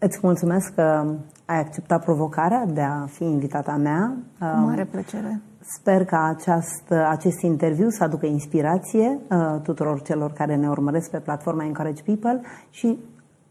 Îți 0.00 0.18
mulțumesc 0.22 0.74
că 0.74 1.14
ai 1.44 1.58
acceptat 1.58 2.04
provocarea 2.04 2.66
de 2.66 2.80
a 2.80 3.06
fi 3.06 3.24
invitata 3.24 3.76
mea. 3.76 4.16
Cu 4.38 4.44
mare 4.44 4.84
plăcere. 4.84 5.40
Sper 5.60 6.04
ca 6.04 6.24
aceast, 6.24 6.90
acest 7.08 7.40
interviu 7.42 7.88
să 7.88 8.04
aducă 8.04 8.26
inspirație 8.26 9.18
uh, 9.30 9.60
tuturor 9.62 10.02
celor 10.02 10.32
care 10.32 10.56
ne 10.56 10.68
urmăresc 10.68 11.10
pe 11.10 11.18
platforma 11.18 11.64
Encourage 11.64 12.02
People 12.02 12.40
și 12.70 12.98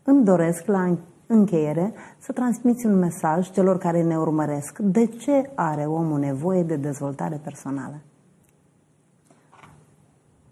îmi 0.04 0.24
doresc 0.24 0.66
la 0.66 0.98
încheiere 1.28 1.94
să 2.20 2.32
transmiți 2.32 2.86
un 2.86 2.98
mesaj 2.98 3.52
celor 3.52 3.78
care 3.78 4.04
ne 4.04 4.18
urmăresc. 4.18 4.80
De 4.80 5.06
ce 5.06 5.52
are 5.56 5.86
omul 5.86 6.20
nevoie 6.20 6.64
de 6.64 6.76
dezvoltare 6.76 7.40
personală? 7.44 8.02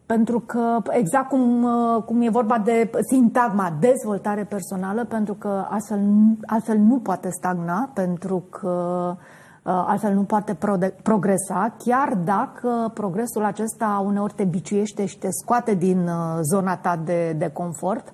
Pentru 0.05 0.39
că, 0.39 0.81
exact 0.89 1.29
cum, 1.29 1.63
uh, 1.63 2.03
cum 2.03 2.21
e 2.21 2.29
vorba 2.29 2.59
de 2.59 2.89
sintagma 3.09 3.77
dezvoltare 3.79 4.43
personală, 4.43 5.05
pentru 5.05 5.33
că 5.33 5.65
altfel, 5.69 5.99
altfel 6.45 6.77
nu 6.77 6.99
poate 6.99 7.29
stagna, 7.29 7.89
pentru 7.93 8.43
că 8.49 9.15
uh, 9.63 9.83
altfel 9.87 10.13
nu 10.13 10.23
poate 10.23 10.57
progresa, 11.03 11.75
chiar 11.77 12.13
dacă 12.23 12.91
progresul 12.93 13.43
acesta 13.43 14.03
uneori 14.05 14.33
te 14.33 14.43
biciuiește 14.43 15.05
și 15.05 15.17
te 15.17 15.27
scoate 15.31 15.73
din 15.73 16.07
uh, 16.07 16.39
zona 16.53 16.77
ta 16.77 16.99
de, 17.03 17.35
de 17.37 17.49
confort. 17.53 18.11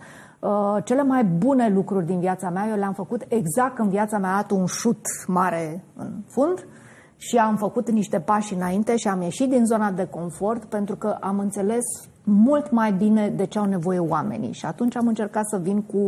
Cele 0.84 1.04
mai 1.04 1.24
bune 1.24 1.70
lucruri 1.70 2.06
din 2.06 2.20
viața 2.20 2.50
mea, 2.50 2.68
eu 2.70 2.76
le-am 2.76 2.94
făcut 2.94 3.26
exact 3.28 3.76
când 3.76 3.90
viața 3.90 4.18
mea 4.18 4.32
a 4.32 4.36
dat 4.36 4.52
un 4.52 4.66
șut 4.66 5.06
mare 5.28 5.84
în 5.96 6.12
fund 6.28 6.66
și 7.28 7.38
am 7.38 7.56
făcut 7.56 7.90
niște 7.90 8.20
pași 8.20 8.54
înainte 8.54 8.96
și 8.96 9.08
am 9.08 9.22
ieșit 9.22 9.50
din 9.50 9.66
zona 9.66 9.92
de 9.92 10.08
confort 10.10 10.64
pentru 10.64 10.96
că 10.96 11.18
am 11.20 11.40
înțeles 11.40 11.86
mult 12.24 12.72
mai 12.72 12.92
bine 12.92 13.30
de 13.30 13.46
ce 13.46 13.60
au 13.60 13.66
nevoie 13.66 14.00
oamenii 14.00 14.52
și 14.52 14.66
atunci 14.66 14.96
am 14.96 15.08
încercat 15.08 15.48
să 15.48 15.58
vin 15.58 15.82
cu, 15.82 16.04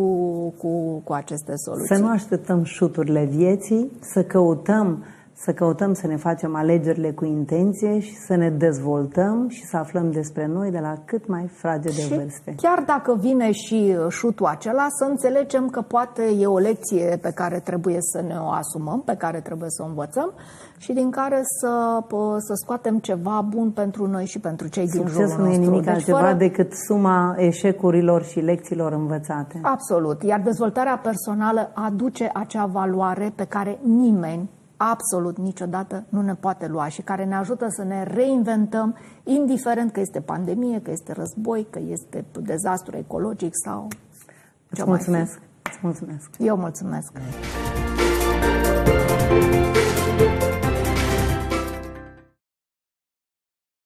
cu, 0.57 1.01
cu 1.03 1.13
aceste 1.13 1.53
soluții. 1.55 1.95
Să 1.95 2.01
nu 2.01 2.09
așteptăm 2.09 2.63
șuturile 2.63 3.25
vieții, 3.25 3.91
să 4.01 4.23
căutăm 4.23 5.03
să 5.35 5.53
căutăm 5.53 5.93
să 5.93 6.07
ne 6.07 6.15
facem 6.15 6.55
alegerile 6.55 7.11
cu 7.11 7.25
intenție 7.25 7.99
și 7.99 8.15
să 8.15 8.35
ne 8.35 8.49
dezvoltăm 8.49 9.47
și 9.49 9.65
să 9.65 9.77
aflăm 9.77 10.11
despre 10.11 10.45
noi 10.45 10.71
de 10.71 10.79
la 10.79 10.93
cât 11.05 11.27
mai 11.27 11.47
fragede 11.47 12.01
și 12.01 12.17
vârste. 12.17 12.55
chiar 12.57 12.83
dacă 12.85 13.15
vine 13.15 13.51
și 13.51 13.95
șutul 14.09 14.45
acela, 14.45 14.85
să 14.89 15.03
înțelegem 15.03 15.69
că 15.69 15.81
poate 15.81 16.23
e 16.39 16.45
o 16.45 16.57
lecție 16.57 17.19
pe 17.21 17.31
care 17.31 17.59
trebuie 17.59 17.97
să 17.99 18.21
ne 18.27 18.35
o 18.39 18.49
asumăm, 18.49 19.01
pe 19.01 19.15
care 19.15 19.39
trebuie 19.39 19.69
să 19.69 19.83
o 19.83 19.85
învățăm 19.85 20.33
și 20.77 20.93
din 20.93 21.09
care 21.09 21.39
să, 21.43 22.03
să 22.37 22.53
scoatem 22.53 22.99
ceva 22.99 23.45
bun 23.49 23.71
pentru 23.71 24.07
noi 24.07 24.25
și 24.25 24.39
pentru 24.39 24.67
cei 24.67 24.87
din 24.87 25.07
jurul 25.07 25.21
nostru. 25.21 25.41
nu 25.41 25.51
e 25.51 25.57
nimic 25.57 25.83
deci 25.83 25.93
altceva 25.93 26.19
fără... 26.19 26.33
decât 26.33 26.73
suma 26.73 27.35
eșecurilor 27.37 28.23
și 28.23 28.39
lecțiilor 28.39 28.91
învățate. 28.91 29.59
Absolut. 29.61 30.23
Iar 30.23 30.41
dezvoltarea 30.41 30.97
personală 30.97 31.71
aduce 31.73 32.29
acea 32.33 32.65
valoare 32.65 33.33
pe 33.35 33.45
care 33.45 33.79
nimeni 33.83 34.49
absolut 34.91 35.37
niciodată 35.37 36.03
nu 36.09 36.21
ne 36.21 36.35
poate 36.35 36.67
lua 36.67 36.87
și 36.87 37.01
care 37.01 37.25
ne 37.25 37.35
ajută 37.35 37.67
să 37.69 37.83
ne 37.83 38.03
reinventăm, 38.03 38.95
indiferent 39.23 39.91
că 39.91 39.99
este 39.99 40.21
pandemie, 40.21 40.81
că 40.81 40.91
este 40.91 41.13
război, 41.13 41.67
că 41.69 41.79
este 41.79 42.25
dezastru 42.41 42.97
ecologic 42.97 43.51
sau 43.65 43.87
Îți 44.69 44.83
mulțumesc. 44.85 45.39
Îți 45.63 45.79
mulțumesc. 45.81 46.29
Eu 46.37 46.57
mulțumesc. 46.57 47.11